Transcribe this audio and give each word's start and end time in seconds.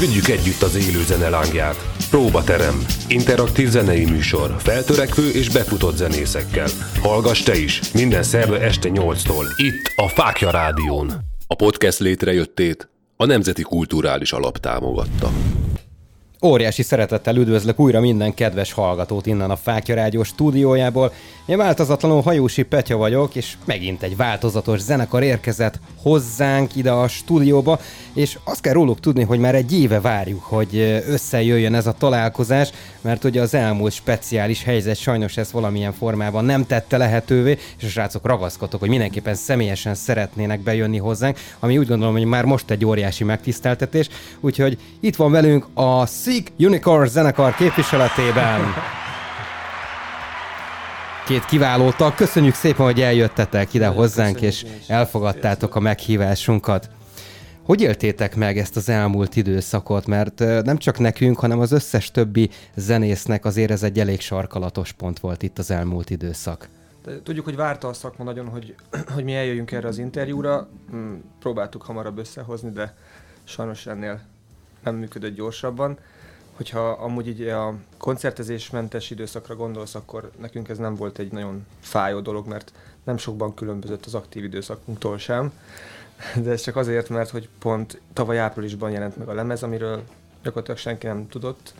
Vigyük 0.00 0.28
együtt 0.28 0.62
az 0.62 0.74
élő 0.74 1.02
zene 1.02 1.28
lángját. 1.28 1.76
Próbaterem. 2.10 2.84
Interaktív 3.08 3.68
zenei 3.68 4.04
műsor. 4.04 4.54
Feltörekvő 4.58 5.30
és 5.30 5.50
befutott 5.50 5.96
zenészekkel. 5.96 6.68
Hallgass 7.02 7.42
te 7.42 7.56
is. 7.56 7.80
Minden 7.92 8.22
szerve 8.22 8.60
este 8.60 8.88
8-tól. 8.92 9.44
Itt 9.56 9.92
a 9.96 10.08
Fákja 10.08 10.50
Rádión. 10.50 11.12
A 11.46 11.54
podcast 11.54 11.98
létrejöttét 11.98 12.88
a 13.16 13.26
Nemzeti 13.26 13.62
Kulturális 13.62 14.32
Alap 14.32 14.58
támogatta. 14.58 15.30
Óriási 16.46 16.82
szeretettel 16.82 17.36
üdvözlök 17.36 17.80
újra 17.80 18.00
minden 18.00 18.34
kedves 18.34 18.72
hallgatót 18.72 19.26
innen 19.26 19.50
a 19.50 19.56
Fákja 19.56 19.94
Rádió 19.94 20.22
stúdiójából. 20.22 21.12
Én 21.46 21.56
változatlanul 21.56 22.22
Hajósi 22.22 22.62
Petya 22.62 22.96
vagyok, 22.96 23.34
és 23.34 23.56
megint 23.64 24.02
egy 24.02 24.16
változatos 24.16 24.80
zenekar 24.80 25.22
érkezett 25.22 25.78
hozzánk 26.02 26.76
ide 26.76 26.90
a 26.90 27.08
stúdióba, 27.08 27.80
és 28.14 28.38
azt 28.44 28.60
kell 28.60 28.72
róluk 28.72 29.00
tudni, 29.00 29.22
hogy 29.22 29.38
már 29.38 29.54
egy 29.54 29.72
éve 29.72 30.00
várjuk, 30.00 30.42
hogy 30.42 31.02
összejöjjön 31.08 31.74
ez 31.74 31.86
a 31.86 31.92
találkozás, 31.92 32.70
mert 33.00 33.24
ugye 33.24 33.40
az 33.40 33.54
elmúlt 33.54 33.92
speciális 33.92 34.64
helyzet 34.64 34.96
sajnos 34.96 35.36
ezt 35.36 35.50
valamilyen 35.50 35.92
formában 35.92 36.44
nem 36.44 36.66
tette 36.66 36.96
lehetővé, 36.96 37.58
és 37.78 37.84
a 37.84 37.88
srácok 37.88 38.26
ragaszkodtak, 38.26 38.80
hogy 38.80 38.88
mindenképpen 38.88 39.34
személyesen 39.34 39.94
szeretnének 39.94 40.60
bejönni 40.60 40.98
hozzánk, 40.98 41.38
ami 41.58 41.78
úgy 41.78 41.86
gondolom, 41.86 42.14
hogy 42.14 42.24
már 42.24 42.44
most 42.44 42.70
egy 42.70 42.84
óriási 42.84 43.24
megtiszteltetés, 43.24 44.08
úgyhogy 44.40 44.78
itt 45.00 45.16
van 45.16 45.30
velünk 45.30 45.66
a 45.74 46.06
Sick 46.30 46.52
Unicorn 46.58 47.06
zenekar 47.06 47.54
képviseletében 47.54 48.60
két 51.26 51.44
kiváló 51.44 51.90
tag. 51.90 52.14
Köszönjük 52.14 52.54
szépen, 52.54 52.86
hogy 52.86 53.00
eljöttetek 53.00 53.74
ide 53.74 53.86
hozzánk, 53.86 54.40
és 54.40 54.66
elfogadtátok 54.86 55.74
a 55.74 55.80
meghívásunkat. 55.80 56.90
Hogy 57.62 57.80
éltétek 57.80 58.36
meg 58.36 58.58
ezt 58.58 58.76
az 58.76 58.88
elmúlt 58.88 59.36
időszakot? 59.36 60.06
Mert 60.06 60.38
nem 60.38 60.76
csak 60.76 60.98
nekünk, 60.98 61.38
hanem 61.38 61.60
az 61.60 61.72
összes 61.72 62.10
többi 62.10 62.50
zenésznek 62.74 63.44
azért 63.44 63.70
ez 63.70 63.82
egy 63.82 64.00
elég 64.00 64.20
sarkalatos 64.20 64.92
pont 64.92 65.18
volt 65.18 65.42
itt 65.42 65.58
az 65.58 65.70
elmúlt 65.70 66.10
időszak. 66.10 66.68
Tudjuk, 67.22 67.44
hogy 67.44 67.56
várta 67.56 67.88
a 67.88 67.92
szakma 67.92 68.24
nagyon, 68.24 68.48
hogy, 68.48 68.74
hogy 69.14 69.24
mi 69.24 69.34
eljöjjünk 69.34 69.72
erre 69.72 69.88
az 69.88 69.98
interjúra. 69.98 70.68
Mm, 70.94 71.14
próbáltuk 71.40 71.82
hamarabb 71.82 72.18
összehozni, 72.18 72.70
de 72.70 72.94
sajnos 73.44 73.86
ennél 73.86 74.20
nem 74.84 74.94
működött 74.94 75.34
gyorsabban 75.34 75.98
hogyha 76.60 76.88
amúgy 76.88 77.28
így 77.28 77.42
a 77.42 77.74
koncertezésmentes 77.98 79.10
időszakra 79.10 79.56
gondolsz, 79.56 79.94
akkor 79.94 80.30
nekünk 80.40 80.68
ez 80.68 80.78
nem 80.78 80.94
volt 80.94 81.18
egy 81.18 81.32
nagyon 81.32 81.66
fájó 81.80 82.20
dolog, 82.20 82.46
mert 82.46 82.72
nem 83.04 83.16
sokban 83.16 83.54
különbözött 83.54 84.06
az 84.06 84.14
aktív 84.14 84.44
időszakunktól 84.44 85.18
sem. 85.18 85.52
De 86.42 86.50
ez 86.50 86.62
csak 86.62 86.76
azért, 86.76 87.08
mert 87.08 87.30
hogy 87.30 87.48
pont 87.58 88.00
tavaly 88.12 88.38
áprilisban 88.38 88.90
jelent 88.90 89.16
meg 89.16 89.28
a 89.28 89.34
lemez, 89.34 89.62
amiről 89.62 90.02
gyakorlatilag 90.42 90.78
senki 90.78 91.06
nem 91.06 91.28
tudott. 91.28 91.74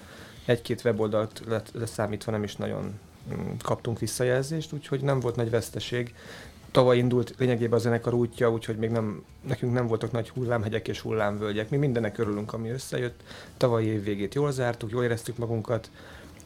Egy-két 0.45 0.85
weboldalt 0.85 1.43
leszámítva 1.73 2.31
nem 2.31 2.43
is 2.43 2.57
nagyon 2.57 2.99
mm, 3.35 3.51
kaptunk 3.63 3.99
visszajelzést, 3.99 4.73
úgyhogy 4.73 5.01
nem 5.01 5.21
volt 5.21 5.37
nagy 5.37 5.51
veszteség 5.51 6.15
tavaly 6.71 6.99
indult 6.99 7.35
lényegében 7.39 7.79
a 7.79 7.83
zenekar 7.83 8.15
útja, 8.15 8.51
úgyhogy 8.51 8.77
még 8.77 8.91
nem, 8.91 9.23
nekünk 9.49 9.73
nem 9.73 9.87
voltak 9.87 10.13
nagy 10.13 10.29
hullámhegyek 10.29 10.89
és 10.89 11.01
hullámvölgyek. 11.01 11.71
Mi 11.71 11.77
mindennek 11.77 12.19
örülünk, 12.19 12.53
ami 12.53 12.69
összejött. 12.69 13.21
Tavalyi 13.57 13.87
év 13.87 14.05
végét 14.05 14.35
jól 14.35 14.53
zártuk, 14.53 14.91
jól 14.91 15.05
éreztük 15.05 15.37
magunkat, 15.37 15.91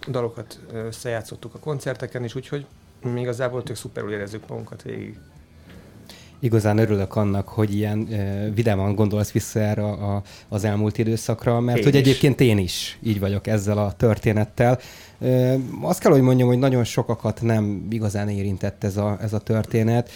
dalokat 0.09 0.59
összejátszottuk 0.73 1.55
a 1.55 1.59
koncerteken 1.59 2.25
is, 2.25 2.35
úgyhogy 2.35 2.67
mi 3.03 3.21
igazából 3.21 3.63
tök 3.63 3.77
szuperül 3.77 4.13
érezzük 4.13 4.49
magunkat 4.49 4.83
végig. 4.83 5.19
Igazán 6.39 6.79
örülök 6.79 7.17
annak, 7.17 7.49
hogy 7.49 7.75
ilyen 7.75 7.99
uh, 7.99 8.55
vidáman 8.55 8.95
gondolsz 8.95 9.33
vissza 9.33 9.61
erre 9.61 9.85
a, 9.85 10.23
az 10.49 10.65
elmúlt 10.65 10.99
időszakra, 10.99 11.61
mert 11.61 11.79
én 11.79 11.85
hogy 11.85 11.95
is. 11.95 12.01
egyébként 12.01 12.41
én 12.41 12.59
is 12.59 12.99
így 13.03 13.21
vagyok 13.21 13.47
ezzel 13.47 13.79
a 13.79 13.93
történettel. 13.93 14.79
Azt 15.81 16.01
kell, 16.01 16.13
hogy 16.13 16.21
mondjam, 16.21 16.49
hogy 16.49 16.59
nagyon 16.59 16.85
sokakat 16.85 17.43
nem 17.43 17.87
igazán 17.91 18.29
érintett 18.29 18.85
ez 18.85 18.97
a, 18.97 19.19
ez 19.21 19.33
a 19.33 19.39
történet. 19.39 20.11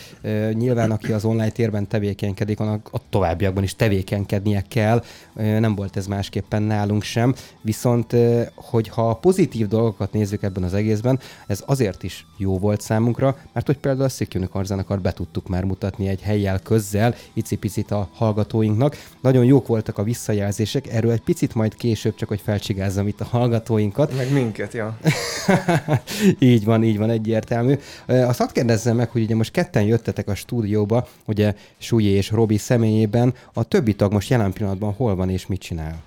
Nyilván, 0.52 0.90
aki 0.90 1.12
az 1.12 1.24
online 1.24 1.50
térben 1.50 1.88
tevékenykedik, 1.88 2.60
annak 2.60 2.88
a 2.92 2.98
továbbiakban 3.10 3.62
is 3.62 3.76
tevékenykednie 3.76 4.64
kell. 4.68 5.02
Nem 5.34 5.74
volt 5.74 5.96
ez 5.96 6.06
másképpen 6.06 6.62
nálunk 6.62 7.02
sem. 7.02 7.34
Viszont, 7.62 8.16
hogyha 8.54 9.14
pozitív 9.14 9.68
dolgokat 9.68 10.12
nézzük 10.12 10.42
ebben 10.42 10.62
az 10.62 10.74
egészben, 10.74 11.18
ez 11.46 11.62
azért 11.66 12.02
is 12.02 12.26
jó 12.36 12.58
volt 12.58 12.80
számunkra, 12.80 13.36
mert 13.52 13.66
hogy 13.66 13.78
például 13.78 14.04
a 14.04 14.08
Sick 14.08 14.34
Unicorn 14.34 15.02
be 15.02 15.12
tudtuk 15.12 15.48
már 15.48 15.64
mutatni 15.64 16.08
egy 16.08 16.20
helyjel 16.20 16.58
közzel, 16.58 17.14
icipicit 17.32 17.90
a 17.90 18.08
hallgatóinknak. 18.12 18.96
Nagyon 19.20 19.44
jók 19.44 19.66
voltak 19.66 19.98
a 19.98 20.02
visszajelzések, 20.02 20.86
erről 20.86 21.10
egy 21.10 21.20
picit 21.20 21.54
majd 21.54 21.74
később, 21.74 22.14
csak 22.14 22.28
hogy 22.28 22.40
felcsigázzam 22.40 23.06
itt 23.06 23.20
a 23.20 23.24
hallgatóinkat. 23.24 24.16
Meg 24.16 24.32
minket, 24.32 24.72
ja. 24.72 24.97
így 26.38 26.64
van, 26.64 26.84
így 26.84 26.98
van, 26.98 27.10
egyértelmű. 27.10 27.74
Azt 28.06 28.38
hadd 28.38 28.52
kérdezzem 28.52 28.96
meg, 28.96 29.10
hogy 29.10 29.22
ugye 29.22 29.34
most 29.34 29.50
ketten 29.50 29.82
jöttetek 29.82 30.28
a 30.28 30.34
stúdióba, 30.34 31.08
ugye 31.24 31.54
Súlyi 31.78 32.08
és 32.08 32.30
Robi 32.30 32.56
személyében, 32.56 33.34
a 33.52 33.64
többi 33.64 33.94
tag 33.94 34.12
most 34.12 34.30
jelen 34.30 34.52
pillanatban 34.52 34.92
hol 34.92 35.14
van 35.14 35.30
és 35.30 35.46
mit 35.46 35.60
csinál? 35.60 36.02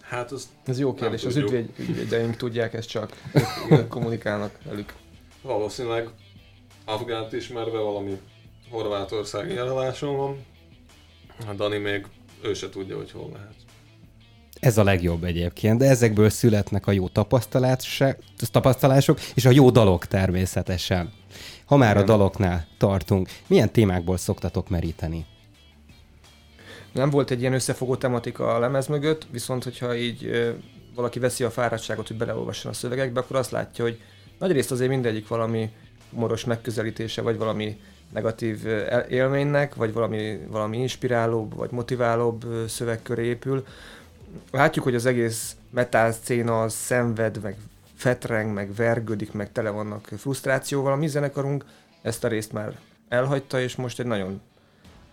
Hát 0.00 0.32
az 0.32 0.48
Ez 0.66 0.78
jó 0.78 0.94
kérdés, 0.94 1.24
az 1.24 1.36
ügyvéd, 1.36 1.68
ügyvédeink 1.78 2.36
tudják 2.36 2.74
ezt 2.74 2.88
csak, 2.88 3.12
ők 3.70 3.88
kommunikálnak 3.88 4.58
velük. 4.64 4.94
Valószínűleg 5.42 6.08
Afgánt 6.84 7.32
ismerve 7.32 7.78
valami 7.78 8.20
horvátországi 8.70 9.54
jelenáson 9.54 10.16
van. 10.16 10.44
A 11.48 11.52
Dani 11.52 11.78
még 11.78 12.06
ő 12.42 12.54
se 12.54 12.68
tudja, 12.68 12.96
hogy 12.96 13.10
hol 13.10 13.30
lehet. 13.32 13.54
Ez 14.60 14.78
a 14.78 14.84
legjobb 14.84 15.24
egyébként, 15.24 15.78
de 15.78 15.88
ezekből 15.88 16.30
születnek 16.30 16.86
a 16.86 16.92
jó 16.92 17.08
tapasztalások, 18.50 19.20
és 19.34 19.44
a 19.44 19.50
jó 19.50 19.70
dalok 19.70 20.06
természetesen. 20.06 21.12
Ha 21.64 21.76
már 21.76 21.96
a 21.96 22.02
daloknál 22.02 22.66
tartunk, 22.78 23.28
milyen 23.46 23.72
témákból 23.72 24.16
szoktatok 24.16 24.68
meríteni? 24.68 25.26
Nem 26.92 27.10
volt 27.10 27.30
egy 27.30 27.40
ilyen 27.40 27.52
összefogó 27.52 27.96
tematika 27.96 28.54
a 28.54 28.58
lemez 28.58 28.86
mögött, 28.86 29.26
viszont 29.30 29.64
hogyha 29.64 29.96
így 29.96 30.30
valaki 30.94 31.18
veszi 31.18 31.44
a 31.44 31.50
fáradtságot, 31.50 32.08
hogy 32.08 32.16
beleolvasson 32.16 32.70
a 32.70 32.74
szövegekbe, 32.74 33.20
akkor 33.20 33.36
azt 33.36 33.50
látja, 33.50 33.84
hogy 33.84 34.00
nagyrészt 34.38 34.70
azért 34.70 34.90
mindegyik 34.90 35.28
valami 35.28 35.70
moros 36.10 36.44
megközelítése, 36.44 37.22
vagy 37.22 37.38
valami 37.38 37.80
negatív 38.12 38.66
élménynek, 39.08 39.74
vagy 39.74 39.92
valami, 39.92 40.38
valami 40.48 40.78
inspirálóbb, 40.78 41.54
vagy 41.54 41.70
motiválóbb 41.70 42.44
szövegkör 42.68 43.18
épül 43.18 43.64
látjuk, 44.50 44.84
hogy 44.84 44.94
az 44.94 45.06
egész 45.06 45.56
metal 45.70 46.12
széna 46.12 46.62
az 46.62 46.74
szenved, 46.74 47.42
meg 47.42 47.56
fetreng, 47.94 48.52
meg 48.52 48.74
vergődik, 48.74 49.32
meg 49.32 49.52
tele 49.52 49.70
vannak 49.70 50.08
frusztrációval. 50.16 50.92
A 50.92 50.96
mi 50.96 51.06
zenekarunk 51.06 51.64
ezt 52.02 52.24
a 52.24 52.28
részt 52.28 52.52
már 52.52 52.78
elhagyta, 53.08 53.60
és 53.60 53.76
most 53.76 54.00
egy 54.00 54.06
nagyon, 54.06 54.40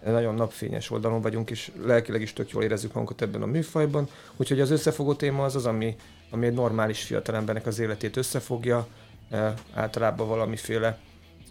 nagyon 0.04 0.36
napfényes 0.36 0.92
oldalon 0.92 1.22
vagyunk, 1.22 1.50
és 1.50 1.72
lelkileg 1.84 2.22
is 2.22 2.34
tök 2.34 2.50
jól 2.50 2.64
érezzük 2.64 2.94
magunkat 2.94 3.22
ebben 3.22 3.42
a 3.42 3.46
műfajban. 3.46 4.08
Úgyhogy 4.36 4.60
az 4.60 4.72
összefogó 4.72 5.14
téma 5.14 5.44
az 5.44 5.56
az, 5.56 5.66
ami, 5.66 5.96
ami 6.30 6.46
egy 6.46 6.54
normális 6.54 7.04
fiatalembernek 7.04 7.66
az 7.66 7.80
életét 7.80 8.18
összefogja, 8.18 8.88
e, 9.30 9.54
általában 9.74 10.28
valamiféle 10.28 10.98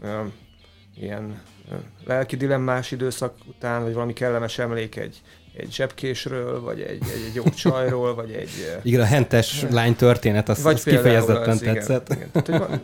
e, 0.02 0.24
ilyen 0.96 1.42
e, 1.70 1.74
lelki 2.04 2.36
dilemmás 2.36 2.90
időszak 2.90 3.34
után, 3.46 3.82
vagy 3.82 3.94
valami 3.94 4.12
kellemes 4.12 4.58
emlék 4.58 4.96
egy, 4.96 5.22
egy 5.56 5.72
zsebkésről, 5.72 6.60
vagy 6.60 6.80
egy, 6.80 6.90
egy, 6.90 7.24
egy 7.28 7.34
jó 7.34 7.42
csajról, 7.42 8.14
vagy 8.14 8.30
egy... 8.30 8.78
Igen, 8.82 9.00
a 9.00 9.04
hentes 9.04 9.66
lány 9.70 9.96
történet, 9.96 10.48
az, 10.48 10.62
vagy 10.62 10.74
az 10.74 10.82
kifejezetten 10.82 11.48
az, 11.48 11.58
tetszett. 11.58 12.08
Igen, 12.08 12.28
igen. 12.32 12.42
Tehát, 12.44 12.66
hogy 12.70 12.80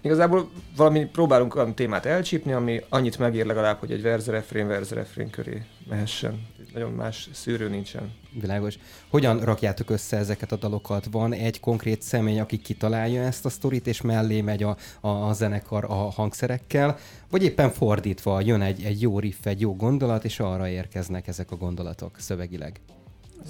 igazából 0.00 0.50
valami 0.76 1.04
próbálunk 1.04 1.54
olyan 1.54 1.74
témát 1.74 2.06
elcsípni, 2.06 2.52
ami 2.52 2.80
annyit 2.88 3.18
megér 3.18 3.46
legalább, 3.46 3.78
hogy 3.78 3.92
egy 3.92 4.02
verze-refrén, 4.02 4.66
verze-refrén 4.66 5.30
köré 5.30 5.62
mehessen. 5.88 6.46
Nagyon 6.72 6.92
más 6.92 7.28
szűrő 7.32 7.68
nincsen. 7.68 8.12
Világos. 8.40 8.78
Hogyan 9.10 9.40
rakjátok 9.40 9.90
össze 9.90 10.16
ezeket 10.16 10.52
a 10.52 10.56
dalokat? 10.56 11.06
Van 11.10 11.32
egy 11.32 11.60
konkrét 11.60 12.02
személy, 12.02 12.38
aki 12.38 12.58
kitalálja 12.58 13.22
ezt 13.22 13.44
a 13.44 13.48
sztorit, 13.48 13.86
és 13.86 14.00
mellé 14.00 14.40
megy 14.40 14.62
a, 14.62 14.76
a, 15.00 15.08
a 15.08 15.32
zenekar 15.32 15.84
a 15.84 15.94
hangszerekkel, 15.94 16.96
vagy 17.30 17.42
éppen 17.42 17.70
fordítva, 17.70 18.40
jön 18.40 18.62
egy, 18.62 18.84
egy 18.84 19.00
jó 19.00 19.18
riff, 19.18 19.46
egy 19.46 19.60
jó 19.60 19.76
gondolat, 19.76 20.24
és 20.24 20.40
arra 20.40 20.68
érkeznek 20.68 21.28
ezek 21.28 21.50
a 21.50 21.56
gondolatok 21.56 22.18
szövegileg? 22.18 22.80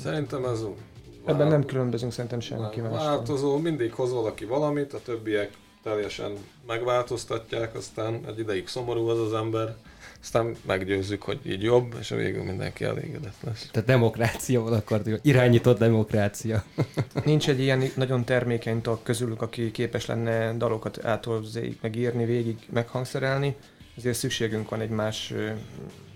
Szerintem 0.03 0.45
ez 0.45 0.65
Ebben 1.25 1.49
nem 1.49 1.65
különbözünk 1.65 2.13
szerintem 2.13 2.41
senki 2.41 2.81
Változó, 2.81 3.57
mindig 3.57 3.93
hoz 3.93 4.13
valaki 4.13 4.45
valamit, 4.45 4.93
a 4.93 5.01
többiek 5.03 5.51
teljesen 5.83 6.33
megváltoztatják, 6.67 7.75
aztán 7.75 8.21
egy 8.27 8.39
ideig 8.39 8.69
szomorú 8.69 9.09
az 9.09 9.19
az 9.19 9.33
ember, 9.33 9.77
aztán 10.21 10.57
meggyőzzük, 10.67 11.23
hogy 11.23 11.41
így 11.47 11.63
jobb, 11.63 11.95
és 12.01 12.11
a 12.11 12.17
végül 12.17 12.43
mindenki 12.43 12.85
elégedett 12.85 13.43
lesz. 13.45 13.69
Tehát 13.71 13.89
demokrácia 13.89 14.61
van 14.61 14.73
akkor, 14.73 15.03
irányított 15.23 15.79
demokrácia. 15.79 16.65
Nincs 17.25 17.49
egy 17.49 17.61
ilyen 17.61 17.83
nagyon 17.95 18.25
termékeny 18.25 18.81
tag 18.81 19.03
közülük, 19.03 19.43
aki 19.43 19.71
képes 19.71 20.07
lenne 20.07 20.57
dalokat 20.57 21.05
átolzni, 21.05 21.79
megírni, 21.81 22.25
végig 22.25 22.59
meghangszerelni, 22.73 23.57
ezért 23.97 24.17
szükségünk 24.17 24.69
van 24.69 24.81
egy 24.81 24.91
más 24.91 25.35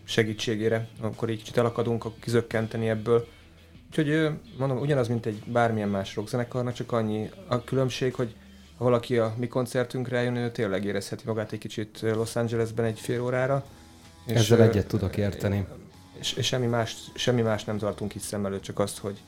segítségére, 0.04 0.88
akkor 1.00 1.30
így 1.30 1.38
kicsit 1.38 1.56
elakadunk, 1.56 2.04
akkor 2.04 2.18
kizökkenteni 2.20 2.88
ebből. 2.88 3.26
Úgyhogy 3.88 4.30
mondom, 4.58 4.78
ugyanaz, 4.78 5.08
mint 5.08 5.26
egy 5.26 5.42
bármilyen 5.46 5.88
más 5.88 6.14
rockzenekarnak, 6.14 6.74
csak 6.74 6.92
annyi 6.92 7.30
a 7.46 7.64
különbség, 7.64 8.14
hogy 8.14 8.34
ha 8.82 8.88
valaki 8.88 9.18
a 9.18 9.34
mi 9.36 9.48
koncertünkre 9.48 10.22
jön, 10.22 10.36
ő 10.36 10.50
tényleg 10.50 10.84
érezheti 10.84 11.22
magát 11.26 11.52
egy 11.52 11.58
kicsit 11.58 12.00
Los 12.00 12.36
Angelesben 12.36 12.84
egy 12.84 13.00
fél 13.00 13.22
órára. 13.22 13.64
És 14.26 14.34
Ezzel 14.34 14.62
egyet 14.62 14.86
tudok 14.86 15.16
érteni. 15.16 15.66
És, 16.18 16.32
és 16.32 16.46
semmi, 16.46 16.66
más, 16.66 16.96
semmi 17.14 17.42
más 17.42 17.64
nem 17.64 17.78
tartunk 17.78 18.14
itt 18.14 18.22
szem 18.22 18.46
előtt, 18.46 18.62
csak 18.62 18.78
azt, 18.78 18.98
hogy, 18.98 19.18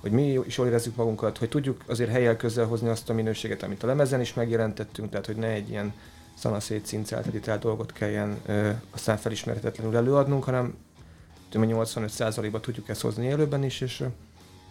hogy 0.00 0.10
mi 0.10 0.38
is 0.46 0.56
jól 0.56 0.66
érezzük 0.66 0.96
magunkat, 0.96 1.38
hogy 1.38 1.48
tudjuk 1.48 1.82
azért 1.86 2.10
helyel 2.10 2.36
közel 2.36 2.66
hozni 2.66 2.88
azt 2.88 3.10
a 3.10 3.12
minőséget, 3.12 3.62
amit 3.62 3.82
a 3.82 3.86
lemezen 3.86 4.20
is 4.20 4.34
megjelentettünk, 4.34 5.10
tehát 5.10 5.26
hogy 5.26 5.36
ne 5.36 5.48
egy 5.48 5.70
ilyen 5.70 5.92
szanaszét 6.34 6.86
cincelt 6.86 7.58
dolgot 7.58 7.92
kelljen 7.92 8.38
ö, 8.46 8.70
aztán 8.90 9.16
felismerhetetlenül 9.16 9.96
előadnunk, 9.96 10.44
hanem 10.44 10.74
85%-ba 11.52 12.60
tudjuk 12.60 12.88
ezt 12.88 13.00
hozni 13.00 13.26
élőben 13.26 13.64
is, 13.64 13.80
és 13.80 14.04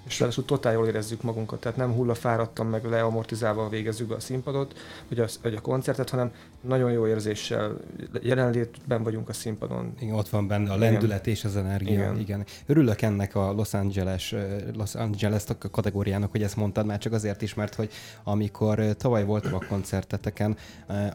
és 0.07 0.19
ráadásul 0.19 0.45
totál 0.45 0.73
jól 0.73 0.87
érezzük 0.87 1.21
magunkat, 1.21 1.59
tehát 1.59 1.77
nem 1.77 1.93
hullafáradtan, 1.93 2.65
meg 2.65 2.85
leamortizálva 2.85 3.69
végezzük 3.69 4.11
a 4.11 4.19
színpadot, 4.19 4.73
vagy 5.07 5.19
a, 5.19 5.25
vagy 5.41 5.55
a 5.55 5.61
koncertet, 5.61 6.09
hanem 6.09 6.31
nagyon 6.61 6.91
jó 6.91 7.07
érzéssel 7.07 7.77
jelenlétben 8.21 9.03
vagyunk 9.03 9.29
a 9.29 9.33
színpadon. 9.33 9.93
Igen, 9.99 10.15
ott 10.15 10.29
van 10.29 10.47
benne 10.47 10.71
a 10.71 10.77
lendület 10.77 11.25
igen. 11.25 11.33
és 11.33 11.43
az 11.43 11.55
energia. 11.55 11.93
Igen. 11.93 12.19
igen. 12.19 12.45
Örülök 12.65 13.01
ennek 13.01 13.35
a 13.35 13.51
Los 13.51 13.73
Angeles, 13.73 14.35
Los 14.73 14.95
Angeles 14.95 15.43
kategóriának, 15.71 16.31
hogy 16.31 16.43
ezt 16.43 16.55
mondtad, 16.55 16.85
már 16.85 16.97
csak 16.97 17.13
azért 17.13 17.41
is, 17.41 17.53
mert 17.53 17.75
hogy 17.75 17.89
amikor 18.23 18.79
tavaly 18.97 19.25
voltam 19.25 19.53
a 19.53 19.65
koncerteteken, 19.69 20.57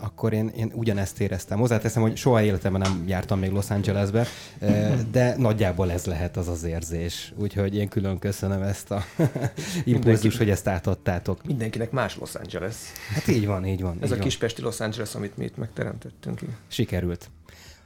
akkor 0.01 0.33
én, 0.33 0.49
én 0.49 0.73
ugyanezt 0.75 1.21
éreztem. 1.21 1.59
Hozzáteszem, 1.59 2.03
hogy 2.03 2.17
soha 2.17 2.43
életemben 2.43 2.81
nem 2.81 3.05
jártam 3.07 3.39
még 3.39 3.51
Los 3.51 3.71
Angelesbe, 3.71 4.27
de 5.11 5.37
nagyjából 5.37 5.91
ez 5.91 6.05
lehet 6.05 6.37
az 6.37 6.49
az 6.49 6.63
érzés. 6.63 7.33
Úgyhogy 7.37 7.77
én 7.77 7.89
külön 7.89 8.19
köszönöm 8.19 8.63
ezt 8.63 8.80
ezt 8.81 8.91
a 8.91 9.05
impulzus, 9.85 10.37
hogy 10.37 10.51
ezt 10.51 10.67
átadtátok. 10.67 11.45
Mindenkinek 11.45 11.91
más 11.91 12.17
Los 12.19 12.35
Angeles. 12.35 12.77
Hát 13.15 13.29
így 13.29 13.47
van, 13.47 13.67
így 13.67 13.83
van. 13.83 13.97
Ez 14.01 14.05
így 14.05 14.13
a 14.13 14.15
van. 14.15 14.25
kispesti 14.25 14.63
Los 14.63 14.81
Angeles, 14.81 15.15
amit 15.15 15.37
mi 15.37 15.45
itt 15.45 15.57
megteremtettünk. 15.57 16.41
Sikerült. 16.69 17.31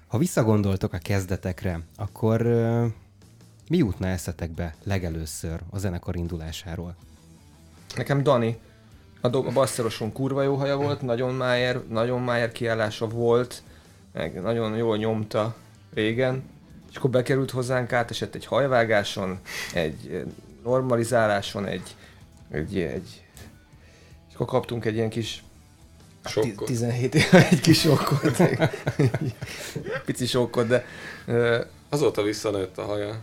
Ha 0.07 0.19
visszagondoltok 0.19 0.93
a 0.93 0.99
kezdetekre, 0.99 1.81
akkor 1.97 2.47
uh, 2.47 2.85
mi 3.69 3.77
jutna 3.77 4.07
eszetekbe 4.07 4.75
legelőször 4.85 5.61
a 5.71 5.79
zenekar 5.79 6.17
indulásáról? 6.17 6.97
Nekem 7.97 8.23
Dani, 8.23 8.59
a, 9.21 9.29
do- 9.29 9.47
a 9.47 9.51
basszeroson 9.51 10.13
kurva 10.13 10.43
jó 10.43 10.55
haja 10.55 10.77
volt, 10.77 11.03
nagyon 11.13 11.35
májer, 11.35 11.81
nagyon 11.89 12.23
májer 12.23 12.53
kiállása 12.53 13.09
volt, 13.09 13.63
meg 14.13 14.43
nagyon 14.43 14.77
jól 14.77 14.97
nyomta 14.97 15.55
régen, 15.95 16.43
és 16.91 16.97
akkor 16.97 17.11
bekerült 17.11 17.51
hozzánk, 17.51 17.93
átesett 17.93 18.35
egy 18.35 18.47
hajvágáson, 18.47 19.39
egy 19.73 20.25
normalizáláson 20.65 21.67
egy, 21.67 21.97
egy, 22.51 22.79
egy 22.79 23.23
és 24.29 24.35
akkor 24.35 24.47
kaptunk 24.47 24.85
egy 24.85 24.95
ilyen 24.95 25.11
kis 25.11 25.43
Sokkot. 26.25 26.67
17 26.67 27.15
éve 27.15 27.49
egy 27.49 27.61
kis 27.61 27.81
sokkot. 27.81 28.43
Pici 30.07 30.27
sokkot, 30.27 30.67
de... 30.67 30.85
Azóta 31.89 32.23
visszanőtt 32.23 32.79
a 32.79 32.83
haja. 32.83 33.19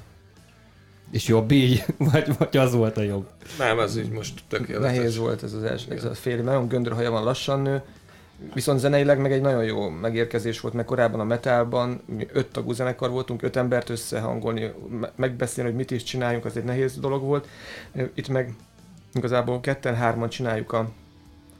És 1.11 1.27
jobb 1.27 1.51
így? 1.51 1.85
Vagy, 2.11 2.37
vagy 2.37 2.57
az 2.57 2.73
volt 2.73 2.97
a 2.97 3.01
jobb? 3.01 3.27
Nem, 3.57 3.79
ez 3.79 3.97
így 3.97 4.09
most 4.09 4.43
tökéletes. 4.47 4.95
Nehéz 4.95 5.17
volt 5.17 5.43
ez 5.43 5.53
az 5.53 5.63
első, 5.63 5.91
ez 5.91 6.03
a 6.03 6.13
fél, 6.13 6.41
nagyon 6.41 6.67
göndör 6.67 6.93
haja 6.93 7.11
van, 7.11 7.23
lassan 7.23 7.61
nő. 7.61 7.81
Viszont 8.53 8.79
zeneileg 8.79 9.19
meg 9.19 9.31
egy 9.31 9.41
nagyon 9.41 9.63
jó 9.63 9.89
megérkezés 9.89 10.59
volt, 10.59 10.73
mert 10.73 10.87
korábban 10.87 11.19
a 11.19 11.23
metalban 11.23 12.01
mi 12.05 12.27
öt 12.31 12.47
tagú 12.47 12.71
zenekar 12.71 13.09
voltunk, 13.09 13.41
öt 13.41 13.55
embert 13.55 13.89
összehangolni, 13.89 14.71
megbeszélni, 15.15 15.69
hogy 15.69 15.79
mit 15.79 15.91
is 15.91 16.03
csináljunk, 16.03 16.45
az 16.45 16.57
egy 16.57 16.63
nehéz 16.63 16.99
dolog 16.99 17.23
volt. 17.23 17.47
Itt 18.13 18.27
meg 18.27 18.53
igazából 19.13 19.59
ketten-hárman 19.59 20.29
csináljuk 20.29 20.73
a, 20.73 20.89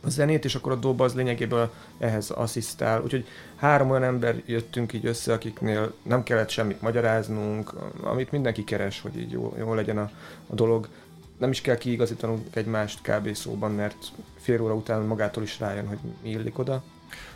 a 0.04 0.10
zenét, 0.10 0.45
és 0.45 0.56
akkor 0.56 0.72
a 0.72 0.75
dob 0.75 1.01
az 1.01 1.16
lényegéből 1.16 1.72
ehhez 2.00 2.30
asszisztál. 2.30 3.01
Úgyhogy 3.01 3.25
három 3.56 3.89
olyan 3.89 4.04
ember 4.04 4.42
jöttünk 4.45 4.94
így 4.94 5.06
össze, 5.06 5.33
akiknél 5.33 5.94
nem 6.04 6.24
kellett 6.24 6.50
semmit 6.50 6.81
magyaráznunk, 6.81 7.74
amit 8.04 8.31
mindenki 8.31 8.63
keres, 8.63 9.01
hogy 9.01 9.18
így 9.18 9.31
jó, 9.31 9.56
jó 9.57 9.74
legyen 9.74 9.98
a, 9.98 10.12
a 10.48 10.56
dolog 10.56 10.88
nem 11.41 11.51
is 11.51 11.61
kell 11.61 11.77
kiigazítanunk 11.77 12.55
egymást 12.55 12.99
kb. 13.01 13.35
szóban, 13.35 13.71
mert 13.71 13.95
fél 14.39 14.61
óra 14.61 14.73
után 14.73 15.01
magától 15.01 15.43
is 15.43 15.59
rájön, 15.59 15.88
hogy 15.88 15.97
mi 16.23 16.29
illik 16.29 16.57
oda. 16.57 16.83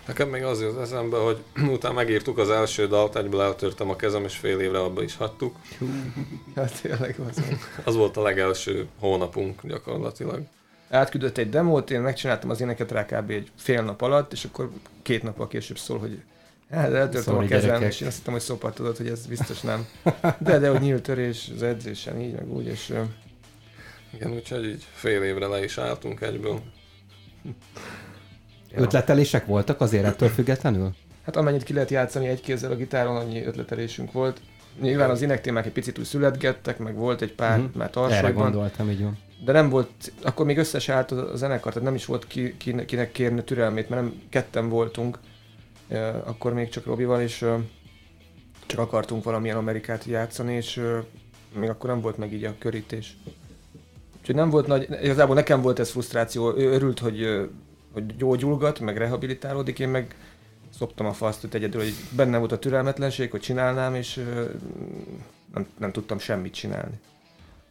Nekem 0.08 0.30
még 0.30 0.44
az 0.44 0.62
jött 0.62 0.80
eszembe, 0.80 1.18
hogy 1.18 1.38
utána 1.76 1.94
megírtuk 1.94 2.38
az 2.38 2.50
első 2.50 2.88
dalt, 2.88 3.16
egyből 3.16 3.42
eltörtem 3.42 3.90
a 3.90 3.96
kezem, 3.96 4.24
és 4.24 4.36
fél 4.38 4.60
évre 4.60 4.80
abba 4.80 5.04
is 5.04 5.16
hagytuk. 5.18 5.56
hát 6.56 6.82
tényleg 6.82 7.16
az. 7.30 7.44
az 7.84 7.96
volt 7.96 8.18
a 8.18 8.22
legelső 8.22 8.88
hónapunk 9.00 9.62
gyakorlatilag. 9.64 10.42
Átküldött 10.90 11.38
egy 11.38 11.50
demót, 11.50 11.92
én 11.92 12.02
megcsináltam 12.02 12.50
az 12.50 12.62
éneket 12.62 12.92
rá 12.92 13.06
kb. 13.06 13.30
egy 13.30 13.52
fél 13.56 13.82
nap 13.82 14.02
alatt, 14.02 14.32
és 14.32 14.44
akkor 14.44 14.70
két 15.02 15.24
nappal 15.24 15.48
később 15.48 15.78
szól, 15.78 15.98
hogy 16.00 16.22
Hát 16.72 16.94
eltörtem 16.94 17.22
szóval 17.22 17.44
a 17.44 17.48
kezem, 17.48 17.68
gyerekek. 17.68 17.92
és 17.92 18.02
én 18.02 18.08
azt 18.08 18.18
hittem, 18.18 18.34
hogy 18.34 18.42
szopat 18.42 18.76
tudod, 18.76 18.98
hogy 18.98 19.08
ez 19.08 19.26
biztos 19.26 19.62
nem. 19.62 19.88
De, 20.40 20.60
de 20.60 20.70
hogy 20.70 20.80
nyílt 20.80 21.04
törés 21.04 21.52
az 21.56 21.64
edzésen, 21.64 22.22
így 22.22 22.34
meg 22.34 22.54
úgy, 22.54 22.66
és 22.66 22.94
igen, 24.16 24.34
úgyhogy 24.34 24.66
így 24.66 24.86
fél 24.94 25.24
évre 25.24 25.48
le 25.48 25.64
is 25.64 25.78
álltunk 25.78 26.22
egyből. 26.22 26.62
Ja. 28.72 28.80
Ötletelések 28.84 29.46
voltak 29.46 29.82
azért 29.82 30.06
ettől 30.06 30.30
függetlenül? 30.30 30.94
Hát 31.26 31.36
amennyit 31.36 31.64
ki 31.64 31.74
lehet 31.74 31.90
játszani 31.90 32.28
egy 32.28 32.42
kézzel 32.42 32.72
a 32.72 32.76
gitáron, 32.76 33.16
annyi 33.16 33.44
ötletelésünk 33.44 34.12
volt. 34.12 34.42
Nyilván 34.82 35.10
az 35.10 35.26
témák 35.42 35.66
egy 35.66 35.72
picit 35.72 36.00
úgy 36.00 36.06
születgettek, 36.06 36.78
meg 36.78 36.96
volt 36.96 37.22
egy 37.22 37.34
pár 37.34 37.58
uh-huh. 37.58 37.76
már 37.76 37.90
tarsajban. 37.90 38.32
Erre 38.32 38.42
gondoltam, 38.42 38.90
így 38.90 39.02
van. 39.02 39.18
De 39.46 39.52
nem 39.52 39.70
volt, 39.70 40.14
akkor 40.22 40.46
még 40.46 40.58
összes 40.58 40.90
állt 40.90 41.12
a 41.12 41.36
zenekar, 41.36 41.72
tehát 41.74 41.88
nem 41.88 41.96
is 41.96 42.06
volt 42.06 42.28
ki, 42.28 42.58
ki, 42.58 42.86
kinek 42.86 43.12
kérni 43.12 43.44
türelmét, 43.44 43.90
mert 43.90 44.02
nem 44.02 44.22
ketten 44.30 44.70
voltunk, 44.70 45.20
akkor 46.24 46.54
még 46.54 46.70
csak 46.70 46.86
Robival, 46.86 47.22
és 47.22 47.46
csak 48.66 48.80
akartunk 48.80 49.24
valamilyen 49.24 49.58
Amerikát 49.58 50.04
játszani, 50.04 50.54
és 50.54 50.82
még 51.60 51.70
akkor 51.70 51.90
nem 51.90 52.02
volt 52.02 52.18
meg 52.18 52.34
így 52.34 52.44
a 52.44 52.56
körítés. 52.60 53.18
Úgyhogy 54.26 54.40
nem 54.40 54.50
volt 54.50 54.68
nagy, 54.68 54.88
igazából 55.04 55.36
nekem 55.36 55.62
volt 55.62 55.80
ez 55.80 55.90
frusztráció, 55.90 56.58
ő 56.58 56.72
örült, 56.72 57.00
hogy, 57.00 57.50
hogy 57.94 58.16
gyógyulgat, 58.16 58.80
meg 58.80 58.98
rehabilitálódik, 58.98 59.80
én 59.80 59.90
meg 59.90 60.16
szoptam 60.78 61.06
a 61.06 61.14
fasztot 61.14 61.54
egyedül, 61.54 61.82
hogy 61.82 61.94
benne 62.16 62.38
volt 62.38 62.52
a 62.52 62.60
türelmetlenség, 62.60 63.32
hogy 63.32 63.40
csinálnám, 63.40 63.96
és 63.96 64.16
nem, 65.54 65.68
nem 65.78 65.92
tudtam 65.92 66.20
semmit 66.20 66.54
csinálni. 66.54 67.00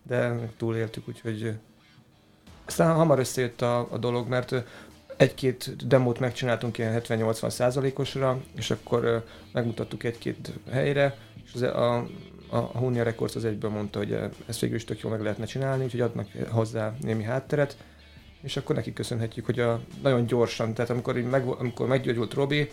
De 0.02 0.48
túléltük, 0.56 1.08
úgyhogy 1.08 1.52
aztán 2.64 2.94
hamar 2.94 3.18
összejött 3.18 3.62
a, 3.62 3.88
a 3.90 3.99
dolog, 3.99 4.28
mert 4.28 4.54
egy-két 5.16 5.87
demót 5.87 6.18
megcsináltunk 6.18 6.78
ilyen 6.78 7.00
70-80 7.04 7.50
százalékosra, 7.50 8.40
és 8.56 8.70
akkor 8.70 9.25
megmutattuk 9.52 10.04
egy-két 10.04 10.52
helyre, 10.70 11.16
és 11.44 11.54
az, 11.54 11.62
a, 11.62 12.06
a 12.54 12.78
Hunia 12.78 13.02
Records 13.02 13.34
az 13.34 13.44
egyből 13.44 13.70
mondta, 13.70 13.99
hogy 13.99 14.18
ezt 14.46 14.61
végül 14.61 14.76
is 14.76 14.84
tök 14.84 15.00
jól 15.00 15.12
meg 15.12 15.23
lehetne 15.23 15.44
csinálni, 15.44 15.84
úgyhogy 15.84 16.00
adnak 16.00 16.28
hozzá 16.49 16.94
némi 17.00 17.23
hátteret, 17.23 17.76
és 18.42 18.56
akkor 18.56 18.76
neki 18.76 18.92
köszönhetjük, 18.92 19.44
hogy 19.44 19.61
a, 19.61 19.80
nagyon 20.02 20.26
gyorsan, 20.26 20.75
tehát 20.75 20.90
amikor, 20.90 21.18
így 21.18 21.25
meg, 21.25 21.46
amikor 21.46 21.87
meggyógyult 21.87 22.34
Robi, 22.34 22.70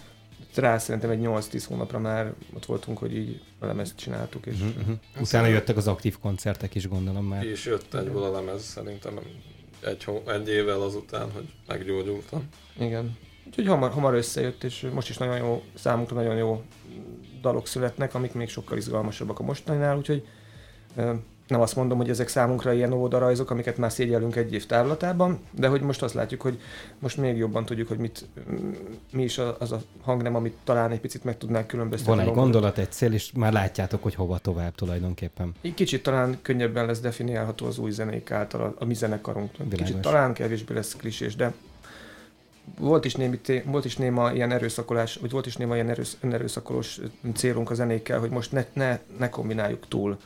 rá 0.55 0.77
szerintem 0.77 1.09
egy 1.09 1.19
8-10 1.23 1.63
hónapra 1.67 2.00
már 2.00 2.33
ott 2.53 2.65
voltunk, 2.65 2.97
hogy 2.97 3.15
így 3.15 3.41
a 3.59 3.65
lemezt 3.65 3.95
csináltuk. 3.95 4.45
És 4.45 4.59
uh-huh. 4.61 4.95
Utána 5.19 5.47
jöttek 5.47 5.77
az 5.77 5.88
aktív 5.88 6.19
koncertek 6.19 6.75
is, 6.75 6.88
gondolom 6.88 7.25
már. 7.25 7.45
És 7.45 7.65
jött 7.65 7.93
egyből 7.93 8.23
a 8.23 8.31
lemez 8.31 8.63
szerintem 8.63 9.17
egy, 9.81 10.07
egy 10.27 10.47
évvel 10.47 10.81
azután, 10.81 11.31
hogy 11.31 11.53
meggyógyultam. 11.67 12.50
Igen. 12.79 13.17
Úgyhogy 13.47 13.67
hamar, 13.67 13.91
hamar 13.91 14.13
összejött, 14.13 14.63
és 14.63 14.88
most 14.93 15.09
is 15.09 15.17
nagyon 15.17 15.38
jó, 15.38 15.63
számunkra 15.73 16.15
nagyon 16.15 16.35
jó 16.35 16.63
dalok 17.41 17.67
születnek, 17.67 18.15
amik 18.15 18.33
még 18.33 18.50
sokkal 18.50 18.77
izgalmasabbak 18.77 19.39
a 19.39 19.43
mostaninál, 19.43 19.98
úgyhogy 19.98 20.27
nem 21.51 21.62
azt 21.62 21.75
mondom, 21.75 21.98
hogy 21.98 22.10
ezek 22.10 22.27
számunkra 22.27 22.74
ilyen 22.74 22.93
óvodarajzok, 22.93 23.50
amiket 23.50 23.77
már 23.77 23.91
szégyellünk 23.91 24.36
egy 24.36 24.53
év 24.53 24.65
távlatában, 24.65 25.39
de 25.51 25.67
hogy 25.67 25.81
most 25.81 26.01
azt 26.03 26.13
látjuk, 26.13 26.41
hogy 26.41 26.60
most 27.00 27.17
még 27.17 27.38
jobban 27.38 27.65
tudjuk, 27.65 27.88
hogy 27.88 27.98
mit, 27.98 28.27
mi 29.12 29.24
is 29.24 29.38
az 29.60 29.71
a 29.71 29.81
hangnem, 30.01 30.36
amit 30.36 30.57
talán 30.63 30.91
egy 30.91 31.00
picit 31.00 31.24
meg 31.24 31.38
tudnánk 31.38 31.67
különböztetni. 31.67 32.15
Van 32.15 32.27
egy 32.27 32.33
gondolat, 32.33 32.77
egy 32.77 32.91
cél, 32.91 33.13
és 33.13 33.31
már 33.36 33.53
látjátok, 33.53 34.03
hogy 34.03 34.15
hova 34.15 34.38
tovább 34.38 34.75
tulajdonképpen. 34.75 35.53
Így 35.62 35.74
kicsit 35.74 36.03
talán 36.03 36.38
könnyebben 36.41 36.86
lesz 36.86 37.00
definiálható 37.00 37.65
az 37.65 37.77
új 37.77 37.91
zenék 37.91 38.31
által 38.31 38.62
a, 38.62 38.74
a 38.79 38.86
mi 38.86 38.93
zenekarunk. 38.93 39.51
Kicsit 39.75 39.98
talán 39.98 40.33
kevésbé 40.33 40.74
lesz 40.74 40.95
klisés, 40.95 41.36
de 41.36 41.53
volt 42.79 43.05
is, 43.05 43.15
némi, 43.15 43.39
volt 43.65 43.85
is 43.85 43.95
néma 43.95 44.31
ilyen 44.31 44.51
erőszakolás, 44.51 45.15
vagy 45.15 45.31
volt 45.31 45.45
is 45.45 45.55
néma 45.55 45.75
ilyen 45.75 45.89
erősz, 45.89 46.17
erőszakolós 46.21 46.99
célunk 47.33 47.69
a 47.69 47.73
zenékkel, 47.73 48.19
hogy 48.19 48.29
most 48.29 48.51
ne, 48.51 48.65
ne, 48.73 48.99
ne 49.19 49.29
kombináljuk 49.29 49.87
túl. 49.87 50.17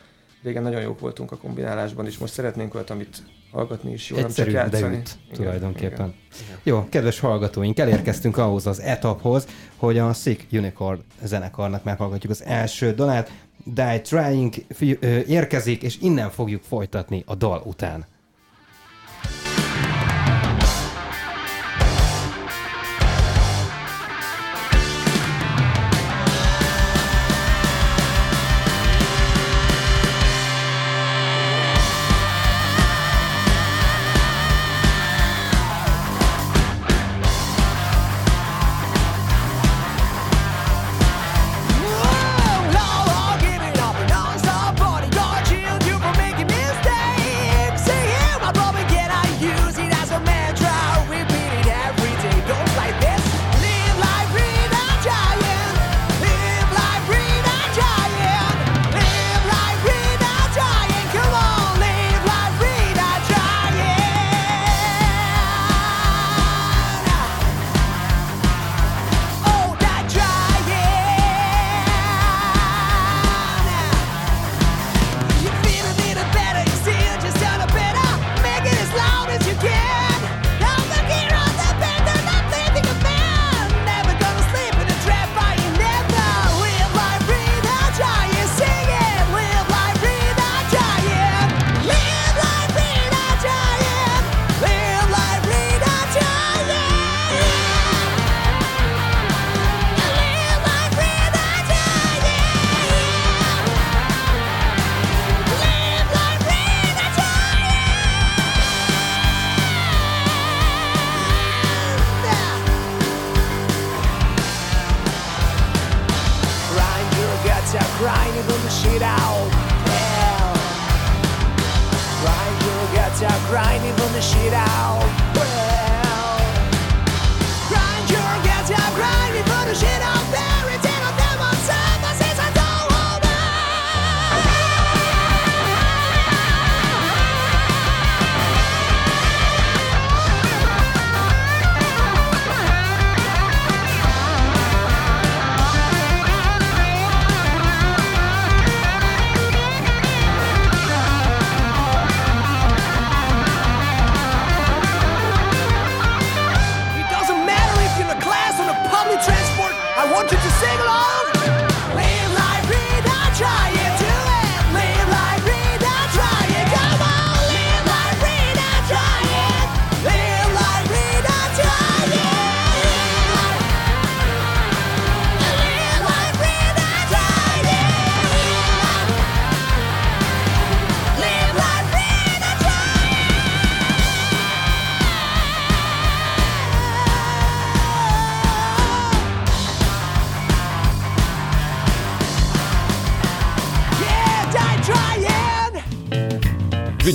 Régen 0.44 0.64
nagyon 0.64 0.82
jók 0.82 1.00
voltunk 1.00 1.32
a 1.32 1.38
kombinálásban, 1.38 2.06
és 2.06 2.18
most 2.18 2.34
szeretnénk 2.34 2.76
olyat, 2.76 2.90
amit 2.90 3.24
hallgatni 3.52 3.92
is 3.92 4.10
jó, 4.10 4.18
Egyszerű, 4.18 4.52
nem 4.52 4.62
csak 4.62 4.72
játszani. 4.72 4.94
Beüt, 4.96 5.18
igen, 5.26 5.36
tulajdonképpen. 5.36 6.14
Igen. 6.46 6.60
Jó, 6.64 6.88
kedves 6.90 7.20
hallgatóink, 7.20 7.80
elérkeztünk 7.80 8.38
ahhoz 8.38 8.68
az 8.68 8.80
etaphoz, 8.80 9.48
hogy 9.76 9.98
a 9.98 10.14
Sick 10.14 10.46
Unicorn 10.52 11.04
zenekarnak 11.24 11.84
meghallgatjuk 11.84 12.32
az 12.32 12.44
első 12.44 12.94
dalát. 12.94 13.32
Die 13.64 14.02
Trying 14.02 14.54
érkezik, 15.28 15.84
és 15.84 15.98
innen 16.02 16.30
fogjuk 16.30 16.64
folytatni 16.64 17.24
a 17.26 17.36
dal 17.36 17.62
után. 17.66 18.06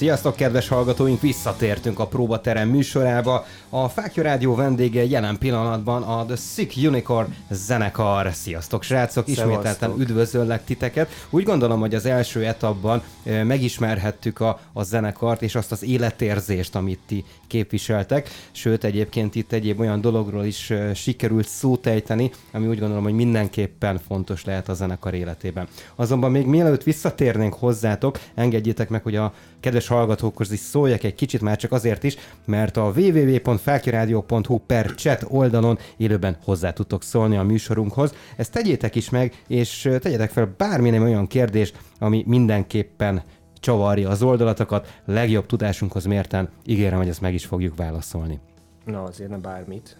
Sziasztok, 0.00 0.36
kedves 0.36 0.68
hallgatóink! 0.68 1.20
Visszatértünk 1.20 1.98
a 1.98 2.06
próbaterem 2.06 2.68
műsorába. 2.68 3.44
A 3.68 3.88
Fákja 3.88 4.22
Rádió 4.22 4.54
vendége 4.54 5.04
jelen 5.04 5.38
pillanatban 5.38 6.02
a 6.02 6.24
The 6.24 6.36
Sick 6.36 6.72
Unicorn 6.86 7.34
zenekar. 7.50 8.32
Sziasztok, 8.32 8.82
srácok! 8.82 9.28
Ismételten 9.28 9.94
üdvözöllek 9.98 10.64
titeket. 10.64 11.10
Úgy 11.30 11.44
gondolom, 11.44 11.80
hogy 11.80 11.94
az 11.94 12.06
első 12.06 12.46
etapban 12.46 13.02
megismerhettük 13.24 14.40
a, 14.40 14.60
a 14.72 14.82
zenekart 14.82 15.42
és 15.42 15.54
azt 15.54 15.72
az 15.72 15.82
életérzést, 15.82 16.74
amit 16.74 17.00
ti 17.06 17.24
képviseltek. 17.46 18.28
Sőt, 18.50 18.84
egyébként 18.84 19.34
itt 19.34 19.52
egyéb 19.52 19.80
olyan 19.80 20.00
dologról 20.00 20.44
is 20.44 20.72
sikerült 20.94 21.48
szót 21.48 21.86
ejteni, 21.86 22.30
ami 22.52 22.66
úgy 22.66 22.78
gondolom, 22.78 23.02
hogy 23.02 23.12
mindenképpen 23.14 24.00
fontos 24.06 24.44
lehet 24.44 24.68
a 24.68 24.74
zenekar 24.74 25.14
életében. 25.14 25.68
Azonban 25.94 26.30
még 26.30 26.46
mielőtt 26.46 26.82
visszatérnénk 26.82 27.54
hozzátok, 27.54 28.18
engedjétek 28.34 28.88
meg, 28.88 29.02
hogy 29.02 29.16
a 29.16 29.32
kedves 29.60 29.86
hallgatókhoz 29.86 30.52
is 30.52 30.58
szóljak 30.58 31.02
egy 31.02 31.14
kicsit 31.14 31.40
már 31.40 31.56
csak 31.56 31.72
azért 31.72 32.04
is, 32.04 32.16
mert 32.44 32.76
a 32.76 32.92
www.felkiradio.hu 32.96 34.58
per 34.58 34.94
chat 34.94 35.24
oldalon 35.28 35.78
élőben 35.96 36.36
hozzá 36.44 36.72
tudtok 36.72 37.02
szólni 37.02 37.36
a 37.36 37.42
műsorunkhoz. 37.42 38.14
Ezt 38.36 38.52
tegyétek 38.52 38.94
is 38.94 39.10
meg, 39.10 39.42
és 39.46 39.88
tegyetek 40.00 40.30
fel 40.30 40.54
bármilyen 40.56 41.02
olyan 41.02 41.26
kérdés, 41.26 41.72
ami 41.98 42.24
mindenképpen 42.26 43.22
csavarja 43.60 44.08
az 44.08 44.22
oldalatokat, 44.22 44.98
legjobb 45.04 45.46
tudásunkhoz 45.46 46.04
mérten 46.04 46.48
ígérem, 46.66 46.98
hogy 46.98 47.08
ezt 47.08 47.20
meg 47.20 47.34
is 47.34 47.44
fogjuk 47.44 47.76
válaszolni. 47.76 48.38
Na, 48.84 49.02
azért 49.02 49.30
nem 49.30 49.40
bármit. 49.40 49.96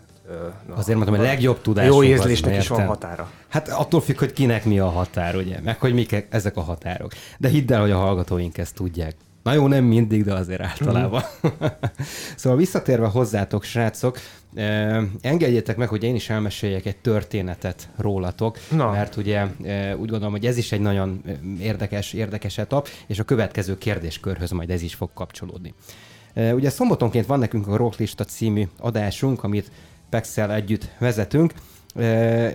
Na, 0.68 0.74
Azért 0.74 0.96
mondtam, 0.96 1.16
hogy 1.18 1.26
legjobb 1.26 1.60
tudás. 1.60 1.86
Jó 1.86 2.02
érzésnek 2.02 2.56
is 2.56 2.68
van 2.68 2.86
határa. 2.86 3.30
Hát 3.48 3.68
attól 3.68 4.00
függ, 4.00 4.18
hogy 4.18 4.32
kinek 4.32 4.64
mi 4.64 4.78
a 4.78 4.88
határ, 4.88 5.36
ugye? 5.36 5.60
Meg 5.60 5.80
hogy 5.80 5.94
mik 5.94 6.26
ezek 6.30 6.56
a 6.56 6.60
határok. 6.60 7.12
De 7.38 7.48
hidd 7.48 7.72
el, 7.72 7.80
hogy 7.80 7.90
a 7.90 7.96
hallgatóink 7.96 8.58
ezt 8.58 8.74
tudják. 8.74 9.14
Na 9.42 9.52
jó, 9.52 9.66
nem 9.66 9.84
mindig, 9.84 10.24
de 10.24 10.34
azért 10.34 10.60
általában. 10.60 11.22
Mm. 11.46 11.50
szóval 12.36 12.58
visszatérve 12.58 13.06
hozzátok, 13.06 13.64
srácok, 13.64 14.18
eh, 14.54 15.02
engedjétek 15.20 15.76
meg, 15.76 15.88
hogy 15.88 16.02
én 16.02 16.14
is 16.14 16.30
elmeséljek 16.30 16.86
egy 16.86 16.96
történetet 16.96 17.88
rólatok, 17.96 18.58
Na. 18.70 18.90
mert 18.90 19.16
ugye 19.16 19.46
eh, 19.62 19.92
úgy 19.92 20.08
gondolom, 20.08 20.30
hogy 20.30 20.46
ez 20.46 20.56
is 20.56 20.72
egy 20.72 20.80
nagyon 20.80 21.22
érdekes, 21.60 22.12
érdekes 22.12 22.58
etap, 22.58 22.88
és 23.06 23.18
a 23.18 23.24
következő 23.24 23.78
kérdéskörhöz 23.78 24.50
majd 24.50 24.70
ez 24.70 24.82
is 24.82 24.94
fog 24.94 25.10
kapcsolódni. 25.14 25.74
Eh, 26.34 26.54
ugye 26.54 26.70
szombatonként 26.70 27.26
van 27.26 27.38
nekünk 27.38 27.66
a 27.66 27.76
Rocklista 27.76 28.24
című 28.24 28.68
adásunk, 28.78 29.44
amit 29.44 29.70
Pexel 30.10 30.52
együtt 30.52 30.88
vezetünk, 30.98 31.52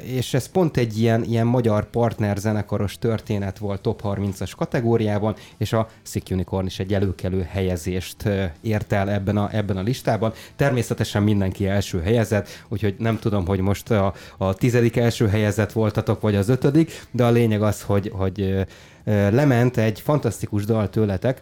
és 0.04 0.34
ez 0.34 0.48
pont 0.48 0.78
egy 0.78 1.00
ilyen, 1.00 1.24
ilyen 1.24 1.48
magyar 1.48 1.90
partner 1.90 2.38
zenekaros 2.38 2.98
történet 2.98 3.58
volt 3.58 3.82
top 3.82 4.02
30-as 4.04 4.52
kategóriában, 4.58 5.36
és 5.58 5.74
a 5.74 5.88
Sick 6.02 6.32
Unicorn 6.32 6.66
is 6.66 6.80
egy 6.80 6.94
előkelő 6.94 7.48
helyezést 7.50 8.30
ért 8.62 8.92
el 8.92 9.10
ebben 9.10 9.38
a, 9.38 9.50
ebben 9.52 9.78
a 9.78 9.82
listában. 9.82 10.34
Természetesen 10.56 11.24
mindenki 11.24 11.68
első 11.68 12.02
helyezett, 12.02 12.48
úgyhogy 12.68 12.96
nem 12.98 13.20
tudom, 13.20 13.46
hogy 13.46 13.60
most 13.60 13.92
a, 13.92 14.14
a 14.38 14.54
tizedik 14.54 14.96
első 14.96 15.28
helyezett 15.28 15.72
voltatok, 15.72 16.22
vagy 16.22 16.36
az 16.36 16.50
ötödik, 16.50 17.06
de 17.12 17.26
a 17.26 17.32
lényeg 17.32 17.62
az, 17.62 17.82
hogy, 17.82 18.12
hogy 18.14 18.66
lement 19.06 19.78
egy 19.78 20.00
fantasztikus 20.00 20.66
dal 20.66 20.90
tőletek, 20.90 21.42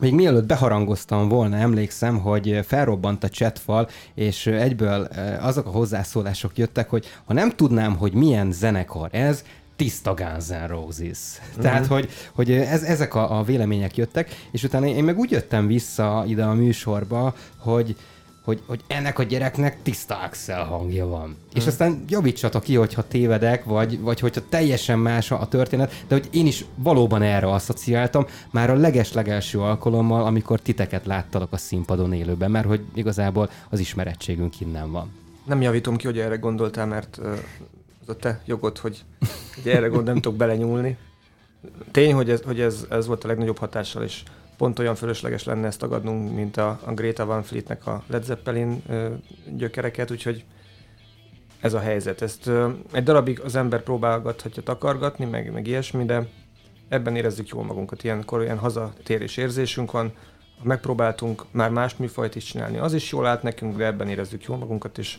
még 0.00 0.14
mielőtt 0.14 0.46
beharangoztam 0.46 1.28
volna, 1.28 1.56
emlékszem, 1.56 2.18
hogy 2.18 2.60
felrobbant 2.66 3.24
a 3.24 3.28
chatfal, 3.28 3.88
és 4.14 4.46
egyből 4.46 5.08
azok 5.40 5.66
a 5.66 5.70
hozzászólások 5.70 6.58
jöttek, 6.58 6.90
hogy 6.90 7.06
ha 7.24 7.32
nem 7.32 7.50
tudnám, 7.50 7.96
hogy 7.96 8.12
milyen 8.12 8.52
zenekar 8.52 9.08
ez, 9.12 9.44
tiszta 9.76 10.14
Guns 10.14 10.46
N' 10.48 10.66
Roses. 10.66 11.18
Mm-hmm. 11.40 11.60
Tehát, 11.60 11.86
hogy, 11.86 12.08
hogy 12.32 12.50
ez, 12.50 12.82
ezek 12.82 13.14
a, 13.14 13.38
a 13.38 13.42
vélemények 13.42 13.96
jöttek, 13.96 14.46
és 14.50 14.62
utána 14.62 14.86
én 14.86 15.04
meg 15.04 15.18
úgy 15.18 15.30
jöttem 15.30 15.66
vissza 15.66 16.24
ide 16.26 16.44
a 16.44 16.54
műsorba, 16.54 17.34
hogy 17.56 17.96
hogy, 18.48 18.62
hogy 18.66 18.80
ennek 18.86 19.18
a 19.18 19.22
gyereknek 19.22 19.82
tiszta 19.82 20.18
Axel 20.18 20.64
hangja 20.64 21.06
van. 21.06 21.24
Hmm. 21.24 21.36
És 21.54 21.66
aztán 21.66 22.04
javítsatok 22.08 22.62
ki, 22.62 22.74
hogyha 22.74 23.08
tévedek, 23.08 23.64
vagy, 23.64 24.00
vagy 24.00 24.20
hogyha 24.20 24.40
teljesen 24.48 24.98
más 24.98 25.30
a 25.30 25.48
történet, 25.48 26.04
de 26.08 26.14
hogy 26.14 26.28
én 26.30 26.46
is 26.46 26.64
valóban 26.74 27.22
erre 27.22 27.50
asszociáltam, 27.52 28.26
már 28.50 28.70
a 28.70 28.74
leges-legelső 28.74 29.60
alkalommal, 29.60 30.24
amikor 30.24 30.60
titeket 30.60 31.06
láttalak 31.06 31.52
a 31.52 31.56
színpadon 31.56 32.12
élőben, 32.12 32.50
mert 32.50 32.66
hogy 32.66 32.80
igazából 32.94 33.50
az 33.70 33.78
ismerettségünk 33.78 34.60
innen 34.60 34.90
van. 34.90 35.12
Nem 35.44 35.62
javítom 35.62 35.96
ki, 35.96 36.06
hogy 36.06 36.18
erre 36.18 36.36
gondoltál, 36.36 36.86
mert 36.86 37.18
az 38.00 38.08
a 38.08 38.16
te 38.16 38.40
jogod, 38.44 38.78
hogy, 38.78 39.04
hogy 39.54 39.72
erre 39.72 39.86
gond, 39.86 40.04
nem 40.04 40.14
tudok 40.14 40.36
belenyúlni. 40.36 40.96
Tény, 41.90 42.12
hogy, 42.12 42.30
ez, 42.30 42.42
hogy 42.42 42.60
ez, 42.60 42.86
ez 42.90 43.06
volt 43.06 43.24
a 43.24 43.26
legnagyobb 43.26 43.58
hatással, 43.58 44.02
és 44.02 44.22
pont 44.58 44.78
olyan 44.78 44.94
fölösleges 44.94 45.44
lenne 45.44 45.66
ezt 45.66 45.78
tagadnunk, 45.78 46.34
mint 46.34 46.56
a, 46.56 46.80
a 46.84 46.92
Greta 46.92 47.24
Van 47.24 47.42
Fleetnek 47.42 47.86
a 47.86 48.02
Led 48.06 48.24
Zeppelin 48.24 48.82
ö, 48.88 49.08
gyökereket, 49.56 50.10
úgyhogy 50.10 50.44
ez 51.60 51.74
a 51.74 51.78
helyzet. 51.78 52.22
Ezt 52.22 52.46
ö, 52.46 52.68
egy 52.92 53.02
darabig 53.02 53.40
az 53.40 53.56
ember 53.56 53.82
próbálgathatja 53.82 54.62
takargatni, 54.62 55.24
meg, 55.24 55.52
meg 55.52 55.66
ilyesmi, 55.66 56.04
de 56.04 56.26
ebben 56.88 57.16
érezzük 57.16 57.48
jól 57.48 57.64
magunkat. 57.64 58.04
Ilyenkor 58.04 58.42
ilyen 58.42 58.58
hazatérés 58.58 59.36
érzésünk 59.36 59.90
van, 59.90 60.12
megpróbáltunk 60.62 61.44
már 61.50 61.70
más 61.70 61.96
műfajt 61.96 62.34
is 62.34 62.44
csinálni, 62.44 62.78
az 62.78 62.94
is 62.94 63.12
jól 63.12 63.26
állt 63.26 63.42
nekünk, 63.42 63.76
de 63.76 63.84
ebben 63.84 64.08
érezzük 64.08 64.44
jól 64.44 64.56
magunkat, 64.56 64.98
és 64.98 65.18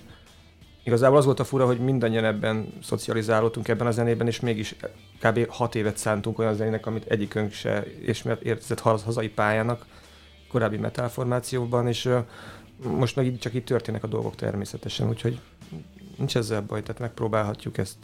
Igazából 0.89 1.17
az 1.17 1.25
volt 1.25 1.39
a 1.39 1.43
fura, 1.43 1.65
hogy 1.65 1.79
mindannyian 1.79 2.25
ebben 2.25 2.73
szocializálódtunk 2.83 3.67
ebben 3.67 3.87
a 3.87 3.91
zenében, 3.91 4.27
és 4.27 4.39
mégis 4.39 4.75
kb. 5.21 5.49
hat 5.49 5.75
évet 5.75 5.97
szántunk 5.97 6.39
olyan 6.39 6.53
zenének, 6.55 6.85
amit 6.85 7.05
egyikünk 7.05 7.51
se 7.51 7.83
értett 8.43 8.79
hazai 8.79 9.29
pályának 9.29 9.85
korábbi 10.51 10.77
metalformációban, 10.77 11.87
és 11.87 12.09
most 12.83 13.15
meg 13.15 13.25
így 13.25 13.39
csak 13.39 13.53
itt 13.53 13.65
történnek 13.65 14.03
a 14.03 14.07
dolgok 14.07 14.35
természetesen, 14.35 15.09
úgyhogy 15.09 15.39
nincs 16.17 16.35
ezzel 16.35 16.61
baj, 16.61 16.81
tehát 16.81 17.01
megpróbálhatjuk 17.01 17.77
ezt 17.77 17.97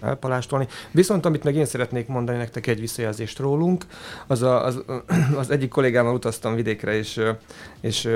elpalástolni. 0.00 0.66
Viszont 0.90 1.26
amit 1.26 1.44
meg 1.44 1.54
én 1.54 1.64
szeretnék 1.64 2.06
mondani 2.06 2.38
nektek 2.38 2.66
egy 2.66 2.80
visszajelzést 2.80 3.38
rólunk, 3.38 3.86
az, 4.26 4.42
a, 4.42 4.64
az, 4.64 4.82
az 5.36 5.50
egyik 5.50 5.68
kollégámmal 5.68 6.14
utaztam 6.14 6.54
vidékre, 6.54 6.94
és, 6.94 7.20
és 7.80 8.08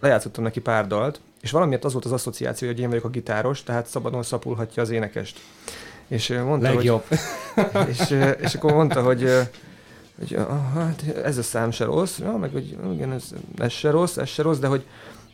lejátszottam 0.00 0.44
neki 0.44 0.60
pár 0.60 0.86
dalt, 0.86 1.20
és 1.42 1.50
valamiért 1.50 1.84
az 1.84 1.92
volt 1.92 2.04
az 2.04 2.12
asszociáció, 2.12 2.68
hogy 2.68 2.80
én 2.80 2.88
vagyok 2.88 3.04
a 3.04 3.08
gitáros, 3.08 3.62
tehát 3.62 3.86
szabadon 3.86 4.22
szapulhatja 4.22 4.82
az 4.82 4.90
énekest. 4.90 5.40
És 6.06 6.28
mondta, 6.28 6.74
Legjobb. 6.74 7.04
Hogy, 7.54 7.88
és, 7.92 8.30
és 8.40 8.54
akkor 8.54 8.72
mondta, 8.72 9.02
hogy, 9.02 9.30
hogy 10.18 10.36
hát 10.74 11.04
ez 11.24 11.38
a 11.38 11.42
szám 11.42 11.70
se 11.70 11.84
rossz, 11.84 12.18
ja, 12.18 12.36
meg 12.36 12.50
hogy 12.50 12.76
igen, 12.92 13.12
ez, 13.12 13.32
ez 13.58 13.72
se 13.72 13.90
rossz, 13.90 14.16
ez 14.16 14.28
se 14.28 14.42
rossz, 14.42 14.58
de 14.58 14.66
hogy 14.66 14.84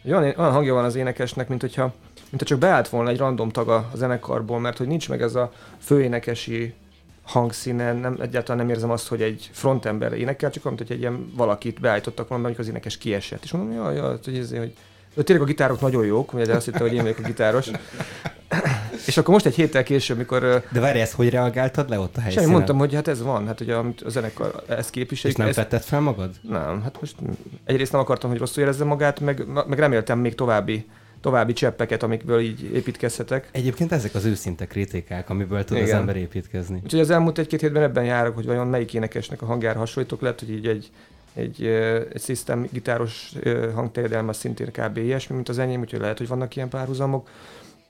olyan, 0.05 0.23
olyan 0.23 0.53
hangja 0.53 0.75
van 0.75 0.85
az 0.85 0.95
énekesnek, 0.95 1.49
mint 1.49 1.61
hogyha, 1.61 1.93
mint 2.31 2.43
csak 2.43 2.59
beállt 2.59 2.89
volna 2.89 3.11
egy 3.11 3.19
random 3.19 3.49
tag 3.49 3.69
a 3.69 3.91
zenekarból, 3.95 4.61
mert 4.61 4.79
hogy 4.79 4.87
nincs 4.87 5.09
meg 5.09 5.23
ez 5.23 5.35
a 5.35 5.53
főénekesi 5.79 6.75
hangszínen, 7.23 7.97
nem, 7.97 8.17
egyáltalán 8.21 8.67
nem 8.67 8.75
érzem 8.75 8.91
azt, 8.91 9.09
hogy 9.09 9.23
egy 9.23 9.51
frontember 9.53 10.13
énekel, 10.13 10.51
csak 10.51 10.65
amit, 10.65 10.79
hogy 10.79 10.93
egy 10.93 11.01
ilyen 11.01 11.33
valakit 11.37 11.81
beállítottak 11.81 12.29
volna, 12.29 12.45
amikor 12.45 12.65
az 12.65 12.69
énekes 12.69 12.99
kiesett. 12.99 13.45
És 13.45 13.53
mondom, 13.53 13.75
jaj, 13.75 13.97
jaj, 13.97 14.19
hogy, 14.25 14.37
ez, 14.37 14.57
hogy 14.57 14.75
de 15.19 15.25
tényleg 15.25 15.45
a 15.45 15.49
gitárok 15.49 15.81
nagyon 15.81 16.05
jók, 16.05 16.33
ugye 16.33 16.55
azt 16.55 16.65
hittem, 16.65 16.81
hogy 16.81 16.95
én 16.95 17.03
vagyok 17.03 17.19
a 17.19 17.23
gitáros. 17.27 17.71
És 19.07 19.17
akkor 19.17 19.35
most 19.35 19.47
egy 19.47 19.55
héttel 19.55 19.83
később, 19.83 20.17
mikor... 20.17 20.63
De 20.73 20.81
várj, 20.81 21.01
ezt 21.01 21.13
hogy 21.13 21.31
reagáltad 21.31 21.89
le 21.89 21.99
ott 21.99 22.17
a 22.17 22.21
helyszínen? 22.21 22.45
Semmi, 22.45 22.55
mondtam, 22.57 22.79
hogy 22.79 22.95
hát 22.95 23.09
ez 23.09 23.23
van, 23.23 23.47
hát 23.47 23.61
ugye 23.61 23.75
a 23.75 23.85
zenekar 24.07 24.63
ezt 24.69 24.91
képviselik. 24.91 25.37
És 25.37 25.39
nem 25.43 25.49
ezt... 25.49 25.57
vetted 25.57 25.83
fel 25.83 26.01
magad? 26.01 26.31
Nem, 26.41 26.83
hát 26.83 26.97
most 27.01 27.15
egyrészt 27.65 27.93
nem 27.93 28.01
akartam, 28.01 28.31
hogy 28.31 28.39
rosszul 28.39 28.63
érezze 28.63 28.85
magát, 28.85 29.21
meg, 29.21 29.45
meg 29.67 29.79
reméltem 29.79 30.19
még 30.19 30.35
további 30.35 30.87
további 31.21 31.53
cseppeket, 31.53 32.03
amikből 32.03 32.41
így 32.41 32.75
építkezhetek. 32.75 33.49
Egyébként 33.53 33.93
ezek 33.93 34.15
az 34.15 34.25
őszinte 34.25 34.67
kritikák, 34.67 35.31
amiből 35.31 35.65
tud 35.65 35.77
Igen. 35.77 35.89
az 35.89 35.95
ember 35.95 36.17
építkezni. 36.17 36.81
Úgyhogy 36.85 37.01
az 37.01 37.11
elmúlt 37.11 37.39
egy-két 37.39 37.61
hétben 37.61 37.83
ebben 37.83 38.05
járok, 38.05 38.35
hogy 38.35 38.47
vajon 38.47 38.67
melyik 38.67 38.95
énekesnek 38.95 39.43
a 39.43 39.47
hangjára 39.47 39.79
hasonlítok, 39.79 40.21
lehet, 40.21 40.41
hogy 40.41 40.51
így 40.51 40.67
egy 40.67 40.91
egy, 41.39 41.67
egy 42.13 42.23
system 42.23 42.69
gitáros 42.73 43.33
hangterjedelme 43.75 44.33
szintén 44.33 44.73
kb. 44.73 44.97
ilyesmi, 44.97 45.35
mint 45.35 45.49
az 45.49 45.59
enyém, 45.59 45.81
úgyhogy 45.81 46.01
lehet, 46.01 46.19
hogy 46.19 46.29
vannak 46.29 46.57
ilyen 46.57 46.69
párhuzamok. 46.69 47.29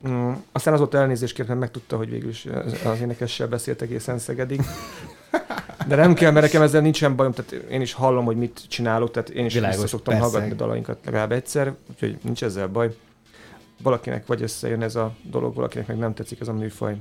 Mm, 0.08 0.32
aztán 0.52 0.74
az 0.74 0.80
ott 0.80 0.94
elnézést 0.94 1.34
kért, 1.34 1.48
mert 1.48 1.60
megtudta, 1.60 1.96
hogy 1.96 2.10
végül 2.10 2.28
is 2.28 2.46
az 2.84 3.00
énekessel 3.00 3.46
beszélt 3.46 3.82
egészen 3.82 4.18
Szegedig. 4.18 4.60
De 5.88 5.96
nem 5.96 6.14
kell, 6.14 6.30
mert 6.30 6.44
nekem 6.44 6.62
ezzel 6.62 6.80
nincsen 6.80 7.16
bajom, 7.16 7.32
tehát 7.32 7.52
én 7.52 7.80
is 7.80 7.92
hallom, 7.92 8.24
hogy 8.24 8.36
mit 8.36 8.64
csinálok, 8.68 9.10
tehát 9.10 9.28
én 9.28 9.44
is 9.44 9.54
Világos, 9.54 9.88
szoktam 9.88 10.14
persze. 10.14 10.30
hallgatni 10.30 10.54
a 10.54 10.56
dalainkat 10.56 10.98
legalább 11.04 11.32
egyszer, 11.32 11.74
úgyhogy 11.90 12.18
nincs 12.22 12.44
ezzel 12.44 12.66
baj. 12.66 12.96
Valakinek 13.82 14.26
vagy 14.26 14.42
összejön 14.42 14.82
ez 14.82 14.96
a 14.96 15.14
dolog, 15.22 15.54
valakinek 15.54 15.86
meg 15.86 15.96
nem 15.96 16.14
tetszik 16.14 16.40
ez 16.40 16.48
a 16.48 16.52
műfaj. 16.52 16.96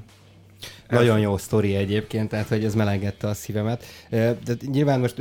Nagyon 0.90 1.20
jó 1.20 1.38
sztori 1.38 1.76
egyébként, 1.76 2.30
tehát 2.30 2.48
hogy 2.48 2.64
ez 2.64 2.76
melegette 2.76 3.28
a 3.28 3.34
szívemet. 3.34 3.86
De 4.10 4.38
nyilván 4.72 5.00
most 5.00 5.16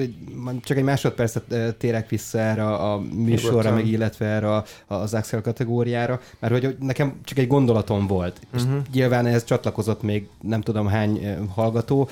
csak 0.63 0.77
egy 0.77 0.83
másodpercet 0.83 1.77
térek 1.79 2.09
vissza 2.09 2.39
erre 2.39 2.67
a 2.67 2.99
műsorra, 2.99 3.73
meg 3.73 3.87
illetve 3.87 4.27
erre 4.27 4.63
az 4.87 5.15
Axel 5.15 5.41
kategóriára, 5.41 6.21
mert 6.39 6.53
hogy 6.53 6.77
nekem 6.81 7.21
csak 7.25 7.39
egy 7.39 7.47
gondolatom 7.47 8.07
volt. 8.07 8.41
Uh-huh. 8.45 8.61
És 8.61 8.63
mhm. 8.63 8.77
nyilván 8.93 9.27
ehhez 9.27 9.45
csatlakozott 9.45 10.03
még 10.03 10.29
nem 10.41 10.61
tudom 10.61 10.87
hány 10.87 11.39
hallgató, 11.55 12.09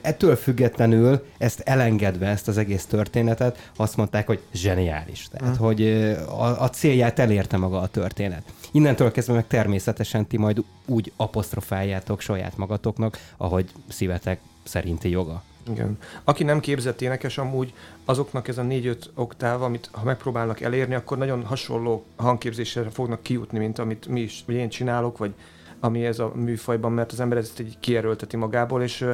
Ettől 0.00 0.36
függetlenül 0.36 1.26
ezt 1.38 1.60
elengedve, 1.60 2.26
ezt 2.26 2.48
az 2.48 2.58
egész 2.58 2.86
történetet, 2.86 3.70
azt 3.76 3.96
mondták, 3.96 4.26
hogy 4.26 4.40
zseniális. 4.52 5.28
Tehát, 5.30 5.48
uh-huh. 5.48 5.66
hogy 5.66 5.82
a, 6.28 6.62
a 6.62 6.70
célját 6.70 7.18
elérte 7.18 7.56
maga 7.56 7.80
a 7.80 7.86
történet. 7.86 8.42
Innentől 8.72 9.10
kezdve 9.10 9.34
meg 9.34 9.46
természetesen 9.46 10.26
ti 10.26 10.36
majd 10.36 10.64
úgy 10.86 11.12
apostrofáljátok 11.16 12.20
saját 12.20 12.56
magatoknak, 12.56 13.18
ahogy 13.36 13.70
szívetek 13.88 14.40
szerinti 14.62 15.08
joga. 15.08 15.42
Igen. 15.70 15.98
Aki 16.24 16.44
nem 16.44 16.60
képzett 16.60 17.00
énekes 17.00 17.38
amúgy, 17.38 17.74
azoknak 18.04 18.48
ez 18.48 18.58
a 18.58 18.62
négy-öt 18.62 19.10
oktáv, 19.14 19.62
amit 19.62 19.88
ha 19.92 20.04
megpróbálnak 20.04 20.60
elérni, 20.60 20.94
akkor 20.94 21.18
nagyon 21.18 21.44
hasonló 21.44 22.04
hangképzésre 22.16 22.90
fognak 22.90 23.22
kijutni, 23.22 23.58
mint 23.58 23.78
amit 23.78 24.06
mi 24.06 24.20
is, 24.20 24.42
vagy 24.46 24.54
én 24.54 24.68
csinálok, 24.68 25.18
vagy 25.18 25.34
ami 25.80 26.04
ez 26.04 26.18
a 26.18 26.32
műfajban, 26.34 26.92
mert 26.92 27.12
az 27.12 27.20
ember 27.20 27.38
ezt 27.38 27.58
egy 27.58 27.76
kierőlteti 27.80 28.36
magából, 28.36 28.82
és 28.82 29.06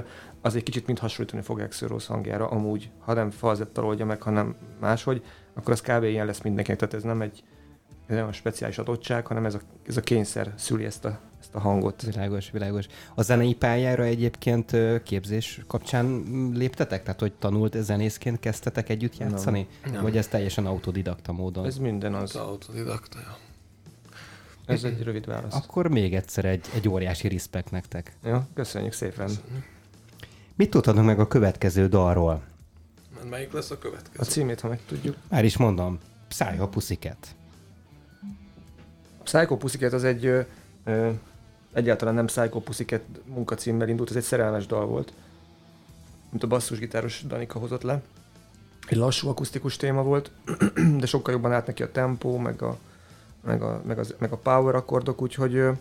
az 0.46 0.54
egy 0.54 0.62
kicsit 0.62 0.86
mind 0.86 0.98
hasonlítani 0.98 1.42
fog 1.42 1.60
Exeros 1.60 2.06
hangjára, 2.06 2.48
amúgy, 2.48 2.90
ha 2.98 3.12
nem 3.12 3.30
falzettal 3.30 3.84
oldja 3.84 4.04
meg, 4.04 4.22
hanem 4.22 4.56
máshogy, 4.80 5.22
akkor 5.54 5.72
az 5.72 5.80
kb. 5.80 6.02
ilyen 6.02 6.26
lesz 6.26 6.40
mindenkinek, 6.40 6.78
tehát 6.78 6.94
ez 6.94 7.02
nem 7.02 7.20
egy 7.20 7.44
ez 8.06 8.16
nem 8.16 8.26
a 8.26 8.32
speciális 8.32 8.78
adottság, 8.78 9.26
hanem 9.26 9.44
ez 9.44 9.54
a, 9.54 9.60
ez 9.86 9.96
a 9.96 10.00
kényszer 10.00 10.52
szüli 10.56 10.84
ezt 10.84 11.04
a, 11.04 11.20
ezt 11.40 11.54
a 11.54 11.60
hangot. 11.60 12.02
Világos, 12.02 12.50
világos. 12.50 12.86
A 13.14 13.22
zenei 13.22 13.54
pályára 13.54 14.04
egyébként 14.04 14.76
képzés 15.02 15.60
kapcsán 15.66 16.22
léptetek? 16.54 17.02
Tehát, 17.02 17.20
hogy 17.20 17.32
tanult 17.32 17.76
zenészként 17.76 18.40
kezdtetek 18.40 18.88
együtt 18.88 19.16
játszani? 19.16 19.68
Nem. 19.92 20.02
Vagy 20.02 20.16
ez 20.16 20.28
teljesen 20.28 20.66
autodidakta 20.66 21.32
módon? 21.32 21.64
Ez 21.64 21.78
minden 21.78 22.14
az. 22.14 22.34
az 22.34 22.40
autodidakta, 22.42 23.18
ja. 23.18 23.36
Ez 24.66 24.84
egy 24.84 25.02
rövid 25.02 25.26
válasz. 25.26 25.54
Akkor 25.54 25.88
még 25.88 26.14
egyszer 26.14 26.44
egy, 26.44 26.66
egy 26.74 26.88
óriási 26.88 27.28
respekt 27.28 27.70
nektek. 27.70 28.16
Jó, 28.24 28.38
köszönjük 28.54 28.92
szépen. 28.92 29.26
Köszönjük. 29.26 29.75
Mit 30.56 30.70
tudhatunk 30.70 31.06
meg 31.06 31.20
a 31.20 31.28
következő 31.28 31.88
dalról? 31.88 32.42
Melyik 33.30 33.52
lesz 33.52 33.70
a 33.70 33.78
következő? 33.78 34.18
A 34.18 34.24
címét, 34.24 34.60
ha 34.60 34.68
meg 34.68 34.80
tudjuk. 34.86 35.16
Már 35.28 35.44
is 35.44 35.56
mondom. 35.56 35.98
Psycho 36.28 36.68
Pussycat. 36.68 37.16
Psycho 39.22 39.56
Pussycat 39.56 39.92
az 39.92 40.04
egy 40.04 40.26
ö, 40.26 40.40
ö, 40.84 41.10
egyáltalán 41.72 42.14
nem 42.14 42.26
Psycho 42.26 42.60
Pussycat 42.60 43.02
munkacímmel 43.24 43.88
indult, 43.88 44.10
ez 44.10 44.16
egy 44.16 44.22
szerelmes 44.22 44.66
dal 44.66 44.86
volt, 44.86 45.12
mint 46.30 46.42
a 46.42 46.46
basszusgitáros 46.46 47.22
Danika 47.26 47.58
hozott 47.58 47.82
le. 47.82 48.02
Egy 48.86 48.96
lassú 48.96 49.28
akusztikus 49.28 49.76
téma 49.76 50.02
volt, 50.02 50.30
de 51.00 51.06
sokkal 51.06 51.34
jobban 51.34 51.52
állt 51.52 51.66
neki 51.66 51.82
a 51.82 51.92
tempó, 51.92 52.36
meg 52.38 52.62
a, 52.62 52.78
meg 53.44 53.62
a, 53.62 53.82
meg 53.86 53.98
a, 53.98 54.02
meg 54.18 54.32
a 54.32 54.36
power 54.36 54.74
akkordok, 54.74 55.22
úgyhogy 55.22 55.54
ö, 55.54 55.72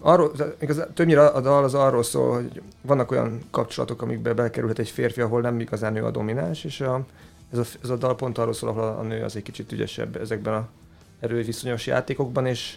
arról, 0.00 0.32
igaz, 0.60 0.82
többnyire 0.94 1.26
a 1.26 1.40
dal 1.40 1.64
az 1.64 1.74
arról 1.74 2.02
szól, 2.02 2.34
hogy 2.34 2.62
vannak 2.80 3.10
olyan 3.10 3.40
kapcsolatok, 3.50 4.02
amikbe 4.02 4.34
bekerülhet 4.34 4.78
egy 4.78 4.90
férfi, 4.90 5.20
ahol 5.20 5.40
nem 5.40 5.60
igazán 5.60 5.96
ő 5.96 6.04
a 6.04 6.10
domináns, 6.10 6.64
és 6.64 6.80
a, 6.80 7.04
ez, 7.52 7.58
a, 7.58 7.64
ez 7.82 7.90
a 7.90 7.96
dal 7.96 8.16
pont 8.16 8.38
arról 8.38 8.52
szól, 8.52 8.68
ahol 8.68 8.82
a, 8.82 8.98
a 8.98 9.02
nő 9.02 9.22
az 9.22 9.36
egy 9.36 9.42
kicsit 9.42 9.72
ügyesebb 9.72 10.16
ezekben 10.16 10.54
a 10.54 10.68
erőviszonyos 11.20 11.86
játékokban, 11.86 12.46
és 12.46 12.76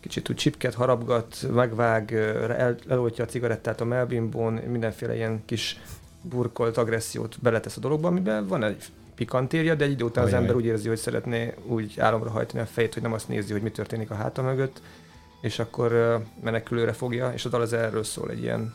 kicsit 0.00 0.28
úgy 0.30 0.36
csipket 0.36 0.74
harapgat, 0.74 1.46
megvág, 1.52 2.12
el, 2.12 2.76
eloltja 2.88 3.24
a 3.24 3.26
cigarettát 3.26 3.80
a 3.80 3.84
melbimbón, 3.84 4.52
mindenféle 4.52 5.14
ilyen 5.14 5.42
kis 5.44 5.80
burkolt 6.22 6.76
agressziót 6.76 7.36
beletesz 7.40 7.76
a 7.76 7.80
dologba, 7.80 8.08
amiben 8.08 8.46
van 8.46 8.64
egy 8.64 8.84
pikantérja, 9.14 9.74
de 9.74 9.84
egy 9.84 9.90
idő 9.90 10.04
után 10.04 10.24
az 10.24 10.32
ember 10.32 10.54
úgy 10.54 10.64
érzi, 10.64 10.88
hogy 10.88 10.98
szeretné 10.98 11.54
úgy 11.66 12.00
álomra 12.00 12.30
hajtani 12.30 12.62
a 12.62 12.66
fejét, 12.66 12.94
hogy 12.94 13.02
nem 13.02 13.12
azt 13.12 13.28
nézi, 13.28 13.52
hogy 13.52 13.62
mi 13.62 13.70
történik 13.70 14.10
a 14.10 14.14
háta 14.14 14.42
mögött, 14.42 14.82
és 15.42 15.58
akkor 15.58 16.20
menekülőre 16.42 16.92
fogja, 16.92 17.32
és 17.34 17.44
a 17.44 17.48
dal 17.48 17.60
az 17.60 17.72
erről 17.72 18.04
szól, 18.04 18.30
egy 18.30 18.42
ilyen 18.42 18.74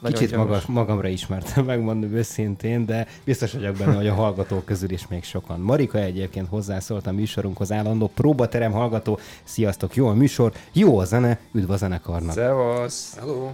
nagyon 0.00 0.18
Kicsit 0.18 0.36
maga, 0.36 0.60
magamra 0.66 1.08
ismertem, 1.08 1.64
megmondom 1.74 2.12
őszintén, 2.12 2.86
de 2.86 3.06
biztos 3.24 3.52
vagyok 3.52 3.76
benne, 3.76 3.94
hogy 3.94 4.06
a 4.06 4.14
hallgatók 4.14 4.64
közül 4.64 4.90
is 4.90 5.08
még 5.08 5.24
sokan. 5.24 5.60
Marika 5.60 5.98
egyébként 5.98 6.48
hozzászólt 6.48 7.06
a 7.06 7.12
műsorunkhoz 7.12 7.72
állandó 7.72 8.10
próbaterem 8.14 8.72
hallgató. 8.72 9.18
Sziasztok, 9.44 9.94
jó 9.94 10.08
a 10.08 10.14
műsor, 10.14 10.52
jó 10.72 10.98
a 10.98 11.04
zene, 11.04 11.38
üdv 11.52 11.70
a 11.70 11.76
zenekarnak. 11.76 12.32
Szevasz! 12.32 13.16
Hello! 13.18 13.50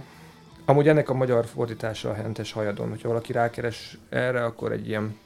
Amúgy 0.65 0.87
ennek 0.87 1.09
a 1.09 1.13
magyar 1.13 1.45
fordítása 1.45 2.09
a 2.09 2.13
Hentes 2.13 2.51
hajadon, 2.51 2.89
hogyha 2.89 3.07
valaki 3.07 3.31
rákeres 3.31 3.97
erre, 4.09 4.43
akkor 4.43 4.71
egy 4.71 4.87
ilyen 4.87 5.17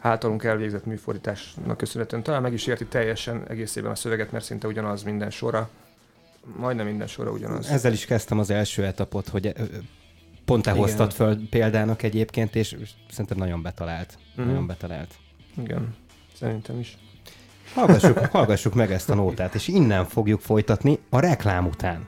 általunk 0.00 0.44
elvégzett 0.44 0.84
műfordításnak 0.84 1.76
köszönhetően 1.76 2.22
talán 2.22 2.42
meg 2.42 2.52
is 2.52 2.66
érti 2.66 2.84
teljesen 2.84 3.44
egészében 3.48 3.90
a 3.90 3.94
szöveget, 3.94 4.32
mert 4.32 4.44
szinte 4.44 4.66
ugyanaz 4.66 5.02
minden 5.02 5.30
sora. 5.30 5.68
Majdnem 6.56 6.86
minden 6.86 7.06
sora 7.06 7.30
ugyanaz. 7.30 7.68
Ezzel 7.68 7.92
is 7.92 8.04
kezdtem 8.04 8.38
az 8.38 8.50
első 8.50 8.84
etapot, 8.84 9.28
hogy 9.28 9.52
pont 10.44 10.62
te 10.62 10.70
Igen. 10.70 10.82
hoztad 10.82 11.12
föl 11.12 11.48
példának 11.48 12.02
egyébként, 12.02 12.56
és 12.56 12.76
szerintem 13.10 13.38
nagyon 13.38 13.62
betalált. 13.62 14.18
Mm-hmm. 14.40 14.50
Nagyon 14.50 14.66
betalált. 14.66 15.14
Igen, 15.62 15.94
szerintem 16.34 16.78
is. 16.78 16.98
Hallgassuk, 17.74 18.18
hallgassuk 18.18 18.74
meg 18.74 18.92
ezt 18.92 19.10
a 19.10 19.14
nótát, 19.14 19.54
és 19.54 19.68
innen 19.68 20.04
fogjuk 20.04 20.40
folytatni 20.40 20.98
a 21.10 21.20
reklám 21.20 21.66
után. 21.66 22.06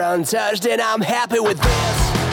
Untouched, 0.00 0.66
and 0.66 0.80
I'm 0.80 1.00
happy 1.00 1.40
with 1.40 1.60
this. 1.60 2.23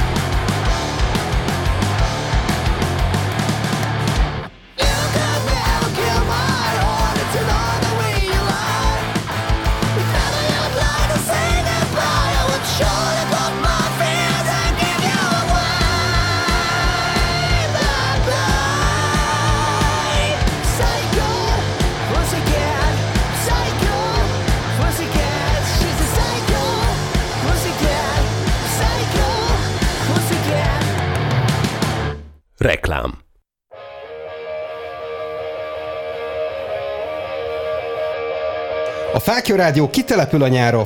A 39.22 39.24
Fákja 39.24 39.56
Rádió 39.56 39.90
kitelepül 39.90 40.44
a 40.44 40.48
nyára 40.48 40.80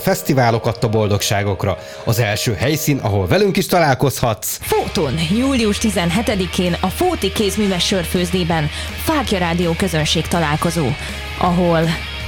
a 0.83 0.89
boldogságokra. 0.89 1.77
Az 2.03 2.19
első 2.19 2.53
helyszín, 2.53 2.97
ahol 2.97 3.27
velünk 3.27 3.57
is 3.57 3.65
találkozhatsz. 3.65 4.57
Fóton, 4.61 5.13
július 5.37 5.77
17-én 5.81 6.77
a 6.79 6.87
Fóti 6.87 7.31
kézműves 7.31 7.85
sörfőzdében 7.85 8.69
Fákja 9.03 9.37
Rádió 9.37 9.73
közönség 9.73 10.27
találkozó, 10.27 10.85
ahol 11.37 11.81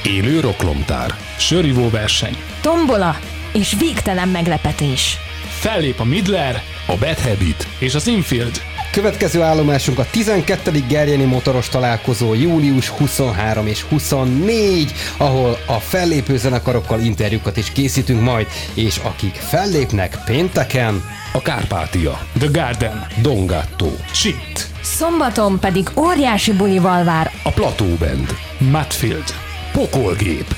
élő 0.04 0.40
roklomtár, 0.40 1.16
sörivó 1.38 1.90
verseny, 1.90 2.38
tombola 2.62 3.20
és 3.54 3.76
végtelen 3.80 4.28
meglepetés. 4.28 5.18
Fellép 5.60 6.00
a 6.00 6.04
Midler, 6.04 6.62
a 6.86 6.96
Bad 6.98 7.20
Habit 7.20 7.68
és 7.80 7.96
az 7.96 8.08
Infield. 8.08 8.62
Következő 8.92 9.42
állomásunk 9.42 10.00
a 10.00 10.06
12. 10.12 10.84
Gerjeni 10.88 11.24
motoros 11.24 11.70
találkozó 11.70 12.34
július 12.34 12.90
23 12.90 13.68
és 13.68 13.82
24, 13.82 14.94
ahol 15.18 15.58
a 15.66 15.74
fellépő 15.80 16.38
zenekarokkal 16.38 17.00
interjúkat 17.00 17.58
is 17.58 17.72
készítünk 17.72 18.22
majd, 18.22 18.48
és 18.74 18.98
akik 18.98 19.34
fellépnek 19.36 20.18
pénteken, 20.26 21.04
a 21.34 21.42
Kárpátia, 21.42 22.20
The 22.40 22.48
Garden, 22.52 23.08
Dongatto, 23.22 23.90
Shit. 24.12 24.68
Szombaton 24.82 25.60
pedig 25.60 25.90
óriási 25.96 26.54
bulival 26.54 27.04
vár 27.04 27.32
a 27.44 27.50
Plateau 27.50 27.96
Band, 27.96 28.36
Matfield, 28.58 29.34
Pokolgép, 29.72 30.56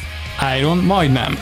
Iron 0.57 0.77
majdnem, 0.77 1.37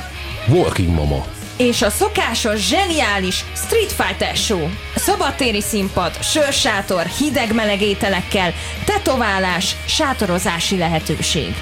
Walking 0.47 0.93
Mama, 0.93 1.25
és 1.57 1.81
a 1.81 1.89
szokásos, 1.89 2.67
zseniális 2.67 3.45
Street 3.55 3.91
Fighter 3.91 4.35
Show. 4.35 4.69
Szabadtéri 4.95 5.61
színpad, 5.61 6.23
sörsátor, 6.23 7.05
hideg-meleg 7.05 7.81
ételekkel, 7.81 8.53
tetoválás, 8.85 9.75
sátorozási 9.85 10.77
lehetőség. 10.77 11.55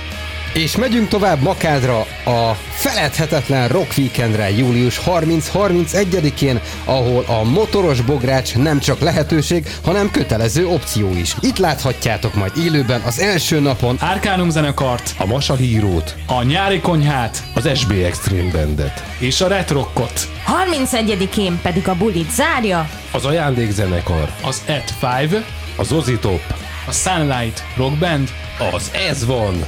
És 0.56 0.76
megyünk 0.76 1.08
tovább 1.08 1.42
Makádra 1.42 2.00
a 2.26 2.58
feledhetetlen 2.70 3.68
Rock 3.68 3.94
Weekendre 3.98 4.52
július 4.52 5.02
30-31-én, 5.06 6.60
ahol 6.86 7.24
a 7.28 7.44
motoros 7.44 8.02
bogrács 8.02 8.56
nem 8.56 8.80
csak 8.80 9.00
lehetőség, 9.00 9.68
hanem 9.84 10.12
kötelező 10.12 10.68
opció 10.68 11.10
is. 11.18 11.36
Itt 11.42 11.58
láthatjátok 11.58 12.34
majd 12.34 12.52
élőben 12.58 13.02
az 13.02 13.20
első 13.20 13.60
napon 13.60 13.98
Árkánum 14.00 14.50
zenekart, 14.50 15.16
A 15.18 15.26
Masa 15.26 15.56
hírót, 15.56 16.16
a 16.28 16.44
nyári 16.44 16.80
konyhát 16.80 17.44
az 17.54 17.70
SB 17.78 17.92
Extreme 17.92 18.52
Bandet, 18.52 19.04
és 19.20 19.42
a 19.42 19.48
retrokkot. 19.48 20.28
31-én 20.68 21.60
pedig 21.62 21.88
a 21.88 21.96
bulit 21.96 22.32
zárja 22.32 22.90
az 23.12 23.26
Ajándékzenekar, 23.26 24.32
Az 24.42 24.62
At 24.68 24.94
5, 25.32 25.44
az 25.78 25.92
Ozitop, 25.92 26.54
a 26.88 26.92
Sunlight 26.92 27.64
Rock 27.78 27.98
Band, 27.98 28.30
az 28.74 28.92
Ez 29.10 29.26
van, 29.26 29.66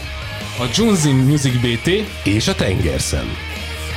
a 0.59 0.69
Junzin 0.73 1.15
Music 1.15 1.53
BT, 1.61 1.87
és 2.23 2.47
a 2.47 2.55
Tengerszem. 2.55 3.37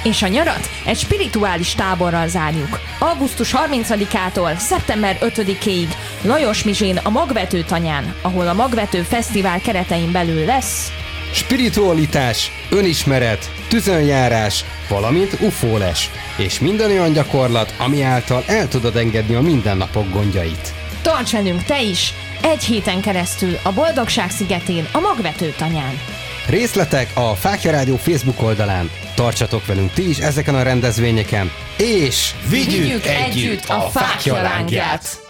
és 0.03 0.23
a 0.23 0.29
nyarat 0.29 0.71
egy 0.85 0.99
spirituális 0.99 1.75
táborral 1.75 2.29
zárjuk. 2.29 2.81
Augusztus 2.99 3.55
30-ától 3.57 4.57
szeptember 4.57 5.19
5-ig 5.21 5.89
Lajos 6.23 6.65
Mizsén 6.65 6.97
a 7.03 7.11
Magvető 7.11 7.63
tanyán, 7.63 8.15
ahol 8.23 8.49
a 8.49 8.55
Magvető 8.55 9.03
Fesztivál 9.03 9.61
keretein 9.61 10.13
belül 10.13 10.45
lesz 10.45 10.93
spiritualitás, 11.33 12.51
önismeret, 12.71 13.51
tüzönjárás, 13.69 14.65
valamint 14.89 15.37
ufóles, 15.41 16.11
és 16.37 16.61
minden 16.61 16.91
olyan 16.91 17.13
gyakorlat, 17.13 17.75
ami 17.79 18.03
által 18.03 18.43
el 18.47 18.69
tudod 18.69 18.97
engedni 18.97 19.35
a 19.35 19.41
mindennapok 19.41 20.11
gondjait. 20.11 20.75
Tarts 21.03 21.33
velünk 21.33 21.63
te 21.63 21.83
is! 21.83 22.15
Egy 22.43 22.65
héten 22.65 23.01
keresztül 23.01 23.59
a 23.63 23.73
Boldogság 23.73 24.31
szigetén, 24.31 24.87
a 24.93 25.01
Magvető 25.01 25.55
tanyán. 25.59 26.01
Részletek 26.51 27.11
a 27.15 27.35
Fákja 27.35 27.71
Rádió 27.71 27.97
Facebook 27.97 28.43
oldalán. 28.43 28.91
Tartsatok 29.15 29.67
velünk 29.67 29.93
ti 29.93 30.09
is 30.09 30.19
ezeken 30.19 30.55
a 30.55 30.63
rendezvényeken, 30.63 31.51
és 31.79 32.35
Vigyük 32.49 33.07
együtt 33.07 33.65
a 33.69 33.81
fákja 33.81 34.43
lángját! 34.43 35.21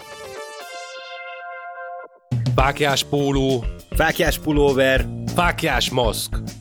Fákjás 2.55 3.03
póló, 3.03 3.65
Fákjás 3.95 4.39
pulóver, 4.39 5.05
fákjás 5.35 5.89
maszk, 5.89 6.41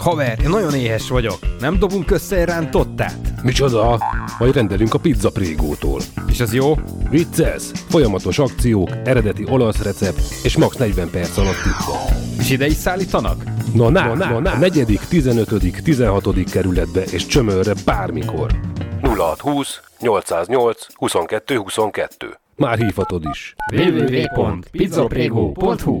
Haver, 0.00 0.38
én 0.42 0.48
nagyon 0.48 0.74
éhes 0.74 1.08
vagyok. 1.08 1.38
Nem 1.60 1.78
dobunk 1.78 2.10
össze 2.10 2.36
egy 2.36 2.44
rántottát? 2.44 3.42
Micsoda? 3.42 3.98
Majd 4.38 4.54
rendelünk 4.54 4.94
a 4.94 4.98
pizza 4.98 5.30
prégótól. 5.30 6.00
És 6.28 6.40
az 6.40 6.54
jó? 6.54 6.74
Vicces, 7.10 7.62
folyamatos 7.88 8.38
akciók, 8.38 8.90
eredeti 9.04 9.44
olasz 9.48 9.82
recept 9.82 10.20
és 10.42 10.56
max 10.56 10.76
40 10.76 11.10
perc 11.10 11.36
alatt 11.36 11.62
pizza. 11.62 11.92
És 12.38 12.50
ide 12.50 12.66
is 12.66 12.74
szállítanak? 12.74 13.42
Na, 13.74 13.88
na, 13.88 14.14
na, 14.14 14.28
na, 14.28 14.40
na. 14.40 14.50
A 14.50 14.58
negyedik, 14.58 15.00
15., 15.00 15.82
16. 15.84 16.44
kerületbe 16.50 17.02
és 17.02 17.26
csömörre 17.26 17.72
bármikor. 17.84 18.50
0620 19.02 19.80
808 20.00 20.86
22 20.94 21.56
22. 21.56 22.38
Már 22.56 22.78
hívhatod 22.78 23.24
is. 23.30 23.54
www.pizzaprego.hu 23.72 26.00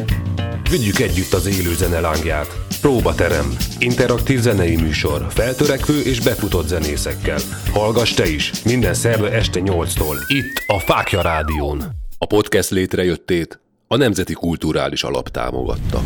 Vigyük 0.71 0.99
együtt 0.99 1.33
az 1.33 1.45
élő 1.45 1.73
zene 1.73 1.99
lángját. 1.99 2.47
Próbaterem. 2.81 3.55
Interaktív 3.79 4.39
zenei 4.39 4.75
műsor. 4.75 5.25
Feltörekvő 5.29 6.01
és 6.01 6.21
befutott 6.21 6.67
zenészekkel. 6.67 7.39
Hallgass 7.73 8.13
te 8.13 8.29
is. 8.29 8.63
Minden 8.63 8.93
szerve 8.93 9.31
este 9.31 9.59
8-tól. 9.63 10.15
Itt 10.27 10.63
a 10.67 10.79
Fákja 10.79 11.21
Rádión. 11.21 11.83
A 12.17 12.25
podcast 12.25 12.69
létrejöttét 12.69 13.59
a 13.87 13.97
Nemzeti 13.97 14.33
Kulturális 14.33 15.03
Alap 15.03 15.29
támogatta. 15.29 16.01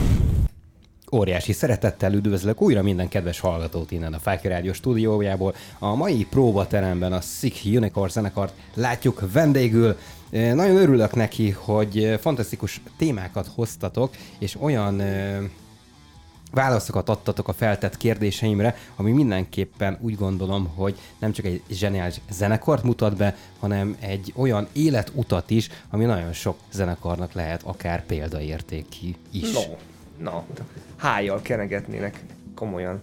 Óriási 1.11 1.51
szeretettel 1.51 2.13
üdvözlök 2.13 2.61
újra 2.61 2.81
minden 2.81 3.07
kedves 3.07 3.39
hallgatót 3.39 3.91
innen 3.91 4.13
a 4.13 4.19
Fákja 4.19 4.49
Rádió 4.49 4.73
stúdiójából. 4.73 5.55
A 5.79 5.95
mai 5.95 6.27
próbateremben 6.29 7.13
a 7.13 7.21
Sick 7.21 7.59
Unicorn 7.65 8.11
zenekart 8.11 8.53
látjuk 8.73 9.23
vendégül. 9.31 9.95
Nagyon 10.29 10.75
örülök 10.75 11.15
neki, 11.15 11.49
hogy 11.49 12.17
fantasztikus 12.21 12.81
témákat 12.97 13.47
hoztatok, 13.55 14.15
és 14.39 14.55
olyan 14.59 15.01
válaszokat 16.55 17.09
adtatok 17.09 17.47
a 17.47 17.53
feltett 17.53 17.97
kérdéseimre, 17.97 18.75
ami 18.95 19.11
mindenképpen 19.11 19.97
úgy 20.01 20.15
gondolom, 20.15 20.67
hogy 20.75 20.99
nem 21.19 21.31
csak 21.31 21.45
egy 21.45 21.61
zseniális 21.69 22.21
zenekart 22.29 22.83
mutat 22.83 23.17
be, 23.17 23.35
hanem 23.59 23.95
egy 23.99 24.33
olyan 24.35 24.67
életutat 24.73 25.49
is, 25.49 25.69
ami 25.89 26.05
nagyon 26.05 26.33
sok 26.33 26.57
zenekarnak 26.71 27.33
lehet 27.33 27.63
akár 27.63 28.05
példaértékű 28.05 29.15
is. 29.31 29.51
No, 29.51 29.61
no. 30.17 30.43
Hájjal 30.95 31.41
kenegetnének. 31.41 32.23
Komolyan. 32.55 33.01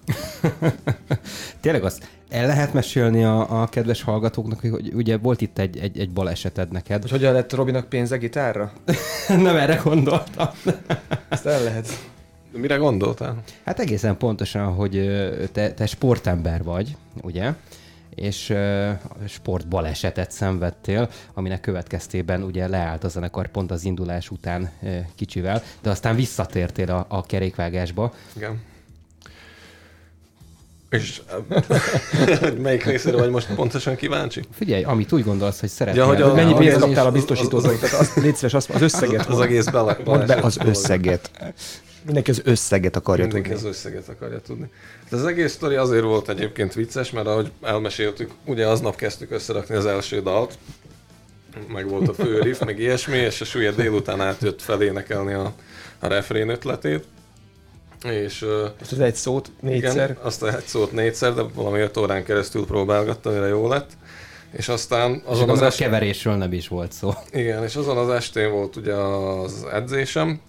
Tényleg 1.61 1.85
azt 1.85 2.09
el 2.33 2.47
lehet 2.47 2.73
mesélni 2.73 3.25
a, 3.25 3.63
a 3.63 3.67
kedves 3.67 4.03
hallgatóknak, 4.03 4.61
hogy 4.61 4.93
ugye 4.95 5.17
volt 5.17 5.41
itt 5.41 5.59
egy, 5.59 5.79
egy, 5.79 5.99
egy 5.99 6.11
baleseted 6.11 6.73
neked. 6.73 7.03
Hogy 7.03 7.11
hogyan 7.11 7.33
lett 7.33 7.53
Robinak 7.53 7.89
pénze 7.89 8.17
gitárra? 8.17 8.73
Nem 9.29 9.57
erre 9.57 9.81
gondoltam. 9.85 10.49
Ezt 11.29 11.47
el 11.47 11.63
lehet. 11.63 11.89
Mire 12.53 12.77
gondoltál? 12.77 13.43
Hát 13.65 13.79
egészen 13.79 14.17
pontosan, 14.17 14.75
hogy 14.75 15.11
te, 15.53 15.73
te 15.73 15.87
sportember 15.87 16.63
vagy, 16.63 16.97
ugye? 17.23 17.53
És 18.15 18.51
ö, 18.51 18.91
sportbalesetet 19.29 20.31
szenvedtél, 20.31 21.09
aminek 21.35 21.61
következtében 21.61 22.43
ugye 22.43 22.69
leállt 22.69 23.05
a 23.05 23.09
zenekar 23.09 23.49
pont 23.49 23.71
az 23.71 23.85
indulás 23.85 24.31
után 24.31 24.71
kicsivel, 25.15 25.63
de 25.83 25.91
aztán 25.91 26.15
visszatértél 26.15 26.91
a, 26.91 27.07
a 27.09 27.23
kerékvágásba. 27.23 28.13
Igen. 28.37 28.61
És 30.93 31.21
melyik 32.63 32.85
részére 32.85 33.17
vagy 33.17 33.31
most 33.31 33.55
pontosan 33.55 33.97
kíváncsi? 33.97 34.43
Figyelj, 34.55 34.83
amit 34.85 35.13
úgy 35.13 35.25
gondolsz, 35.25 35.61
hogy 35.61 35.69
szeretnél. 35.69 36.03
Ja, 36.03 36.09
hogy 36.09 36.23
a- 36.23 36.35
Mennyi 36.35 36.53
az- 36.53 36.59
pénzt 36.59 36.77
az- 36.77 36.83
kaptál 36.83 37.05
a 37.05 37.09
az- 37.09 37.13
biztosítótól? 37.15 37.79
Tehát 37.79 38.01
azt, 38.01 38.17
légy 38.17 38.35
szíves, 38.37 38.55
azt, 38.55 38.71
az 38.71 38.83
összeget. 38.83 39.27
Az 39.27 39.41
egész 39.41 39.65
bele. 39.67 39.97
Mondd 40.05 40.27
be 40.27 40.35
az 40.35 40.59
összeget. 40.65 41.31
Mindenki 42.05 42.31
az 42.31 42.41
összeget 42.45 42.97
akarja 42.97 43.25
Mindenki 43.25 43.51
tudni. 43.51 43.67
az 43.69 43.75
összeget 43.77 44.09
akarja 44.09 44.41
tudni. 44.41 44.71
Hát 45.03 45.13
az 45.13 45.25
egész 45.27 45.53
sztori 45.53 45.75
azért 45.75 46.03
volt 46.05 46.29
egyébként 46.29 46.75
vicces, 46.75 47.11
mert 47.11 47.27
ahogy 47.27 47.51
elmeséltük, 47.63 48.31
ugye 48.45 48.67
aznap 48.67 48.97
kezdtük 48.97 49.31
összerakni 49.31 49.75
az 49.75 49.87
első 49.87 50.23
dalt, 50.23 50.59
meg 51.73 51.89
volt 51.89 52.09
a 52.09 52.15
fő 52.15 52.41
riff, 52.41 52.61
meg 52.61 52.79
ilyesmi, 52.79 53.17
és 53.17 53.41
a 53.41 53.45
súlya 53.45 53.71
délután 53.73 54.21
átjött 54.21 54.63
felénekelni 54.63 55.33
a, 55.33 55.53
a 55.99 56.07
refrén 56.07 56.49
ötletét, 56.49 57.05
És, 58.05 58.47
azt 58.81 58.93
az 58.93 59.01
egy 59.01 59.15
szót 59.15 59.51
négyszer? 59.61 60.11
Igen, 60.11 60.23
azt 60.23 60.43
az 60.43 60.55
egy 60.55 60.65
szót 60.65 60.93
négyszer, 60.93 61.35
de 61.35 61.43
valami 61.55 61.81
öt 61.81 61.97
órán 61.97 62.25
keresztül 62.25 62.67
próbálgattam, 62.67 63.33
mire 63.33 63.47
jó 63.47 63.69
lett. 63.69 63.91
És 64.53 64.69
aztán 64.69 65.23
azon 65.25 65.49
és 65.49 65.53
az 65.53 65.63
est... 65.63 65.79
keverésről 65.79 66.35
nem 66.35 66.53
is 66.53 66.69
volt 66.69 66.93
szó. 66.93 67.13
Igen, 67.33 67.63
és 67.63 67.77
azon 67.77 67.97
az 67.97 68.09
estén 68.09 68.51
volt 68.51 68.77
ugye 68.77 68.95
az 68.95 69.67
edzésem, 69.73 70.41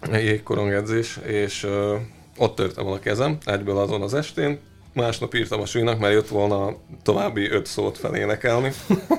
egy 0.00 0.24
jégkorong 0.24 0.72
edzés, 0.72 1.18
és 1.26 1.64
uh, 1.64 1.94
ott 2.36 2.54
törtem 2.54 2.86
a 2.86 2.98
kezem, 2.98 3.38
egyből 3.44 3.78
azon 3.78 4.02
az 4.02 4.14
estén. 4.14 4.58
Másnap 4.92 5.34
írtam 5.34 5.60
a 5.60 5.66
súlynak, 5.66 5.98
mert 5.98 6.12
jött 6.12 6.28
volna 6.28 6.76
további 7.02 7.50
öt 7.50 7.66
szót 7.66 7.98
felénekelni 7.98 8.72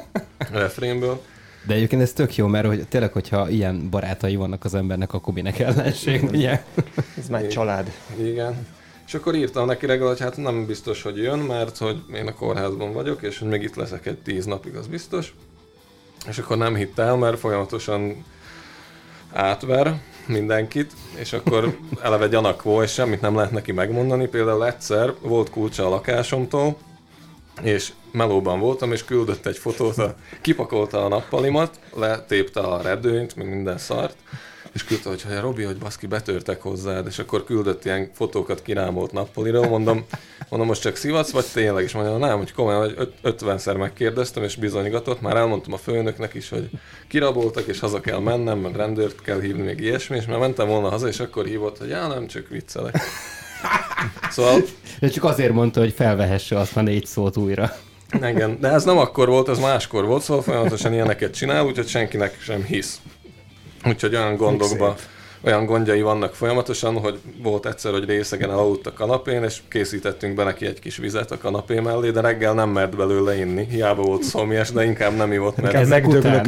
refrénből. 0.52 1.22
De 1.64 1.74
egyébként 1.74 2.02
ez 2.02 2.14
tök 2.14 2.36
jó, 2.36 2.48
mert 2.48 2.68
hogy 2.68 2.88
tényleg, 2.88 3.12
hogyha 3.12 3.50
ilyen 3.50 3.90
barátai 3.90 4.36
vannak 4.36 4.66
az 4.66 4.76
embernek, 4.76 5.14
akkor 5.14 5.34
minek 5.34 5.60
ellenség, 5.60 6.24
ugye? 6.24 6.64
ez 7.18 7.28
már 7.30 7.48
család. 7.48 7.92
Igen. 8.20 8.68
És 9.12 9.14
akkor 9.14 9.36
írtam 9.36 9.66
neki 9.66 9.86
reggel, 9.86 10.08
hogy 10.08 10.20
hát 10.20 10.38
nem 10.38 10.66
biztos, 10.66 11.02
hogy 11.02 11.18
jön, 11.18 11.40
mert 11.40 11.78
hogy 11.78 12.04
én 12.14 12.28
a 12.28 12.34
kórházban 12.34 12.94
vagyok, 12.94 13.22
és 13.22 13.40
hogy 13.40 13.48
még 13.48 13.64
itt 13.64 13.76
leszek 13.76 14.06
egy 14.06 14.18
tíz 14.18 14.46
napig, 14.46 14.76
az 14.76 14.88
biztos. 14.88 15.34
És 16.28 16.38
akkor 16.38 16.58
nem 16.58 16.76
hitt 16.76 17.00
el, 17.00 17.16
mert 17.16 17.40
folyamatosan 17.40 18.26
átver 19.34 20.02
mindenkit, 20.28 20.92
és 21.16 21.34
akkor 21.34 21.78
eleve 22.04 22.28
gyanakvó, 22.28 22.82
és 22.82 22.92
semmit 22.92 23.22
nem 23.22 23.36
lehet 23.36 23.52
neki 23.52 23.72
megmondani. 23.72 24.28
Például 24.28 24.66
egyszer 24.66 25.14
volt 25.22 25.50
kulcsa 25.50 25.86
a 25.86 25.90
lakásomtól, 25.90 26.78
és 27.62 27.92
melóban 28.12 28.60
voltam, 28.60 28.92
és 28.92 29.06
küldött 29.06 29.46
egy 29.46 29.58
fotót, 29.58 29.98
a, 29.98 30.16
kipakolta 30.42 31.06
a 31.06 31.08
nappalimat, 31.08 31.80
letépte 31.96 32.60
a 32.60 32.82
redőnyt, 32.82 33.36
meg 33.36 33.50
minden 33.50 33.78
szart, 33.78 34.16
és 34.74 34.84
küldte, 34.84 35.10
hogy 35.10 35.22
ha 35.22 35.40
Robi, 35.40 35.64
hogy 35.64 35.78
baszki, 35.78 36.08
betörtek 36.08 36.62
hozzád, 36.62 37.08
és 37.08 37.20
akkor 37.20 37.44
küldött 37.44 37.86
ilyen 37.86 38.10
fotókat 38.14 38.62
kirámolt 38.62 39.12
nappaliról, 39.12 39.68
mondom, 39.68 40.06
mondom, 40.50 40.68
most 40.68 40.82
csak 40.82 40.96
szivatsz, 40.96 41.32
vagy 41.32 41.46
tényleg, 41.54 41.84
és 41.84 41.94
mondja, 41.94 42.18
nem, 42.18 42.38
hogy 42.38 42.54
komolyan, 42.54 42.96
hogy 42.96 43.14
ötvenszer 43.22 43.76
megkérdeztem, 43.76 44.44
és 44.44 44.56
bizonygatott, 44.56 45.22
már 45.22 45.36
elmondtam 45.36 45.74
a 45.74 45.78
főnöknek 45.78 46.34
is, 46.34 46.50
hogy 46.50 46.70
kiraboltak, 47.08 47.68
és 47.68 47.80
haza 47.80 48.00
kell 48.00 48.20
mennem, 48.20 48.60
mert 48.60 48.76
rendőrt 48.76 49.22
kell 49.22 49.40
hívni, 49.40 49.62
még 49.62 49.80
ilyesmi, 49.80 50.16
és 50.16 50.26
már 50.26 50.40
mentem 50.40 50.68
volna 50.68 50.90
haza, 50.90 51.08
és 51.08 51.20
akkor 51.20 51.46
hívott, 51.46 51.78
hogy 51.78 51.90
já, 51.90 52.08
nem, 52.08 52.28
csak 52.28 52.48
viccelek. 52.48 52.98
Szóval... 54.30 54.62
De 55.00 55.10
csak 55.10 55.24
azért 55.24 55.54
mondta, 55.54 55.80
hogy 55.80 55.94
felvehesse 55.94 56.58
azt 56.58 56.78
a 56.78 56.82
négy 56.82 57.06
szót 57.06 57.38
újra. 57.38 57.72
Igen, 58.14 58.58
de 58.60 58.68
ez 58.68 58.84
nem 58.84 58.98
akkor 58.98 59.28
volt, 59.28 59.50
ez 59.50 59.60
máskor 59.60 60.06
volt, 60.06 60.24
szóval 60.24 60.44
folyamatosan 60.44 60.94
ilyeneket 60.94 61.34
csinál, 61.34 61.66
úgyhogy 61.66 61.88
senkinek 61.88 62.42
sem 62.42 62.64
hisz. 62.64 63.02
Úgyhogy 63.86 64.16
olyan 64.16 64.36
gondokba, 64.36 64.96
olyan 65.42 65.66
gondjai 65.66 66.02
vannak 66.02 66.36
folyamatosan, 66.36 67.00
hogy 67.00 67.20
volt 67.42 67.66
egyszer, 67.66 67.92
hogy 67.92 68.06
részegen 68.06 68.50
elaludt 68.50 68.88
a 68.88 68.94
kanapén, 68.94 69.44
és 69.44 69.62
készítettünk 69.68 70.36
be 70.36 70.44
neki 70.44 70.66
egy 70.66 70.80
kis 70.80 70.98
vizet 70.98 71.32
a 71.32 71.38
kanapé 71.38 71.80
mellé, 71.80 72.10
de 72.10 72.22
reggel 72.22 72.54
nem 72.54 72.70
mert 72.70 72.96
belőle 72.96 73.36
inni. 73.36 73.66
Hiába 73.70 74.02
volt 74.02 74.24
szomjas, 74.24 74.72
de 74.72 74.84
inkább 74.84 75.16
nem 75.16 75.32
ivott, 75.32 75.56
mert... 75.56 75.74
Inkább 75.74 75.88
megdöglök, 75.88 76.46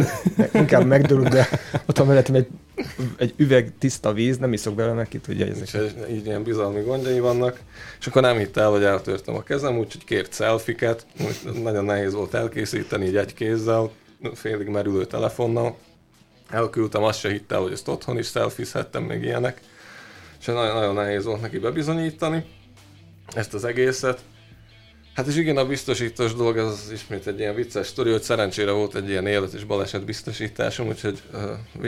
inkább 0.53 0.85
megdöglök, 0.85 1.27
de 1.27 1.47
ott 1.85 1.97
van 1.97 2.07
mellettem 2.07 2.35
egy, 2.35 2.47
egy 3.17 3.33
üveg 3.37 3.71
tiszta 3.79 4.13
víz, 4.13 4.37
nem 4.37 4.53
iszok 4.53 4.75
belőle, 4.75 4.95
mert 4.95 5.09
ki 5.09 5.17
tudja 5.17 5.45
ezeket. 5.45 5.95
így 6.09 6.25
ilyen 6.25 6.43
bizalmi 6.43 6.81
gondjai 6.81 7.19
vannak, 7.19 7.59
és 7.99 8.07
akkor 8.07 8.21
nem 8.21 8.37
hitt 8.37 8.57
el, 8.57 8.69
hogy 8.69 8.83
eltörtem 8.83 9.35
a 9.35 9.43
kezem, 9.43 9.77
úgyhogy 9.77 10.03
kért 10.03 10.33
szelfiket, 10.33 11.05
nagyon 11.63 11.85
nehéz 11.85 12.13
volt 12.13 12.33
elkészíteni 12.33 13.05
így 13.05 13.15
egy 13.15 13.33
kézzel, 13.33 13.89
félig 14.33 14.67
merülő 14.67 15.05
telefonnal, 15.05 15.75
elküldtem, 16.49 17.03
azt 17.03 17.19
se 17.19 17.29
hittel, 17.29 17.61
hogy 17.61 17.71
ezt 17.71 17.87
otthon 17.87 18.17
is 18.17 18.25
szelfizhettem, 18.25 19.03
még 19.03 19.23
ilyenek. 19.23 19.61
És 20.39 20.45
nagyon, 20.45 20.75
nagyon 20.75 20.93
nehéz 20.93 21.25
volt 21.25 21.41
neki 21.41 21.59
bebizonyítani 21.59 22.45
ezt 23.35 23.53
az 23.53 23.65
egészet. 23.65 24.19
Hát 25.15 25.27
és 25.27 25.35
igen, 25.35 25.57
a 25.57 25.65
biztosítós 25.65 26.33
dolog 26.33 26.57
az 26.57 26.89
ismét 26.93 27.27
egy 27.27 27.39
ilyen 27.39 27.55
vicces 27.55 27.87
sztori, 27.87 28.11
hogy 28.11 28.21
szerencsére 28.21 28.71
volt 28.71 28.95
egy 28.95 29.09
ilyen 29.09 29.27
élet 29.27 29.53
és 29.53 29.63
baleset 29.63 30.05
biztosításom, 30.05 30.87
úgyhogy 30.87 31.21
uh, 31.33 31.41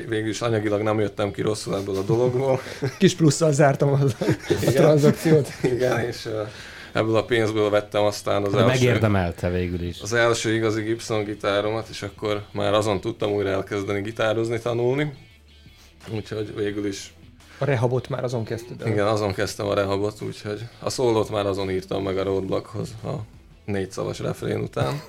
végül 0.07 0.29
is 0.29 0.41
anyagilag 0.41 0.81
nem 0.81 0.99
jöttem 0.99 1.31
ki 1.31 1.41
rosszul 1.41 1.75
ebből 1.75 1.95
a 1.95 2.01
dologból. 2.01 2.61
Kis 2.97 3.15
plusszal 3.15 3.51
zártam 3.51 3.89
az 3.89 4.15
a 4.49 4.71
tranzakciót. 4.71 5.47
Igen, 5.63 5.99
és 5.99 6.25
uh, 6.25 6.47
ebből 6.95 7.15
a 7.15 7.23
pénzből 7.23 7.69
vettem 7.69 8.03
aztán 8.03 8.43
az 8.43 8.51
De 8.51 8.57
első... 8.57 8.67
megérdemelte 8.71 9.49
végül 9.49 9.81
is. 9.81 10.01
Az 10.01 10.13
első 10.13 10.53
igazi 10.53 10.81
Gibson 10.81 11.23
gitáromat, 11.23 11.87
és 11.89 12.01
akkor 12.01 12.43
már 12.51 12.73
azon 12.73 13.01
tudtam 13.01 13.31
újra 13.31 13.49
elkezdeni 13.49 14.01
gitározni, 14.01 14.59
tanulni. 14.59 15.13
Úgyhogy 16.13 16.55
végül 16.55 16.87
is... 16.87 17.13
A 17.57 17.65
rehabot 17.65 18.09
már 18.09 18.23
azon 18.23 18.43
kezdted 18.43 18.81
el? 18.81 18.87
Igen, 18.87 19.07
azon 19.07 19.33
kezdtem 19.33 19.67
a 19.67 19.73
rehabot, 19.73 20.21
úgyhogy 20.21 20.61
a 20.79 20.89
szólót 20.89 21.29
már 21.29 21.45
azon 21.45 21.69
írtam 21.71 22.03
meg 22.03 22.17
a 22.17 22.23
roadblockhoz 22.23 22.89
a 23.03 23.13
négy 23.65 23.91
szavas 23.91 24.19
refrén 24.19 24.59
után. 24.59 24.93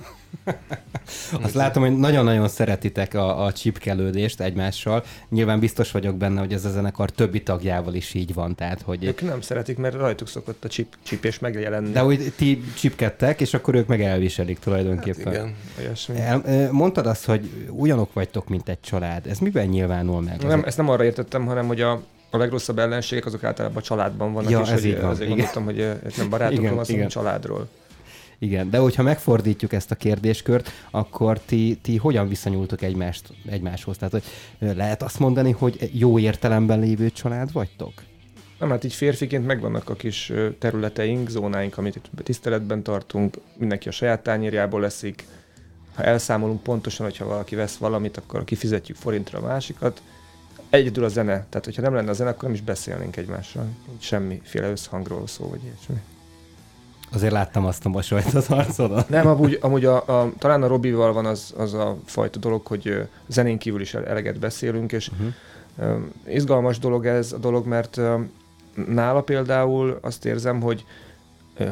Azt 1.41 1.53
látom, 1.53 1.83
hogy 1.83 1.97
nagyon-nagyon 1.97 2.47
szeretitek 2.47 3.13
a, 3.13 3.45
a 3.45 3.51
csipkelődést 3.51 4.41
egymással. 4.41 5.03
Nyilván 5.29 5.59
biztos 5.59 5.91
vagyok 5.91 6.15
benne, 6.15 6.39
hogy 6.39 6.53
ez 6.53 6.65
a 6.65 6.69
zenekar 6.69 7.09
többi 7.09 7.43
tagjával 7.43 7.93
is 7.93 8.13
így 8.13 8.33
van. 8.33 8.55
Tehát, 8.55 8.81
hogy... 8.81 9.05
Ők 9.05 9.21
nem 9.21 9.41
szeretik, 9.41 9.77
mert 9.77 9.95
rajtuk 9.95 10.27
szokott 10.27 10.63
a 10.63 10.67
csip, 10.67 10.95
csipés 11.03 11.39
megjelenni. 11.39 11.91
De 11.91 11.99
hogy 11.99 12.33
ti 12.35 12.63
csipkedtek, 12.77 13.41
és 13.41 13.53
akkor 13.53 13.75
ők 13.75 13.87
meg 13.87 14.01
elviselik 14.01 14.59
tulajdonképpen. 14.59 15.25
Hát 15.25 15.33
igen. 15.33 15.55
Olyasmi. 15.79 16.19
El, 16.19 16.71
mondtad 16.71 17.05
azt, 17.05 17.25
hogy 17.25 17.49
ugyanok 17.69 18.13
vagytok, 18.13 18.47
mint 18.47 18.69
egy 18.69 18.79
család. 18.79 19.27
Ez 19.27 19.39
miben 19.39 19.67
nyilvánul 19.67 20.21
meg? 20.21 20.43
Nem, 20.43 20.63
ezt 20.65 20.77
nem 20.77 20.89
arra 20.89 21.03
értettem, 21.03 21.45
hanem 21.45 21.67
hogy 21.67 21.81
a, 21.81 21.91
a 22.29 22.37
legrosszabb 22.37 22.79
ellenségek 22.79 23.25
azok 23.25 23.43
általában 23.43 23.77
a 23.77 23.81
családban 23.81 24.33
vannak, 24.33 24.49
ja, 24.49 24.59
és 24.59 24.69
ez 24.69 24.73
hogy 24.73 24.85
így 24.85 25.01
van. 25.01 25.09
azért 25.09 25.29
igen. 25.29 25.37
gondoltam, 25.37 25.63
hogy 25.63 26.13
nem 26.17 26.29
barátokról 26.29 26.83
hanem 26.85 27.07
családról. 27.07 27.67
Igen, 28.39 28.69
de 28.69 28.77
hogyha 28.77 29.03
megfordítjuk 29.03 29.73
ezt 29.73 29.91
a 29.91 29.95
kérdéskört, 29.95 30.71
akkor 30.91 31.39
ti, 31.39 31.79
ti 31.81 31.97
hogyan 31.97 32.27
viszonyultok 32.27 32.81
egymást, 32.81 33.33
egymáshoz? 33.45 33.97
Tehát 33.97 34.13
hogy 34.13 34.23
lehet 34.75 35.03
azt 35.03 35.19
mondani, 35.19 35.51
hogy 35.51 35.89
jó 35.93 36.19
értelemben 36.19 36.79
lévő 36.79 37.09
család 37.09 37.51
vagytok? 37.51 37.93
Nem, 38.59 38.69
hát 38.69 38.83
így 38.83 38.93
férfiként 38.93 39.45
megvannak 39.45 39.89
a 39.89 39.93
kis 39.93 40.31
területeink, 40.59 41.29
zónáink, 41.29 41.77
amit 41.77 41.95
itt 41.95 42.09
tiszteletben 42.23 42.83
tartunk, 42.83 43.37
mindenki 43.57 43.87
a 43.87 43.91
saját 43.91 44.23
tányérjából 44.23 44.81
leszik. 44.81 45.25
Ha 45.95 46.03
elszámolunk 46.03 46.63
pontosan, 46.63 47.05
hogyha 47.05 47.25
valaki 47.25 47.55
vesz 47.55 47.77
valamit, 47.77 48.17
akkor 48.17 48.43
kifizetjük 48.43 48.97
forintra 48.97 49.39
a 49.39 49.41
másikat. 49.41 50.01
Egyedül 50.69 51.03
a 51.03 51.07
zene, 51.07 51.45
tehát 51.49 51.65
hogyha 51.65 51.81
nem 51.81 51.93
lenne 51.93 52.09
a 52.09 52.13
zene, 52.13 52.29
akkor 52.29 52.43
nem 52.43 52.53
is 52.53 52.61
beszélnénk 52.61 53.17
egymással. 53.17 53.67
Semmiféle 53.99 54.69
összhangról 54.69 55.27
szó, 55.27 55.47
vagy 55.47 55.63
ilyesmi. 55.63 55.95
Azért 57.13 57.31
láttam 57.31 57.65
azt 57.65 57.85
a 57.85 57.89
mosolyt 57.89 58.33
az 58.33 58.49
arcodon. 58.49 59.03
Nem, 59.07 59.27
amúgy, 59.27 59.57
amúgy 59.61 59.85
a, 59.85 59.95
a, 59.95 60.31
talán 60.37 60.63
a 60.63 60.67
Robival 60.67 61.13
van 61.13 61.25
az, 61.25 61.53
az 61.57 61.73
a 61.73 61.97
fajta 62.05 62.39
dolog, 62.39 62.67
hogy 62.67 63.07
zenén 63.27 63.57
kívül 63.57 63.81
is 63.81 63.93
eleget 63.93 64.39
beszélünk, 64.39 64.91
és 64.91 65.09
uh-huh. 65.09 65.97
uh, 65.97 66.33
izgalmas 66.33 66.79
dolog 66.79 67.05
ez 67.05 67.31
a 67.31 67.37
dolog, 67.37 67.67
mert 67.67 67.97
uh, 67.97 68.21
nála 68.87 69.21
például 69.21 69.99
azt 70.01 70.25
érzem, 70.25 70.61
hogy 70.61 70.85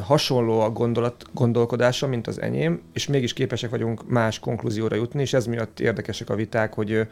hasonló 0.02 0.60
a 0.60 0.70
gondolat, 0.70 1.24
gondolkodása, 1.32 2.06
mint 2.06 2.26
az 2.26 2.40
enyém, 2.40 2.80
és 2.92 3.06
mégis 3.06 3.32
képesek 3.32 3.70
vagyunk 3.70 4.08
más 4.08 4.38
konklúzióra 4.38 4.96
jutni, 4.96 5.20
és 5.20 5.32
ez 5.32 5.46
miatt 5.46 5.80
érdekesek 5.80 6.30
a 6.30 6.34
viták, 6.34 6.74
hogy 6.74 7.06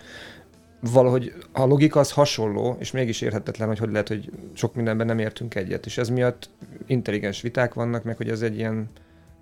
valahogy 0.92 1.32
a 1.52 1.64
logika 1.64 2.00
az 2.00 2.12
hasonló, 2.12 2.76
és 2.78 2.90
mégis 2.90 3.20
érhetetlen, 3.20 3.68
hogy 3.68 3.78
hogy 3.78 3.90
lehet, 3.90 4.08
hogy 4.08 4.30
sok 4.52 4.74
mindenben 4.74 5.06
nem 5.06 5.18
értünk 5.18 5.54
egyet, 5.54 5.86
és 5.86 5.98
ez 5.98 6.08
miatt 6.08 6.50
intelligens 6.86 7.40
viták 7.40 7.74
vannak, 7.74 8.04
meg 8.04 8.16
hogy 8.16 8.28
ez 8.28 8.42
egy 8.42 8.56
ilyen 8.56 8.88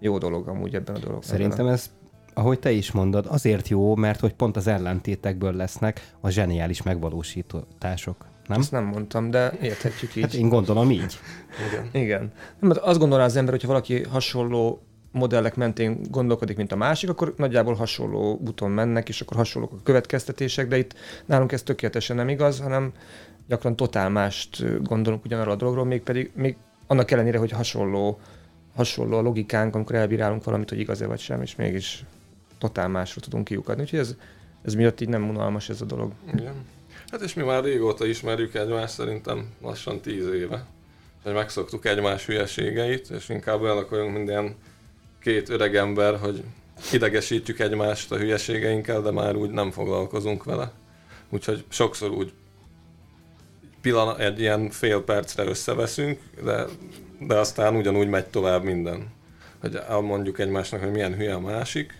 jó 0.00 0.18
dolog 0.18 0.48
amúgy 0.48 0.74
ebben 0.74 0.94
a 0.94 0.98
dologban. 0.98 1.22
Szerintem 1.22 1.66
ez 1.66 1.90
ahogy 2.34 2.58
te 2.58 2.70
is 2.70 2.92
mondod, 2.92 3.26
azért 3.28 3.68
jó, 3.68 3.94
mert 3.96 4.20
hogy 4.20 4.34
pont 4.34 4.56
az 4.56 4.66
ellentétekből 4.66 5.52
lesznek 5.52 6.12
a 6.20 6.30
zseniális 6.30 6.82
megvalósítások. 6.82 8.26
Nem? 8.46 8.60
Ezt 8.60 8.70
nem 8.70 8.84
mondtam, 8.84 9.30
de 9.30 9.52
érthetjük 9.62 10.16
így. 10.16 10.22
Hát 10.22 10.34
én 10.34 10.48
gondolom 10.48 10.90
így. 10.90 11.18
Igen. 11.70 12.02
Igen. 12.02 12.32
Nem, 12.58 12.72
azt 12.80 12.98
gondolná 12.98 13.24
az 13.24 13.36
ember, 13.36 13.52
hogyha 13.52 13.68
valaki 13.68 14.02
hasonló 14.02 14.82
modellek 15.12 15.56
mentén 15.56 16.00
gondolkodik, 16.10 16.56
mint 16.56 16.72
a 16.72 16.76
másik, 16.76 17.08
akkor 17.08 17.34
nagyjából 17.36 17.74
hasonló 17.74 18.40
úton 18.46 18.70
mennek, 18.70 19.08
és 19.08 19.20
akkor 19.20 19.36
hasonlók 19.36 19.72
a 19.72 19.82
következtetések, 19.82 20.68
de 20.68 20.78
itt 20.78 20.94
nálunk 21.26 21.52
ez 21.52 21.62
tökéletesen 21.62 22.16
nem 22.16 22.28
igaz, 22.28 22.60
hanem 22.60 22.92
gyakran 23.48 23.76
totál 23.76 24.08
mást 24.08 24.82
gondolunk 24.82 25.24
ugyanarról 25.24 25.52
a 25.52 25.56
dologról, 25.56 25.84
még 25.84 26.02
pedig 26.02 26.30
még 26.34 26.56
annak 26.86 27.10
ellenére, 27.10 27.38
hogy 27.38 27.50
hasonló, 27.50 28.20
hasonló 28.74 29.16
a 29.16 29.20
logikánk, 29.20 29.74
amikor 29.74 29.96
elbírálunk 29.96 30.44
valamit, 30.44 30.68
hogy 30.68 30.78
igaz-e 30.78 31.06
vagy 31.06 31.20
sem, 31.20 31.42
és 31.42 31.56
mégis 31.56 32.04
totál 32.58 32.88
másra 32.88 33.20
tudunk 33.20 33.44
kiukadni. 33.44 33.82
Úgyhogy 33.82 33.98
ez, 33.98 34.16
ez 34.62 34.74
miatt 34.74 35.00
így 35.00 35.08
nem 35.08 35.28
unalmas 35.28 35.68
ez 35.68 35.80
a 35.80 35.84
dolog. 35.84 36.12
Igen. 36.34 36.54
Hát 37.10 37.20
és 37.20 37.34
mi 37.34 37.42
már 37.42 37.64
régóta 37.64 38.06
ismerjük 38.06 38.54
egymást, 38.54 38.92
szerintem 38.92 39.48
lassan 39.62 40.00
tíz 40.00 40.26
éve. 40.26 40.66
Hogy 41.22 41.32
megszoktuk 41.32 41.84
egymás 41.84 42.26
hülyeségeit, 42.26 43.10
és 43.10 43.28
inkább 43.28 43.60
olyanok 43.60 43.90
vagyunk, 43.90 44.12
mint 44.12 44.28
ilyen 44.28 44.56
két 45.22 45.48
öreg 45.48 45.76
ember, 45.76 46.18
hogy 46.18 46.44
idegesítjük 46.92 47.58
egymást 47.58 48.12
a 48.12 48.16
hülyeségeinkkel, 48.16 49.02
de 49.02 49.10
már 49.10 49.36
úgy 49.36 49.50
nem 49.50 49.70
foglalkozunk 49.70 50.44
vele. 50.44 50.72
Úgyhogy 51.28 51.64
sokszor 51.68 52.10
úgy 52.10 52.32
pillanat, 53.80 54.18
egy 54.18 54.40
ilyen 54.40 54.70
fél 54.70 55.00
percre 55.00 55.44
összeveszünk, 55.44 56.20
de, 56.44 56.64
de 57.18 57.34
aztán 57.34 57.76
ugyanúgy 57.76 58.08
megy 58.08 58.26
tovább 58.26 58.62
minden. 58.62 59.10
Hogy 59.60 59.80
mondjuk 60.02 60.38
egymásnak, 60.38 60.80
hogy 60.80 60.90
milyen 60.90 61.14
hülye 61.14 61.34
a 61.34 61.40
másik, 61.40 61.94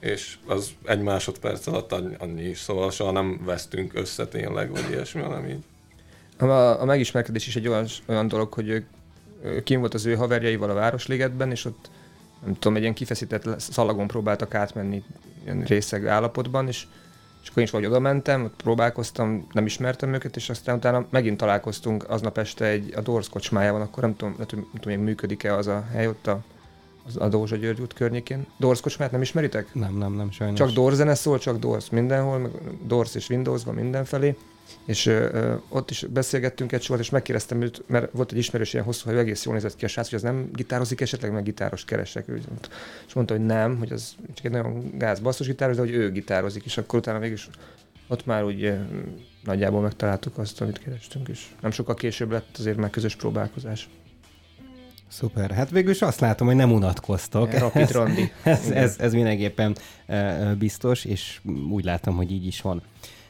és 0.00 0.36
az 0.46 0.70
egy 0.84 1.00
másodperc 1.00 1.66
alatt 1.66 1.92
annyi 1.92 2.42
is, 2.42 2.58
szóval 2.58 2.90
soha 2.90 3.10
nem 3.10 3.40
vesztünk 3.44 3.94
össze 3.94 4.26
tényleg, 4.26 4.70
vagy 4.70 4.90
ilyesmi, 4.90 5.20
hanem 5.20 5.48
így. 5.48 5.64
A, 6.38 6.80
a 6.80 6.84
megismerkedés 6.84 7.46
is 7.46 7.56
egy 7.56 7.68
olyan, 7.68 7.86
olyan 8.06 8.28
dolog, 8.28 8.52
hogy 8.52 8.68
ő, 8.68 8.86
kim 9.62 9.80
volt 9.80 9.94
az 9.94 10.06
ő 10.06 10.14
haverjaival 10.14 10.70
a 10.70 10.74
Városligetben, 10.74 11.50
és 11.50 11.64
ott 11.64 11.90
nem 12.44 12.54
tudom, 12.54 12.74
egy 12.76 12.82
ilyen 12.82 12.94
kifeszített 12.94 13.60
szalagon 13.60 14.06
próbáltak 14.06 14.54
átmenni 14.54 15.02
ilyen 15.44 15.62
részeg 15.62 16.06
állapotban, 16.06 16.66
és, 16.66 16.86
és 17.42 17.48
akkor 17.48 17.58
én 17.58 17.64
is 17.64 17.70
vagy 17.70 17.86
oda 17.86 17.98
mentem, 17.98 18.44
ott 18.44 18.62
próbálkoztam, 18.62 19.46
nem 19.52 19.66
ismertem 19.66 20.14
őket, 20.14 20.36
és 20.36 20.50
aztán 20.50 20.76
utána 20.76 21.06
megint 21.10 21.36
találkoztunk 21.36 22.10
aznap 22.10 22.38
este 22.38 22.64
egy, 22.64 22.92
a 22.96 23.00
Dorsz 23.00 23.28
kocsmájában, 23.28 23.80
akkor 23.80 24.02
nem 24.02 24.16
tudom, 24.16 24.34
nem 24.38 24.46
tudom, 24.46 24.68
még 24.84 24.98
működik-e 24.98 25.54
az 25.54 25.66
a 25.66 25.84
hely 25.92 26.06
ott 26.06 26.26
a, 26.26 26.40
az 27.06 27.16
a 27.16 27.28
Dózsa 27.28 27.56
György 27.56 27.80
út 27.80 27.92
környékén. 27.92 28.46
Dorsz 28.56 28.80
kocsmát 28.80 29.10
nem 29.10 29.22
ismeritek? 29.22 29.74
Nem, 29.74 29.96
nem, 29.96 30.12
nem, 30.12 30.30
sajnos. 30.30 30.58
Csak 30.58 30.70
Dorsz 30.70 30.96
zene 30.96 31.14
szól, 31.14 31.38
csak 31.38 31.58
Dorsz 31.58 31.88
mindenhol, 31.88 32.38
meg 32.38 32.50
Dorsz 32.86 33.14
és 33.14 33.28
Windows 33.28 33.64
van 33.64 33.74
mindenfelé 33.74 34.36
és 34.86 35.06
ö, 35.06 35.54
ott 35.68 35.90
is 35.90 36.06
beszélgettünk 36.10 36.72
egy 36.72 36.82
sokat, 36.82 37.00
és 37.00 37.10
megkérdeztem 37.10 37.62
őt, 37.62 37.82
mert 37.86 38.12
volt 38.12 38.32
egy 38.32 38.38
ismerős 38.38 38.72
ilyen 38.72 38.84
hosszú 38.84 39.06
hajú, 39.06 39.18
egész 39.18 39.44
jól 39.44 39.54
nézett 39.54 39.76
ki 39.76 39.84
a 39.84 39.88
srác, 39.88 40.08
hogy 40.08 40.18
az 40.18 40.22
nem 40.22 40.48
gitározik 40.52 41.00
esetleg, 41.00 41.32
meg 41.32 41.42
gitáros 41.42 41.84
keresek. 41.84 42.26
És 43.06 43.12
mondta, 43.14 43.34
hogy 43.34 43.44
nem, 43.44 43.78
hogy 43.78 43.92
az 43.92 44.14
csak 44.34 44.44
egy 44.44 44.52
nagyon 44.52 44.92
gáz 44.98 45.20
basszus 45.20 45.46
gitáros, 45.46 45.76
de 45.76 45.82
hogy 45.82 45.90
ő 45.90 46.10
gitározik, 46.10 46.64
és 46.64 46.78
akkor 46.78 46.98
utána 46.98 47.18
mégis 47.18 47.48
ott 48.08 48.26
már 48.26 48.44
úgy 48.44 48.74
nagyjából 49.44 49.80
megtaláltuk 49.80 50.38
azt, 50.38 50.60
amit 50.60 50.78
kerestünk, 50.78 51.28
és 51.28 51.46
nem 51.60 51.70
sokkal 51.70 51.94
később 51.94 52.30
lett 52.30 52.56
azért 52.58 52.76
már 52.76 52.90
közös 52.90 53.16
próbálkozás. 53.16 53.88
Szuper. 55.08 55.50
Hát 55.50 55.70
végül 55.70 55.90
is 55.90 56.02
azt 56.02 56.20
látom, 56.20 56.46
hogy 56.46 56.56
nem 56.56 56.72
unatkoztok. 56.72 57.58
Rapid 57.58 57.90
randi. 57.90 58.32
Ez, 58.42 58.64
ez, 58.64 58.70
ez, 58.70 58.96
ez 58.98 59.12
mindenképpen 59.12 59.76
biztos, 60.58 61.04
és 61.04 61.40
úgy 61.70 61.84
látom, 61.84 62.16
hogy 62.16 62.32
így 62.32 62.46
is 62.46 62.60
van. 62.60 62.82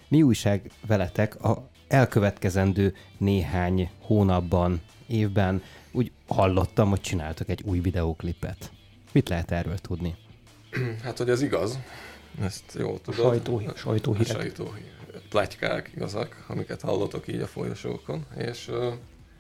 Mi 0.09 0.23
újság 0.23 0.71
veletek 0.87 1.45
a 1.45 1.69
elkövetkezendő 1.89 2.95
néhány 3.19 3.91
hónapban, 4.01 4.81
évben? 5.07 5.63
Úgy 5.93 6.13
hallottam, 6.29 6.89
hogy 6.89 7.01
csináltok 7.01 7.49
egy 7.49 7.63
új 7.65 7.81
videóklipet. 7.81 8.71
Mit 9.13 9.29
lehet 9.29 9.51
erről 9.51 9.79
tudni? 9.79 10.15
Hát, 11.03 11.19
hogy 11.19 11.31
ez 11.31 11.43
igaz. 11.43 11.79
Ezt 12.41 12.75
jól 12.79 13.01
tudod. 13.01 13.21
Sajtó, 13.21 13.63
sajtóhírek. 13.77 14.41
Sajtóhírek. 14.41 14.93
Pletykák 15.29 15.91
igazak, 15.95 16.45
amiket 16.49 16.81
hallotok 16.81 17.29
így 17.29 17.41
a 17.41 17.47
folyosókon. 17.47 18.27
És 18.37 18.71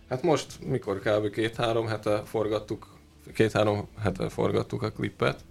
hát 0.09 0.23
most, 0.23 0.67
mikor 0.67 1.01
kb. 1.01 1.31
két-három 1.31 1.87
hete 1.87 2.23
forgattuk, 2.25 2.99
két-három 3.35 3.89
hete 4.03 4.29
forgattuk 4.29 4.83
a 4.83 4.91
klipet, 4.91 5.45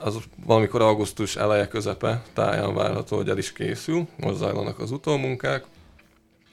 az 0.00 0.18
valamikor 0.46 0.80
augusztus 0.80 1.36
eleje 1.36 1.68
közepe 1.68 2.22
táján 2.32 2.74
várható, 2.74 3.16
hogy 3.16 3.28
el 3.28 3.38
is 3.38 3.52
készül, 3.52 4.06
most 4.16 4.36
zajlanak 4.36 4.78
az 4.78 4.90
utómunkák. 4.90 5.64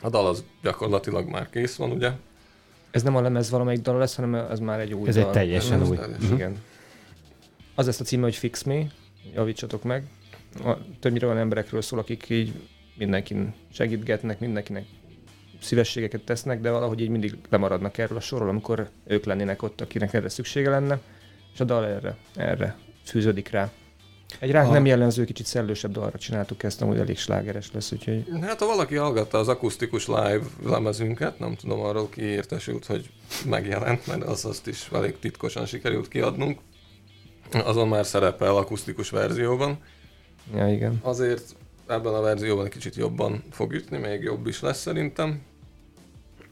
A 0.02 0.10
dal 0.10 0.28
az 0.28 0.44
gyakorlatilag 0.62 1.28
már 1.30 1.50
kész 1.50 1.76
van, 1.76 1.92
ugye? 1.92 2.12
Ez 2.92 3.04
nem 3.04 3.16
a 3.16 3.22
lemez 3.22 3.50
valamelyik 3.50 3.82
dal 3.82 3.98
lesz, 3.98 4.16
hanem 4.16 4.36
ez 4.36 4.60
már 4.60 4.80
egy 4.80 4.94
új 4.94 5.08
Ez 5.08 5.16
dal. 5.16 5.26
egy 5.26 5.32
teljesen 5.32 5.88
új. 5.88 5.98
Uh-huh. 5.98 6.32
Igen. 6.32 6.58
Az 7.76 7.86
lesz 7.86 8.00
a 8.00 8.04
címe, 8.04 8.24
hogy 8.24 8.36
Fix 8.36 8.64
Me, 8.64 8.88
javítsatok 9.34 9.84
meg. 9.84 10.04
A, 10.64 10.78
többnyire 11.00 11.26
olyan 11.26 11.38
emberekről 11.38 11.82
szól, 11.82 12.00
akik 12.00 12.30
így 12.30 12.54
mindenkin 12.98 13.54
segítgetnek, 13.72 14.40
mindenkinek 14.40 14.86
szívességeket 15.62 16.22
tesznek, 16.22 16.62
de 16.62 16.72
valahogy 16.72 17.02
így 17.02 17.10
mindig 17.10 17.38
lemaradnak 17.50 17.98
erről 17.98 18.18
a 18.18 18.22
sorról, 18.22 18.50
amikor 18.50 18.90
ők 19.08 19.26
lennének 19.26 19.64
ott, 19.64 19.82
akinek 19.82 20.14
erre 20.14 20.30
szüksége 20.30 20.70
lenne, 20.70 21.00
és 21.54 21.60
a 21.60 21.64
dal 21.64 21.86
erre, 21.86 22.18
erre 22.36 22.78
fűződik 23.10 23.50
rá. 23.50 23.72
Egy 24.40 24.52
ránk 24.52 24.70
a... 24.70 24.72
nem 24.72 24.86
jellemző, 24.86 25.26
kicsit 25.26 25.46
szellősebb 25.46 25.92
dalra 25.92 26.18
csináltuk 26.18 26.64
ezt, 26.64 26.82
amúgy 26.82 26.98
elég 26.98 27.18
slágeres 27.18 27.72
lesz, 27.72 27.92
úgyhogy... 27.92 28.26
Hát 28.42 28.60
ha 28.60 28.66
valaki 28.66 28.96
hallgatta 28.96 29.38
az 29.38 29.48
akusztikus 29.48 30.08
live 30.08 30.42
lemezünket, 30.66 31.40
nem 31.40 31.56
tudom 31.56 31.80
arról 31.80 32.10
ki 32.10 32.22
értesült, 32.22 32.86
hogy 32.86 33.10
megjelent, 33.46 34.08
mert 34.08 34.24
az 34.24 34.46
azt 34.46 34.68
is 34.68 34.90
elég 34.94 35.20
titkosan 35.20 35.66
sikerült 35.66 36.08
kiadnunk. 36.08 36.60
Azon 37.52 37.88
már 37.88 38.06
szerepel 38.06 38.56
akusztikus 38.56 39.10
verzióban. 39.10 39.78
Ja, 40.56 40.72
igen. 40.72 41.00
Azért 41.02 41.56
ebben 41.88 42.14
a 42.14 42.22
verzióban 42.22 42.66
egy 42.66 42.72
kicsit 42.72 42.96
jobban 42.96 43.44
fog 43.52 43.74
ütni, 43.74 43.98
még 43.98 44.22
jobb 44.22 44.48
is 44.48 44.62
lesz 44.62 44.80
szerintem. 44.80 45.42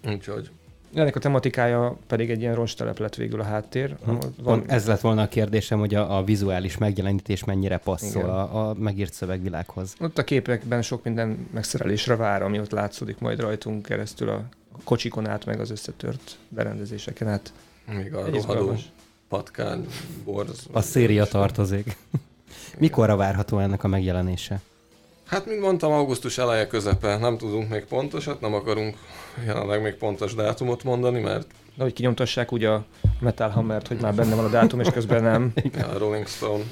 Úgyhogy 0.08 0.50
ennek 0.94 1.16
a 1.16 1.20
tematikája 1.20 1.98
pedig 2.08 2.30
egy 2.30 2.42
ilyen 2.42 2.56
roncstelep 2.56 3.00
lett 3.00 3.16
végül 3.16 3.40
a 3.40 3.44
háttér. 3.44 3.96
Hm. 4.06 4.16
Van... 4.42 4.64
Ez 4.68 4.88
lett 4.88 5.00
volna 5.00 5.22
a 5.22 5.28
kérdésem, 5.28 5.80
hogy 5.80 5.96
a, 5.96 6.18
a 6.18 6.24
vizuális 6.24 6.78
megjelenítés 6.78 7.44
mennyire 7.44 7.78
passzol 7.78 8.30
a, 8.30 8.70
a 8.70 8.74
megírt 8.74 9.14
szövegvilághoz. 9.14 9.96
Ott 10.00 10.18
a 10.18 10.24
képekben 10.24 10.82
sok 10.82 11.04
minden 11.04 11.48
megszerelésre 11.54 12.16
vár, 12.16 12.42
ami 12.42 12.60
ott 12.60 12.72
látszódik 12.72 13.20
majd 13.20 13.40
rajtunk 13.40 13.86
keresztül 13.86 14.30
a 14.30 14.44
kocsikon 14.84 15.28
át, 15.28 15.46
meg 15.46 15.60
az 15.60 15.70
összetört 15.70 16.38
berendezéseken 16.50 17.28
át. 17.28 17.54
Még 17.94 18.14
a 18.14 18.30
rohadó 18.30 18.76
patkány, 19.28 19.88
borz. 20.24 20.68
A 20.72 20.82
széria 20.82 21.26
tartozik. 21.26 21.98
Mikorra 22.78 23.16
várható 23.16 23.60
ennek 23.60 23.84
a 23.84 23.88
megjelenése? 23.88 24.62
Hát, 25.28 25.46
mint 25.46 25.62
mondtam, 25.62 25.92
augusztus 25.92 26.38
eleje 26.38 26.68
közepe. 26.68 27.18
Nem 27.18 27.38
tudunk 27.38 27.70
még 27.70 27.86
pontosat, 27.86 28.42
nem 28.42 28.54
akarunk 28.54 28.98
jelenleg 29.46 29.82
még 29.82 29.94
pontos 29.94 30.36
dátumot 30.36 30.84
mondani, 30.84 31.20
mert... 31.20 31.48
De 31.76 31.84
hogy 31.84 31.94
kinyomtassák 31.94 32.52
ugye 32.52 32.70
a 32.70 32.86
Metal 33.20 33.50
Hammer-t, 33.50 33.88
hogy 33.88 34.02
már 34.02 34.16
benne 34.16 34.36
van 34.36 34.46
a 34.46 34.50
dátum, 34.50 34.80
és 34.80 34.90
közben 34.90 35.24
nem. 35.24 35.54
ja, 35.78 35.88
a 35.88 35.98
Rolling 35.98 36.28
Stone. 36.28 36.64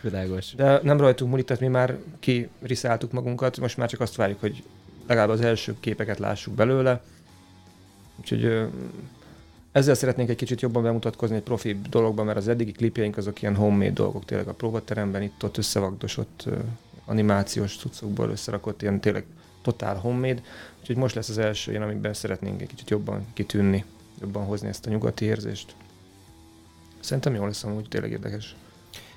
Világos. 0.00 0.54
De 0.54 0.80
nem 0.82 1.00
rajtunk 1.00 1.30
múlik, 1.30 1.44
tehát 1.46 1.62
mi 1.62 1.68
már 1.68 1.98
kiriszáltuk 2.18 3.12
magunkat, 3.12 3.58
most 3.58 3.76
már 3.76 3.88
csak 3.88 4.00
azt 4.00 4.16
várjuk, 4.16 4.40
hogy 4.40 4.62
legalább 5.06 5.28
az 5.30 5.40
első 5.40 5.76
képeket 5.80 6.18
lássuk 6.18 6.54
belőle. 6.54 7.02
Úgyhogy 8.20 8.68
ezzel 9.72 9.94
szeretnénk 9.94 10.28
egy 10.28 10.36
kicsit 10.36 10.60
jobban 10.60 10.82
bemutatkozni 10.82 11.36
egy 11.36 11.42
profi 11.42 11.80
dologban, 11.90 12.26
mert 12.26 12.38
az 12.38 12.48
eddigi 12.48 12.72
klipjeink 12.72 13.16
azok 13.16 13.42
ilyen 13.42 13.56
homemade 13.56 13.90
dolgok, 13.90 14.24
tényleg 14.24 14.48
a 14.48 14.54
próbateremben 14.54 15.22
itt-ott 15.22 15.56
összevagdosott 15.56 16.44
animációs 17.10 17.76
cuccokból 17.76 18.30
összerakott, 18.30 18.82
ilyen 18.82 19.00
tényleg 19.00 19.24
totál 19.62 19.96
homemade, 19.96 20.40
úgyhogy 20.80 20.96
most 20.96 21.14
lesz 21.14 21.28
az 21.28 21.38
első 21.38 21.70
ilyen, 21.70 21.82
amiben 21.82 22.14
szeretnénk 22.14 22.60
egy 22.60 22.68
kicsit 22.68 22.90
jobban 22.90 23.26
kitűnni, 23.32 23.84
jobban 24.20 24.44
hozni 24.44 24.68
ezt 24.68 24.86
a 24.86 24.90
nyugati 24.90 25.24
érzést. 25.24 25.74
Szerintem 27.00 27.34
jó 27.34 27.46
lesz 27.46 27.64
amúgy, 27.64 27.88
tényleg 27.88 28.10
érdekes. 28.10 28.56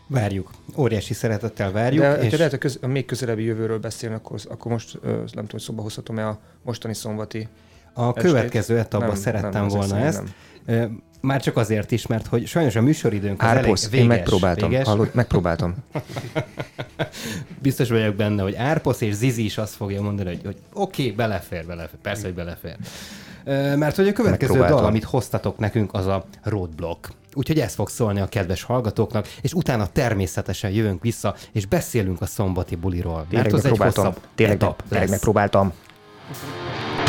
Várjuk. 0.08 0.52
Óriási 0.78 1.14
szeretettel 1.14 1.72
várjuk. 1.72 2.04
De 2.04 2.24
és... 2.24 2.38
lehet 2.38 2.54
a, 2.54 2.58
köz, 2.58 2.80
a 2.82 2.88
még 2.88 3.06
közelebbi 3.06 3.44
jövőről 3.44 3.80
beszélni, 3.80 4.16
akkor, 4.16 4.40
akkor 4.50 4.72
most 4.72 5.00
nem 5.04 5.24
tudom, 5.24 5.48
hogy 5.50 5.62
szóba 5.62 5.82
hozhatom-e 5.82 6.28
a 6.28 6.40
mostani 6.62 6.94
szombati 6.94 7.48
A 7.94 8.08
estét? 8.08 8.24
következő 8.24 8.78
etapban 8.78 9.16
szerettem 9.16 9.52
nem, 9.52 9.68
volna 9.68 9.98
ezt. 9.98 10.24
Nem. 10.66 11.04
Már 11.28 11.42
csak 11.42 11.58
azért 11.58 11.92
is, 11.92 12.08
mert 12.08 12.28
hogy 12.28 12.48
sajnos 12.48 12.76
a 12.76 12.82
műsoridőnk 12.82 13.42
az 13.42 13.48
Árposz, 13.48 13.86
elég 13.86 13.92
véges. 13.92 14.00
én 14.00 14.08
megpróbáltam. 14.08 14.70
Véges. 14.70 14.88
Hallod, 14.88 15.10
megpróbáltam. 15.14 15.76
Biztos 17.62 17.90
vagyok 17.90 18.16
benne, 18.16 18.42
hogy 18.42 18.56
Árposz 18.56 19.02
és 19.02 19.14
Zizi 19.14 19.44
is 19.44 19.58
azt 19.58 19.74
fogja 19.74 20.02
mondani, 20.02 20.30
hogy, 20.30 20.42
hogy 20.44 20.56
oké, 20.74 21.02
okay, 21.02 21.16
belefér, 21.16 21.66
belefér. 21.66 22.00
Persze, 22.02 22.24
hogy 22.24 22.34
belefér. 22.34 22.76
Mert 23.78 23.96
hogy 23.96 24.08
a 24.08 24.14
következő 24.14 24.60
dal, 24.60 24.86
amit 24.86 25.04
hoztatok 25.04 25.58
nekünk, 25.58 25.94
az 25.94 26.06
a 26.08 26.26
Roadblock. 26.44 27.12
Úgyhogy 27.34 27.60
ez 27.60 27.74
fog 27.74 27.90
szólni 27.90 28.20
a 28.20 28.28
kedves 28.28 28.64
hallgatóknak, 28.64 29.28
és 29.42 29.54
utána 29.54 29.88
természetesen 29.88 30.72
jövünk 30.72 31.02
vissza, 31.02 31.36
és 31.52 31.66
beszélünk 31.66 32.22
a 32.22 32.26
szombati 32.26 32.76
buliról. 32.76 33.26
Tényleg 33.30 33.52
mert 33.52 33.66
az 33.66 33.72
egy 33.72 33.78
hosszabb 33.78 34.20
tényleg, 34.36 34.56
etap 34.56 34.84
tényleg 34.90 35.10
megpróbáltam. 35.10 35.74
Promise 36.24 36.98
so 36.98 37.03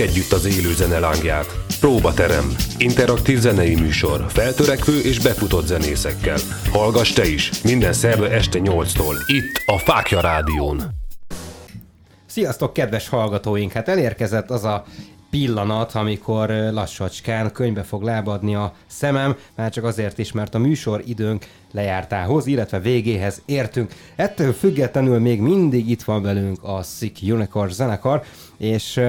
együtt 0.00 0.32
az 0.32 0.44
élő 0.44 0.74
zene 0.74 0.98
lángját. 0.98 1.58
Próbaterem. 1.80 2.54
Interaktív 2.78 3.38
zenei 3.38 3.74
műsor. 3.74 4.24
Feltörekvő 4.28 5.00
és 5.00 5.20
befutott 5.20 5.66
zenészekkel. 5.66 6.38
Hallgass 6.72 7.12
te 7.12 7.26
is. 7.26 7.62
Minden 7.62 7.92
szerve 7.92 8.30
este 8.30 8.58
8-tól. 8.62 9.14
Itt 9.26 9.62
a 9.66 9.78
Fákja 9.78 10.20
Rádión. 10.20 10.82
Sziasztok, 12.26 12.72
kedves 12.72 13.08
hallgatóink! 13.08 13.72
Hát 13.72 13.88
elérkezett 13.88 14.50
az 14.50 14.64
a 14.64 14.84
pillanat, 15.30 15.94
amikor 15.94 16.48
lassacskán 16.48 17.52
könyvbe 17.52 17.82
fog 17.82 18.02
lábadni 18.02 18.54
a 18.54 18.72
szemem, 18.86 19.36
már 19.56 19.70
csak 19.70 19.84
azért 19.84 20.18
is, 20.18 20.32
mert 20.32 20.54
a 20.54 20.58
műsor 20.58 21.02
időnk 21.06 21.46
lejártához, 21.72 22.46
illetve 22.46 22.80
végéhez 22.80 23.42
értünk. 23.44 23.92
Ettől 24.16 24.52
függetlenül 24.52 25.18
még 25.18 25.40
mindig 25.40 25.90
itt 25.90 26.02
van 26.02 26.22
velünk 26.22 26.62
a 26.62 26.82
Sick 26.82 27.16
Unicorn 27.22 27.70
zenekar, 27.70 28.22
és 28.58 29.00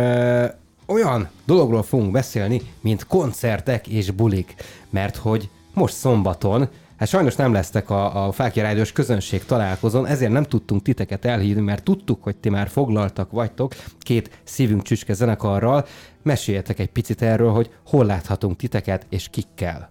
olyan 0.92 1.30
dologról 1.46 1.84
fogunk 1.84 2.12
beszélni, 2.12 2.62
mint 2.82 3.08
koncertek 3.08 3.88
és 3.88 4.12
bulik, 4.12 4.56
mert 4.90 5.16
hogy 5.16 5.50
most 5.74 5.96
szombaton 5.96 6.70
Hát 7.02 7.10
sajnos 7.10 7.36
nem 7.36 7.54
lesztek 7.54 7.90
a, 7.90 8.26
a 8.28 8.32
Fákja 8.32 8.64
Rádiós 8.64 8.92
közönség 8.92 9.46
találkozón, 9.46 10.06
ezért 10.06 10.32
nem 10.32 10.44
tudtunk 10.44 10.82
titeket 10.82 11.26
elhívni, 11.26 11.62
mert 11.62 11.84
tudtuk, 11.84 12.24
hogy 12.24 12.36
ti 12.36 12.50
már 12.50 12.68
foglaltak 12.70 13.32
vagytok 13.32 13.76
két 14.00 14.42
szívünk 14.44 14.82
csücske 14.82 15.14
zenekarral. 15.14 15.86
Meséljetek 16.24 16.80
egy 16.80 16.90
picit 16.90 17.22
erről, 17.22 17.52
hogy 17.52 17.70
hol 17.86 18.06
láthatunk 18.06 18.58
titeket 18.58 19.06
és 19.10 19.30
kikkel. 19.30 19.90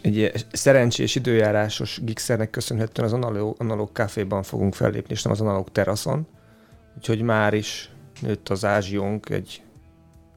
Egy 0.00 0.46
szerencsés 0.52 1.14
időjárásos 1.14 2.00
gigszernek 2.02 2.50
köszönhetően 2.50 3.08
az 3.08 3.14
analóg, 3.14 3.54
analóg 3.58 3.92
kávéban 3.92 4.42
fogunk 4.42 4.74
fellépni, 4.74 5.14
és 5.14 5.22
nem 5.22 5.32
az 5.32 5.40
analóg 5.40 5.72
teraszon. 5.72 6.26
Úgyhogy 6.96 7.20
már 7.20 7.54
is 7.54 7.90
nőtt 8.20 8.48
az 8.48 8.64
ázsiónk 8.64 9.30
egy, 9.30 9.62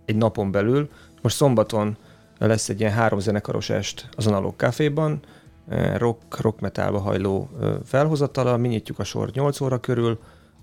egy 0.07 0.15
napon 0.15 0.51
belül. 0.51 0.89
Most 1.21 1.35
szombaton 1.35 1.97
lesz 2.37 2.69
egy 2.69 2.79
ilyen 2.79 2.91
három 2.91 3.19
zenekaros 3.19 3.69
est 3.69 4.09
az 4.15 4.27
analóg 4.27 4.55
kávéban, 4.55 5.19
rock, 5.95 6.39
rock 6.39 6.59
metalba 6.59 6.99
hajló 6.99 7.49
felhozatala, 7.85 8.57
mi 8.57 8.67
nyitjuk 8.67 8.99
a 8.99 9.03
sort 9.03 9.33
8 9.33 9.61
óra 9.61 9.79
körül, 9.79 10.19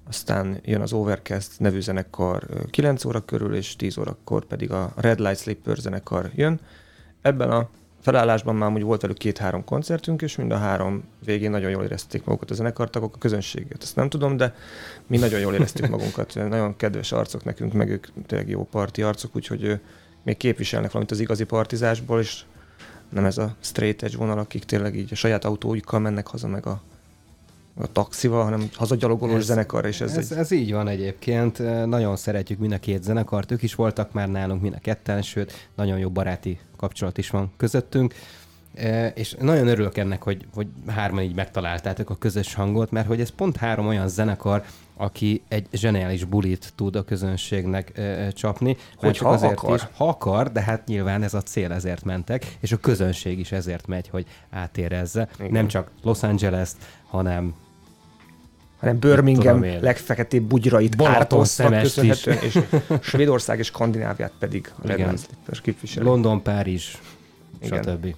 aztán 0.09 0.61
jön 0.63 0.81
az 0.81 0.93
Overcast 0.93 1.61
nevű 1.61 1.81
zenekar 1.81 2.47
9 2.71 3.05
óra 3.05 3.21
körül, 3.21 3.55
és 3.55 3.77
10 3.77 3.99
órakor 3.99 4.45
pedig 4.45 4.71
a 4.71 4.93
Red 4.97 5.19
Light 5.19 5.39
Slipper 5.39 5.77
zenekar 5.77 6.31
jön. 6.35 6.61
Ebben 7.23 7.51
a 7.51 7.69
felállásban 8.05 8.57
már 8.57 8.73
úgy 8.73 8.83
volt 8.83 9.01
velük 9.01 9.19
két-három 9.19 9.65
koncertünk, 9.65 10.23
és 10.23 10.37
mind 10.37 10.53
a 10.53 10.57
három 10.57 11.05
végén 11.25 11.51
nagyon 11.51 11.71
jól 11.71 11.83
érezték 11.85 12.25
magukat 12.25 12.51
a 12.51 12.55
zenekartagok, 12.55 13.15
a 13.15 13.19
közönséget. 13.19 13.83
Ezt 13.83 13.97
nem 13.97 14.09
tudom, 14.09 14.37
de 14.37 14.55
mi 15.07 15.17
nagyon 15.17 15.41
jól 15.41 15.55
éreztük 15.55 15.89
magunkat. 15.89 16.35
Nagyon 16.49 16.77
kedves 16.77 17.13
arcok 17.13 17.45
nekünk, 17.45 17.73
meg 17.73 17.89
ők 17.89 18.07
tényleg 18.27 18.49
jó 18.49 18.65
parti 18.65 19.03
arcok, 19.03 19.37
úgyhogy 19.37 19.81
még 20.23 20.37
képviselnek 20.37 20.91
valamit 20.91 21.11
az 21.11 21.21
igazi 21.21 21.45
partizásból, 21.45 22.21
és 22.21 22.41
nem 23.09 23.25
ez 23.25 23.39
a 23.39 23.57
straight 23.61 24.03
edge 24.03 24.17
vonal, 24.17 24.39
akik 24.39 24.65
tényleg 24.65 24.97
így 24.97 25.13
a 25.13 25.15
saját 25.15 25.45
autójukkal 25.45 26.01
mennek 26.01 26.27
haza, 26.27 26.49
meg 26.49 26.67
a, 26.67 26.83
a 27.77 27.93
taxival, 27.93 28.43
hanem 28.43 28.69
hazagyalogolós 28.75 29.39
ez, 29.39 29.45
zenekar, 29.45 29.85
és 29.85 30.01
ez, 30.01 30.17
ez, 30.17 30.33
egy... 30.33 30.39
ez 30.39 30.51
így 30.51 30.73
van 30.73 30.89
egyébként. 30.89 31.59
Nagyon 31.87 32.17
szeretjük 32.17 32.59
mind 32.59 32.73
a 32.73 32.79
két 32.79 33.03
zenekart, 33.03 33.51
ők 33.51 33.63
is 33.63 33.75
voltak 33.75 34.13
már 34.13 34.29
nálunk, 34.29 34.63
mind 34.63 34.75
a 34.75 34.81
ketten, 34.81 35.23
sőt, 35.23 35.69
nagyon 35.75 35.99
jó 35.99 36.11
baráti 36.11 36.59
kapcsolat 36.77 37.19
is 37.19 37.31
van 37.31 37.53
közöttünk. 37.57 38.15
És 39.15 39.37
nagyon 39.41 39.67
örülök 39.67 39.97
ennek, 39.97 40.23
hogy, 40.23 40.47
hogy 40.55 40.67
hárman 40.87 41.23
így 41.23 41.35
megtaláltátok 41.35 42.11
a 42.11 42.15
közös 42.15 42.55
hangot, 42.55 42.91
mert 42.91 43.07
hogy 43.07 43.21
ez 43.21 43.31
pont 43.31 43.57
három 43.57 43.87
olyan 43.87 44.09
zenekar, 44.09 44.65
aki 44.97 45.43
egy 45.49 45.67
zseniális 45.73 46.25
bulit 46.25 46.73
tud 46.75 46.97
a 46.97 47.03
közönségnek 47.03 47.93
ö, 47.95 48.29
csapni. 48.33 48.77
Hogy 48.97 49.19
ha 49.19 49.29
azért 49.29 49.53
akar. 49.53 49.75
Is, 49.75 49.87
ha 49.97 50.09
akar, 50.09 50.53
de 50.53 50.63
hát 50.63 50.87
nyilván 50.87 51.23
ez 51.23 51.35
a 51.35 51.43
cél, 51.43 51.73
ezért 51.73 52.05
mentek, 52.05 52.57
és 52.61 52.73
a 52.73 52.77
közönség 52.77 53.39
is 53.39 53.53
ezért 53.53 53.87
megy, 53.87 54.09
hogy 54.09 54.27
átérezze. 54.51 55.29
Igen. 55.39 55.51
Nem 55.51 55.67
csak 55.67 55.91
Los 56.03 56.23
Angeles-t, 56.23 56.77
hanem 57.07 57.55
hanem 58.85 58.99
Birmingham 58.99 59.65
legfeketébb 59.81 60.43
bugyrait 60.43 61.03
ártóztak 61.03 61.81
köszönhetően, 61.81 62.39
és 62.43 62.59
Svédország 63.11 63.59
és 63.59 63.67
Skandináviát 63.67 64.33
pedig 64.39 64.73
a 64.83 64.87
Red 64.87 65.19
képviseli. 65.63 66.07
London, 66.07 66.43
Párizs, 66.43 66.97
Igen. 67.61 67.83
stb. 67.83 68.15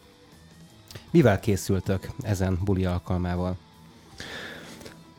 Mivel 1.10 1.40
készültök 1.40 2.10
ezen 2.22 2.58
buli 2.64 2.84
alkalmával? 2.84 3.56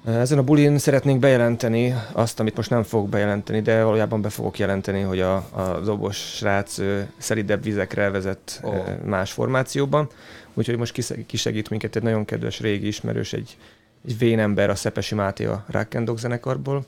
Ezen 0.06 0.38
a 0.38 0.44
bulin 0.44 0.78
szeretnénk 0.78 1.20
bejelenteni 1.20 1.96
azt, 2.12 2.40
amit 2.40 2.56
most 2.56 2.70
nem 2.70 2.84
fogok 2.84 3.10
bejelenteni, 3.10 3.62
de 3.62 3.84
valójában 3.84 4.22
be 4.22 4.30
fogok 4.30 4.60
jelenteni, 4.60 5.02
hogy 5.02 5.20
a, 5.20 5.36
a 5.36 5.80
dobos 5.84 6.18
srác 6.18 6.78
szelidebb 7.18 7.64
vizekre 7.64 8.10
vezet 8.10 8.60
oh. 8.64 9.04
más 9.06 9.32
formációban. 9.32 10.10
Úgyhogy 10.54 10.78
most 10.78 11.24
kisegít 11.26 11.70
minket 11.70 11.96
egy 11.96 12.04
nagyon 12.04 12.26
kedves 12.26 12.60
régi 12.60 12.88
ismerős, 12.88 13.34
egy, 13.34 13.58
egy 14.06 14.18
vén 14.18 14.40
ember, 14.40 14.70
a 14.70 14.76
Szepesi 14.76 15.16
Máté 15.16 15.46
a 15.46 15.66
Rock 15.68 16.18
zenekarból, 16.18 16.84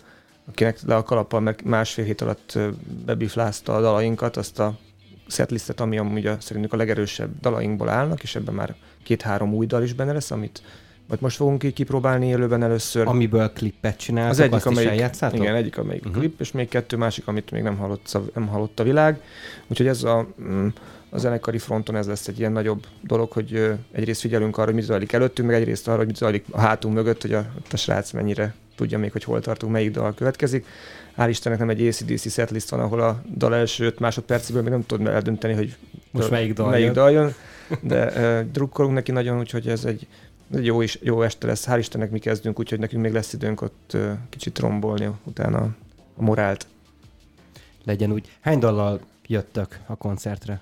akinek 0.47 0.77
le 0.85 0.95
a 0.95 1.03
kalappal 1.03 1.55
másfél 1.63 2.05
hét 2.05 2.21
alatt 2.21 2.57
bebiflázta 3.05 3.75
a 3.75 3.81
dalainkat, 3.81 4.37
azt 4.37 4.59
a 4.59 4.77
setlistet, 5.27 5.79
ami 5.79 5.97
amúgy 5.97 6.25
a, 6.25 6.37
szerintük 6.39 6.73
a 6.73 6.77
legerősebb 6.77 7.39
dalainkból 7.41 7.89
állnak, 7.89 8.23
és 8.23 8.35
ebben 8.35 8.53
már 8.53 8.75
két-három 9.03 9.53
új 9.53 9.65
dal 9.65 9.83
is 9.83 9.93
benne 9.93 10.13
lesz, 10.13 10.31
amit 10.31 10.61
vagy 11.09 11.21
most 11.21 11.35
fogunk 11.35 11.63
így 11.63 11.73
kipróbálni 11.73 12.27
élőben 12.27 12.63
először. 12.63 13.07
Amiből 13.07 13.53
klippet 13.53 13.97
csináltak, 13.97 14.31
az 14.31 14.39
egyik, 14.39 14.53
azt 14.53 14.65
amelyik, 14.65 15.11
is 15.11 15.39
Igen, 15.39 15.55
egyik, 15.55 15.77
amelyik 15.77 16.05
uh-huh. 16.05 16.19
klip, 16.19 16.39
és 16.39 16.51
még 16.51 16.69
kettő 16.69 16.97
másik, 16.97 17.27
amit 17.27 17.51
még 17.51 17.61
nem 17.61 17.77
hallott, 17.77 18.17
nem 18.33 18.47
hallott 18.47 18.79
a 18.79 18.83
világ. 18.83 19.21
Úgyhogy 19.67 19.87
ez 19.87 20.03
a, 20.03 20.27
mm, 20.41 20.67
a 21.09 21.17
zenekari 21.17 21.57
fronton 21.57 21.95
ez 21.95 22.07
lesz 22.07 22.27
egy 22.27 22.39
ilyen 22.39 22.51
nagyobb 22.51 22.85
dolog, 23.01 23.31
hogy 23.31 23.77
egyrészt 23.91 24.21
figyelünk 24.21 24.57
arra, 24.57 24.65
hogy 24.65 24.75
mit 24.75 24.83
zajlik 24.83 25.11
előttünk, 25.11 25.47
meg 25.47 25.57
egyrészt 25.57 25.87
arra, 25.87 25.97
hogy 25.97 26.07
mit 26.07 26.15
zajlik 26.15 26.45
a 26.51 26.59
hátunk 26.59 26.93
mögött, 26.95 27.21
hogy 27.21 27.33
a, 27.33 27.45
a 27.71 27.77
srác 27.77 28.11
mennyire 28.11 28.53
tudja 28.75 28.97
még, 28.97 29.11
hogy 29.11 29.23
hol 29.23 29.41
tartunk, 29.41 29.71
melyik 29.71 29.91
dal 29.91 30.13
következik. 30.13 30.65
Hál' 31.17 31.27
Istennek 31.29 31.59
nem 31.59 31.69
egy 31.69 31.87
ACDC 31.87 32.31
setlist 32.31 32.69
van, 32.69 32.79
ahol 32.79 33.01
a 33.01 33.21
dal 33.37 33.55
első 33.55 33.85
5 33.85 33.99
másodperciből 33.99 34.61
még 34.61 34.71
nem 34.71 34.85
tud 34.85 35.07
eldönteni, 35.07 35.53
hogy 35.53 35.75
most 36.11 36.29
melyik 36.29 36.53
dal, 36.53 36.69
melyik 36.69 36.91
dal 36.91 37.11
jön. 37.11 37.33
De 37.81 38.05
uh, 38.05 38.51
drukkolunk 38.51 38.93
neki 38.93 39.11
nagyon, 39.11 39.39
úgyhogy 39.39 39.67
ez 39.67 39.85
egy 39.85 40.07
egy 40.55 40.65
jó, 40.65 40.81
is, 40.81 40.99
jó 41.01 41.21
este 41.21 41.47
lesz. 41.47 41.67
Hál' 41.67 41.77
Istennek 41.77 42.11
mi 42.11 42.19
kezdünk, 42.19 42.59
úgyhogy 42.59 42.79
nekünk 42.79 43.01
még 43.01 43.13
lesz 43.13 43.33
időnk 43.33 43.61
ott 43.61 43.91
uh, 43.93 44.11
kicsit 44.29 44.59
rombolni 44.59 45.09
utána 45.23 45.57
a 46.17 46.23
morált. 46.23 46.67
Legyen 47.83 48.11
úgy. 48.11 48.37
Hány 48.39 48.59
dallal 48.59 48.99
jöttök 49.27 49.79
a 49.85 49.95
koncertre? 49.95 50.61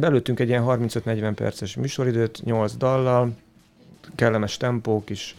Belőttünk 0.00 0.40
egy 0.40 0.48
ilyen 0.48 0.64
35-40 0.66 1.32
perces 1.34 1.76
műsoridőt, 1.76 2.40
8 2.44 2.76
dallal, 2.76 3.30
kellemes 4.14 4.56
tempók 4.56 5.10
is, 5.10 5.34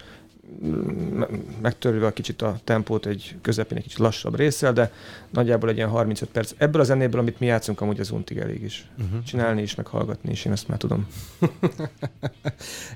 megtörve 1.61 2.05
a 2.05 2.11
kicsit 2.11 2.41
a 2.41 2.59
tempót 2.63 3.05
egy 3.05 3.35
közepén 3.41 3.77
egy 3.77 3.83
kicsit 3.83 3.97
lassabb 3.97 4.35
résszel, 4.35 4.73
de 4.73 4.91
nagyjából 5.29 5.69
egy 5.69 5.75
ilyen 5.75 5.89
35 5.89 6.29
perc. 6.29 6.53
Ebből 6.57 6.81
a 6.81 6.83
zenéből, 6.83 7.19
amit 7.19 7.39
mi 7.39 7.45
játszunk, 7.45 7.81
amúgy 7.81 7.99
az 7.99 8.11
untig 8.11 8.37
elég 8.37 8.63
is. 8.63 8.89
Uh-huh. 8.97 9.23
Csinálni 9.23 9.61
is, 9.61 9.75
meg 9.75 9.87
hallgatni 9.87 10.31
is, 10.31 10.45
én 10.45 10.51
ezt 10.51 10.67
már 10.67 10.77
tudom. 10.77 11.07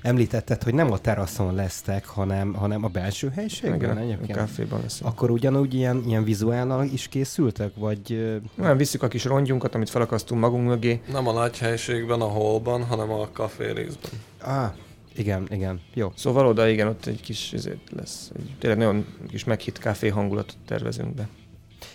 Említetted, 0.02 0.62
hogy 0.62 0.74
nem 0.74 0.92
a 0.92 0.98
teraszon 0.98 1.54
lesztek, 1.54 2.06
hanem, 2.06 2.54
hanem 2.54 2.84
a 2.84 2.88
belső 2.88 3.28
helyiségben? 3.34 4.02
Igen, 4.02 4.18
a 4.28 4.32
kávéban 4.32 4.80
leszünk. 4.80 5.10
Akkor 5.10 5.30
ugyanúgy 5.30 5.74
ilyen, 5.74 6.02
ilyen 6.06 6.24
vizuálnal 6.24 6.84
is 6.84 7.08
készültek, 7.08 7.72
vagy... 7.76 8.40
Nem, 8.54 8.76
visszük 8.76 9.02
a 9.02 9.08
kis 9.08 9.24
rongyunkat, 9.24 9.74
amit 9.74 9.90
felakasztunk 9.90 10.40
magunk 10.40 10.66
mögé. 10.66 11.00
Nem 11.12 11.28
a 11.28 11.32
nagy 11.32 11.58
helyiségben, 11.58 12.20
a 12.20 12.28
holban, 12.28 12.84
hanem 12.84 13.10
a 13.10 13.28
kafé 13.32 13.70
részben. 13.70 14.10
Ah, 14.40 14.72
igen, 15.16 15.46
igen, 15.50 15.80
jó. 15.94 16.12
Szóval 16.16 16.46
oda 16.46 16.68
igen, 16.68 16.88
ott 16.88 17.06
egy 17.06 17.20
kis 17.20 17.52
ezért 17.52 17.90
lesz, 17.90 18.32
egy, 18.36 18.54
tényleg 18.58 18.78
nagyon 18.78 19.06
kis 19.28 19.44
meghitt 19.44 19.78
kávé 19.78 20.08
hangulatot 20.08 20.56
tervezünk 20.66 21.14
be. 21.14 21.28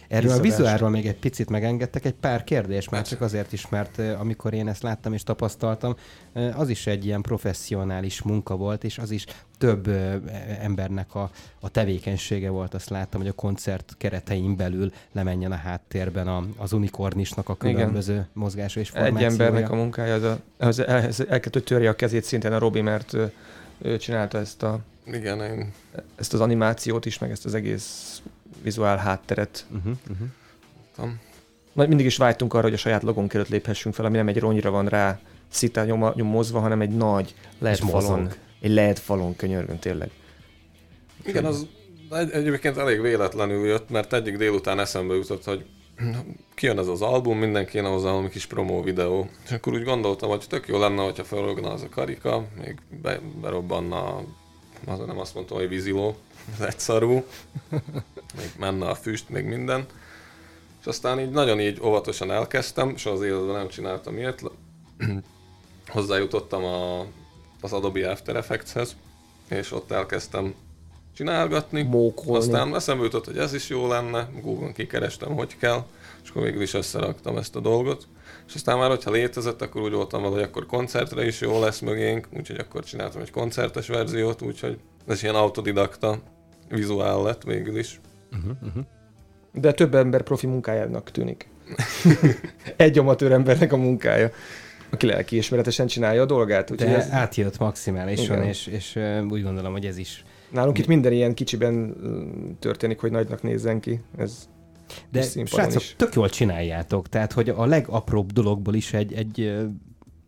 Erről 0.09 0.31
a 0.31 0.39
vizuálról 0.39 0.89
még 0.89 1.07
egy 1.07 1.19
picit 1.19 1.49
megengedtek 1.49 2.05
egy 2.05 2.13
pár 2.13 2.43
kérdés, 2.43 2.89
már 2.89 3.01
csak 3.07 3.21
azért 3.21 3.53
is, 3.53 3.69
mert 3.69 3.99
amikor 4.19 4.53
én 4.53 4.67
ezt 4.67 4.83
láttam 4.83 5.13
és 5.13 5.23
tapasztaltam, 5.23 5.95
az 6.55 6.69
is 6.69 6.87
egy 6.87 7.05
ilyen 7.05 7.21
professzionális 7.21 8.21
munka 8.21 8.55
volt, 8.55 8.83
és 8.83 8.97
az 8.97 9.11
is 9.11 9.25
több 9.57 9.87
embernek 10.61 11.15
a, 11.15 11.29
a 11.59 11.69
tevékenysége 11.69 12.49
volt, 12.49 12.73
azt 12.73 12.89
láttam, 12.89 13.21
hogy 13.21 13.29
a 13.29 13.33
koncert 13.33 13.95
keretein 13.97 14.55
belül 14.55 14.91
lemenjen 15.11 15.51
a 15.51 15.55
háttérben 15.55 16.27
a, 16.27 16.43
az 16.57 16.73
unikornisnak 16.73 17.49
a 17.49 17.55
különböző 17.55 18.13
Igen. 18.13 18.27
mozgása 18.33 18.79
és 18.79 18.89
formációja. 18.89 19.25
Egy 19.25 19.31
embernek 19.31 19.69
a 19.71 19.75
munkája, 19.75 20.13
az, 20.13 20.23
a, 20.23 20.39
az 20.57 20.79
el, 20.79 20.87
el, 20.87 21.09
el 21.27 21.39
kell, 21.39 21.51
hogy 21.51 21.63
törje 21.63 21.89
a 21.89 21.95
kezét 21.95 22.23
szintén 22.23 22.51
a 22.51 22.59
Robi, 22.59 22.81
mert 22.81 23.13
ő, 23.13 23.31
ő 23.81 23.97
csinálta 23.97 24.37
ezt 24.37 24.63
a 24.63 24.79
igen, 25.13 25.41
én... 25.41 25.71
ezt 26.15 26.33
az 26.33 26.39
animációt 26.39 27.05
is, 27.05 27.19
meg 27.19 27.31
ezt 27.31 27.45
az 27.45 27.53
egész 27.53 28.21
vizuál 28.61 28.97
hátteret. 28.97 29.65
Uh-huh, 29.71 29.93
uh-huh. 30.09 31.09
Majd 31.73 31.87
mindig 31.87 32.05
is 32.05 32.17
vágytunk 32.17 32.53
arra, 32.53 32.63
hogy 32.63 32.73
a 32.73 32.77
saját 32.77 33.03
logónk 33.03 33.33
előtt 33.33 33.49
léphessünk 33.49 33.95
fel, 33.95 34.05
ami 34.05 34.17
nem 34.17 34.27
egy 34.27 34.39
ronyra 34.39 34.71
van 34.71 34.85
rá 34.85 35.19
szita 35.49 35.83
nyom, 35.83 36.11
nyomozva, 36.15 36.59
hanem 36.59 36.81
egy 36.81 36.95
nagy 36.95 37.35
LED 37.59 37.77
falon. 37.77 38.29
Egy 38.61 38.71
LED 38.71 38.97
falon 38.97 39.35
könyörgön 39.35 39.79
tényleg. 39.79 40.11
Igen, 41.25 41.45
az 41.45 41.67
egy, 42.11 42.31
egyébként 42.31 42.77
elég 42.77 43.01
véletlenül 43.01 43.67
jött, 43.67 43.89
mert 43.89 44.13
egyik 44.13 44.37
délután 44.37 44.79
eszembe 44.79 45.13
jutott, 45.13 45.43
hogy 45.43 45.65
kijön 46.55 46.79
ez 46.79 46.87
az 46.87 47.01
album, 47.01 47.37
mindenki 47.37 47.77
jön 47.77 47.85
hozzá 47.85 48.09
valami 48.09 48.29
kis 48.29 48.45
promó 48.45 48.81
videó. 48.81 49.29
És 49.45 49.51
akkor 49.51 49.73
úgy 49.73 49.83
gondoltam, 49.83 50.29
hogy 50.29 50.45
tök 50.49 50.67
jó 50.67 50.79
lenne, 50.79 51.01
hogyha 51.01 51.23
felrogna 51.23 51.71
az 51.71 51.81
a 51.81 51.89
karika, 51.89 52.47
még 52.61 52.77
be, 53.01 53.19
berobbanna, 53.41 54.21
az 54.85 54.99
nem 55.05 55.19
azt 55.19 55.33
mondtam, 55.33 55.57
hogy 55.57 55.69
víziló, 55.69 56.17
az 56.53 56.65
egyszarú, 56.65 57.23
még 58.37 58.51
menne 58.59 58.89
a 58.89 58.95
füst, 58.95 59.29
még 59.29 59.45
minden. 59.45 59.85
És 60.79 60.85
aztán 60.85 61.19
így 61.19 61.29
nagyon 61.29 61.59
így 61.59 61.79
óvatosan 61.81 62.31
elkezdtem, 62.31 62.89
és 62.89 63.05
az 63.05 63.21
életben 63.21 63.55
nem 63.55 63.67
csináltam 63.67 64.17
ilyet. 64.17 64.43
Hozzájutottam 65.87 66.63
a, 66.63 67.05
az 67.61 67.73
Adobe 67.73 68.09
After 68.09 68.35
Effects-hez, 68.35 68.95
és 69.49 69.71
ott 69.71 69.91
elkezdtem 69.91 70.55
csinálgatni. 71.15 71.81
Mókolni. 71.81 72.37
Aztán 72.37 72.75
eszembe 72.75 73.03
jutott, 73.03 73.25
hogy 73.25 73.37
ez 73.37 73.53
is 73.53 73.69
jó 73.69 73.87
lenne, 73.87 74.29
Google-on 74.41 74.73
kikerestem, 74.73 75.35
hogy 75.35 75.57
kell, 75.57 75.85
és 76.23 76.29
akkor 76.29 76.43
végül 76.43 76.61
is 76.61 76.73
összeraktam 76.73 77.37
ezt 77.37 77.55
a 77.55 77.59
dolgot. 77.59 78.07
És 78.49 78.55
aztán 78.55 78.77
már, 78.77 78.89
hogyha 78.89 79.11
létezett, 79.11 79.61
akkor 79.61 79.81
úgy 79.81 79.91
voltam 79.91 80.21
vele, 80.21 80.33
hogy 80.33 80.43
akkor 80.43 80.65
koncertre 80.65 81.25
is 81.25 81.41
jó 81.41 81.59
lesz 81.59 81.79
mögénk, 81.79 82.27
úgyhogy 82.37 82.57
akkor 82.59 82.83
csináltam 82.83 83.21
egy 83.21 83.31
koncertes 83.31 83.87
verziót, 83.87 84.41
úgyhogy 84.41 84.77
ez 85.07 85.23
ilyen 85.23 85.35
autodidakta 85.35 86.19
vizuál 86.69 87.21
lett 87.21 87.43
végül 87.43 87.77
is. 87.77 87.99
Uh-huh, 88.31 88.51
uh-huh. 88.61 88.83
De 89.53 89.71
több 89.71 89.95
ember 89.95 90.21
profi 90.21 90.47
munkájának 90.47 91.11
tűnik. 91.11 91.49
Egy 92.75 92.97
amatőr 92.97 93.31
embernek 93.31 93.73
a 93.73 93.77
munkája, 93.77 94.31
aki 94.89 95.05
lelki 95.05 95.37
ismeretesen 95.37 95.87
csinálja 95.87 96.21
a 96.21 96.25
dolgát. 96.25 96.75
De 96.75 96.95
ez... 96.95 97.09
átjött 97.11 97.57
maximálisan, 97.57 98.43
és, 98.43 98.67
és 98.67 98.99
úgy 99.29 99.43
gondolom, 99.43 99.71
hogy 99.71 99.85
ez 99.85 99.97
is 99.97 100.23
Nálunk 100.49 100.77
itt 100.77 100.87
minden 100.87 101.11
ilyen 101.11 101.33
kicsiben 101.33 101.95
történik, 102.59 102.99
hogy 102.99 103.11
nagynak 103.11 103.43
nézzen 103.43 103.79
ki. 103.79 103.99
Ez 104.17 104.49
de 105.11 105.21
srácok, 105.45 105.81
is. 105.81 105.93
tök 105.97 106.13
jól 106.13 106.29
csináljátok, 106.29 107.09
tehát 107.09 107.33
hogy 107.33 107.49
a 107.49 107.65
legapróbb 107.65 108.31
dologból 108.31 108.73
is 108.73 108.93
egy, 108.93 109.13
egy 109.13 109.37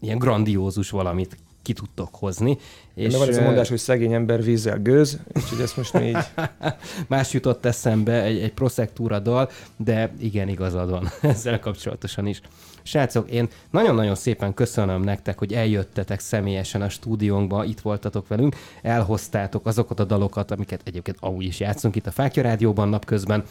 ilyen 0.01 0.17
grandiózus 0.17 0.89
valamit 0.89 1.37
ki 1.61 1.73
tudtok 1.73 2.15
hozni. 2.15 2.57
És 2.95 3.15
van 3.15 3.27
ez 3.27 3.37
a 3.37 3.41
mondás, 3.41 3.69
hogy 3.69 3.77
szegény 3.77 4.13
ember 4.13 4.43
vízzel 4.43 4.79
gőz, 4.81 5.19
úgyhogy 5.35 5.59
ezt 5.59 5.77
most 5.77 5.93
még 5.93 6.17
Más 7.07 7.33
jutott 7.33 7.65
eszembe 7.65 8.23
egy, 8.23 8.39
egy 8.39 8.53
proszektúra 8.53 9.19
dal, 9.19 9.49
de 9.77 10.13
igen, 10.19 10.47
igazad 10.47 10.89
van 10.89 11.09
ezzel 11.21 11.59
kapcsolatosan 11.59 12.25
is. 12.25 12.41
Srácok, 12.83 13.29
én 13.29 13.47
nagyon-nagyon 13.69 14.15
szépen 14.15 14.53
köszönöm 14.53 15.01
nektek, 15.01 15.37
hogy 15.37 15.53
eljöttetek 15.53 16.19
személyesen 16.19 16.81
a 16.81 16.89
stúdiónkba, 16.89 17.63
itt 17.63 17.79
voltatok 17.79 18.27
velünk, 18.27 18.55
elhoztátok 18.81 19.65
azokat 19.65 19.99
a 19.99 20.03
dalokat, 20.03 20.51
amiket 20.51 20.81
egyébként 20.83 21.17
amúgy 21.19 21.45
is 21.45 21.59
játszunk 21.59 21.95
itt 21.95 22.07
a 22.07 22.11
Fákja 22.11 22.43
Rádióban 22.43 22.89
napközben, 22.89 23.43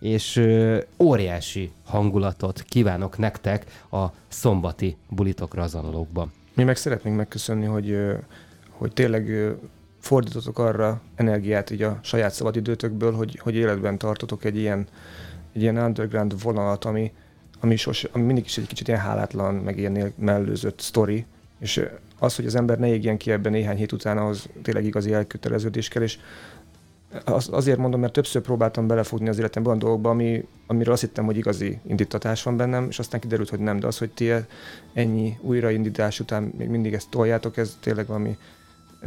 és 0.00 0.42
óriási 0.98 1.72
hangulatot 1.84 2.62
kívánok 2.62 3.18
nektek 3.18 3.84
a 3.90 4.06
szombati 4.28 4.96
bulitokra 5.08 5.62
az 5.62 5.74
analókban. 5.74 6.32
Mi 6.54 6.64
meg 6.64 6.76
szeretnénk 6.76 7.16
megköszönni, 7.16 7.64
hogy, 7.64 7.96
hogy 8.70 8.92
tényleg 8.92 9.54
fordítotok 10.00 10.58
arra 10.58 11.00
energiát 11.14 11.70
így 11.70 11.82
a 11.82 11.98
saját 12.02 12.32
szabadidőtökből, 12.32 13.12
hogy, 13.12 13.38
hogy 13.38 13.54
életben 13.54 13.98
tartotok 13.98 14.44
egy 14.44 14.56
ilyen, 14.56 14.86
egy 15.52 15.62
ilyen 15.62 15.76
underground 15.76 16.42
vonalat, 16.42 16.84
ami, 16.84 17.12
ami, 17.60 17.76
sos, 17.76 18.04
ami 18.04 18.24
mindig 18.24 18.44
is 18.44 18.58
egy 18.58 18.66
kicsit 18.66 18.88
ilyen 18.88 19.00
hálátlan, 19.00 19.54
meg 19.54 19.78
ilyen 19.78 20.12
mellőzött 20.16 20.80
sztori, 20.80 21.26
és 21.60 21.84
az, 22.18 22.36
hogy 22.36 22.46
az 22.46 22.54
ember 22.54 22.78
ne 22.78 22.86
égjen 22.86 23.16
ki 23.16 23.30
ebben 23.30 23.52
néhány 23.52 23.76
hét 23.76 23.92
után, 23.92 24.18
az 24.18 24.48
tényleg 24.62 24.84
igazi 24.84 25.12
elköteleződés 25.12 25.88
kell, 25.88 26.02
és 26.02 26.18
az, 27.24 27.48
azért 27.52 27.78
mondom, 27.78 28.00
mert 28.00 28.12
többször 28.12 28.42
próbáltam 28.42 28.86
belefogni 28.86 29.28
az 29.28 29.38
életembe 29.38 29.68
olyan 29.68 29.80
dolgokba, 29.80 30.10
ami, 30.10 30.44
amiről 30.66 30.92
azt 30.92 31.02
hittem, 31.02 31.24
hogy 31.24 31.36
igazi 31.36 31.78
indítatás 31.86 32.42
van 32.42 32.56
bennem, 32.56 32.86
és 32.88 32.98
aztán 32.98 33.20
kiderült, 33.20 33.48
hogy 33.48 33.58
nem, 33.58 33.80
de 33.80 33.86
az, 33.86 33.98
hogy 33.98 34.10
ti 34.10 34.32
ennyi 34.94 35.38
újraindítás 35.40 36.20
után 36.20 36.52
még 36.58 36.68
mindig 36.68 36.92
ezt 36.92 37.10
toljátok, 37.10 37.56
ez 37.56 37.76
tényleg 37.80 38.06
valami 38.06 38.36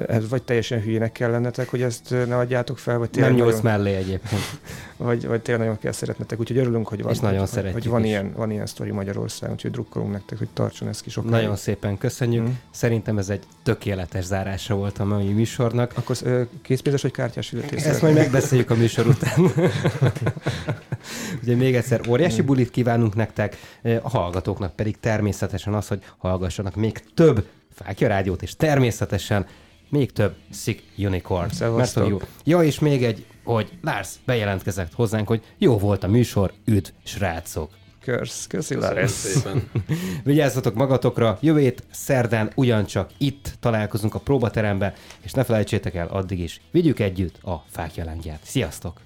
ez 0.08 0.30
vagy 0.30 0.44
teljesen 0.44 0.82
hülyének 0.82 1.12
kell 1.12 1.32
lennetek, 1.32 1.70
hogy 1.70 1.82
ezt 1.82 2.10
ne 2.10 2.38
adjátok 2.38 2.78
fel, 2.78 2.98
vagy 2.98 3.10
tényleg 3.10 3.32
Nem 3.32 3.40
nyúlsz 3.40 3.62
nagyon, 3.62 3.80
mellé 3.80 3.96
egyébként. 3.96 4.42
Vagy, 4.98 5.28
vagy 5.28 5.42
tényleg 5.42 5.64
nagyon 5.66 5.80
kell 5.82 5.92
szeretnetek, 5.92 6.40
úgyhogy 6.40 6.58
örülünk, 6.58 6.88
hogy 6.88 7.02
van, 7.02 7.12
És 7.12 7.20
nagyon 7.20 7.48
hogy, 7.48 7.72
hogy 7.72 7.88
van, 7.88 8.04
ilyen, 8.04 8.34
van 8.36 8.52
ilyen 8.52 8.66
sztori 8.66 8.92
Magyarországon, 8.92 9.56
úgyhogy 9.56 9.72
drukkolunk 9.72 10.12
nektek, 10.12 10.38
hogy 10.38 10.48
tartson 10.54 10.88
ezt 10.88 11.02
ki 11.02 11.10
sokáig. 11.10 11.34
Nagyon 11.34 11.56
szépen 11.56 11.98
köszönjük. 11.98 12.48
Mm. 12.48 12.52
Szerintem 12.72 13.18
ez 13.18 13.30
egy 13.30 13.44
tökéletes 13.64 14.24
zárása 14.24 14.76
volt 14.76 14.98
a 14.98 15.06
mai 15.06 15.32
műsornak. 15.32 15.94
Akkor 15.96 16.18
készpénzes 16.62 17.02
vagy 17.02 17.12
kártyás 17.12 17.48
fizetés? 17.48 17.84
Ezt 17.84 18.02
majd 18.02 18.16
megbeszéljük 18.16 18.70
a 18.70 18.76
műsor 18.76 19.08
után. 19.08 19.40
Ugye 21.44 21.56
még 21.56 21.76
egyszer 21.76 22.02
óriási 22.10 22.42
bulit 22.42 22.72
kívánunk 22.72 23.16
nektek, 23.16 23.58
a 24.02 24.10
hallgatóknak 24.10 24.76
pedig 24.76 25.00
természetesen 25.00 25.74
az, 25.74 25.88
hogy 25.88 26.04
hallgassanak 26.18 26.76
még 26.76 27.04
több 27.14 27.46
Fákja 27.74 28.08
Rádiót, 28.08 28.42
és 28.42 28.56
természetesen 28.56 29.46
még 29.92 30.12
több 30.12 30.36
Sick 30.52 30.84
Unicorn. 30.98 31.50
Mert, 31.76 31.94
hogy 31.94 32.08
jó. 32.08 32.20
Ja, 32.44 32.64
és 32.64 32.80
még 32.80 33.04
egy, 33.04 33.26
hogy 33.44 33.70
Lars 33.82 34.10
bejelentkezett 34.26 34.94
hozzánk, 34.94 35.28
hogy 35.28 35.42
jó 35.58 35.78
volt 35.78 36.04
a 36.04 36.08
műsor, 36.08 36.54
üdv, 36.66 36.90
srácok. 37.04 37.70
Kösz, 38.02 38.48
köszi 38.48 38.76
Lars. 38.76 39.26
Vigyázzatok 40.24 40.76
magatokra, 40.76 41.38
jövét 41.42 41.84
szerdán 41.92 42.52
ugyancsak 42.56 43.12
itt 43.18 43.54
találkozunk 43.60 44.16
a 44.16 44.20
próbateremben, 44.20 44.94
és 45.22 45.32
ne 45.32 45.44
felejtsétek 45.44 45.96
el 45.96 46.08
addig 46.08 46.40
is, 46.40 46.62
vigyük 46.72 47.00
együtt 47.00 47.44
a 47.44 47.64
fákja 47.70 48.04
lángját. 48.06 48.40
Sziasztok! 48.44 49.00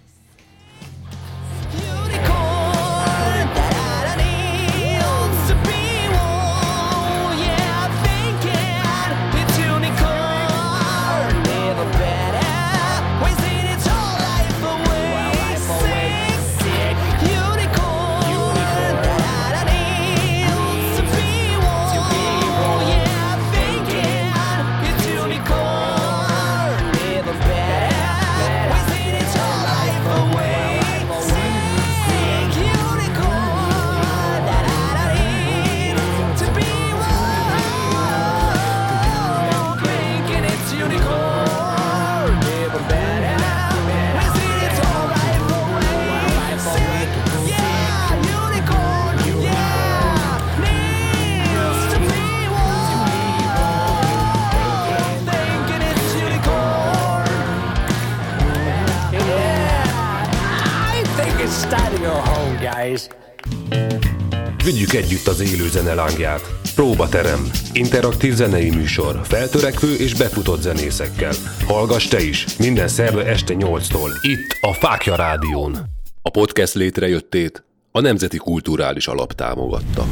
Vigyük 64.65 64.93
együtt 64.93 65.27
az 65.27 65.39
élő 65.39 65.69
zene 65.69 65.93
lángját. 65.93 66.49
Próbaterem. 66.75 67.49
Interaktív 67.73 68.33
zenei 68.33 68.69
műsor. 68.69 69.19
Feltörekvő 69.23 69.95
és 69.95 70.13
befutott 70.13 70.61
zenészekkel. 70.61 71.33
Hallgass 71.67 72.07
te 72.07 72.21
is. 72.21 72.45
Minden 72.57 72.87
szerve 72.87 73.25
este 73.25 73.53
8-tól. 73.57 74.09
Itt 74.21 74.57
a 74.61 74.73
Fákja 74.73 75.15
Rádión. 75.15 75.77
A 76.21 76.29
podcast 76.29 76.73
létrejöttét 76.73 77.65
a 77.91 78.01
Nemzeti 78.01 78.37
Kulturális 78.37 79.07
Alap 79.07 79.33
támogatta. 79.33 80.05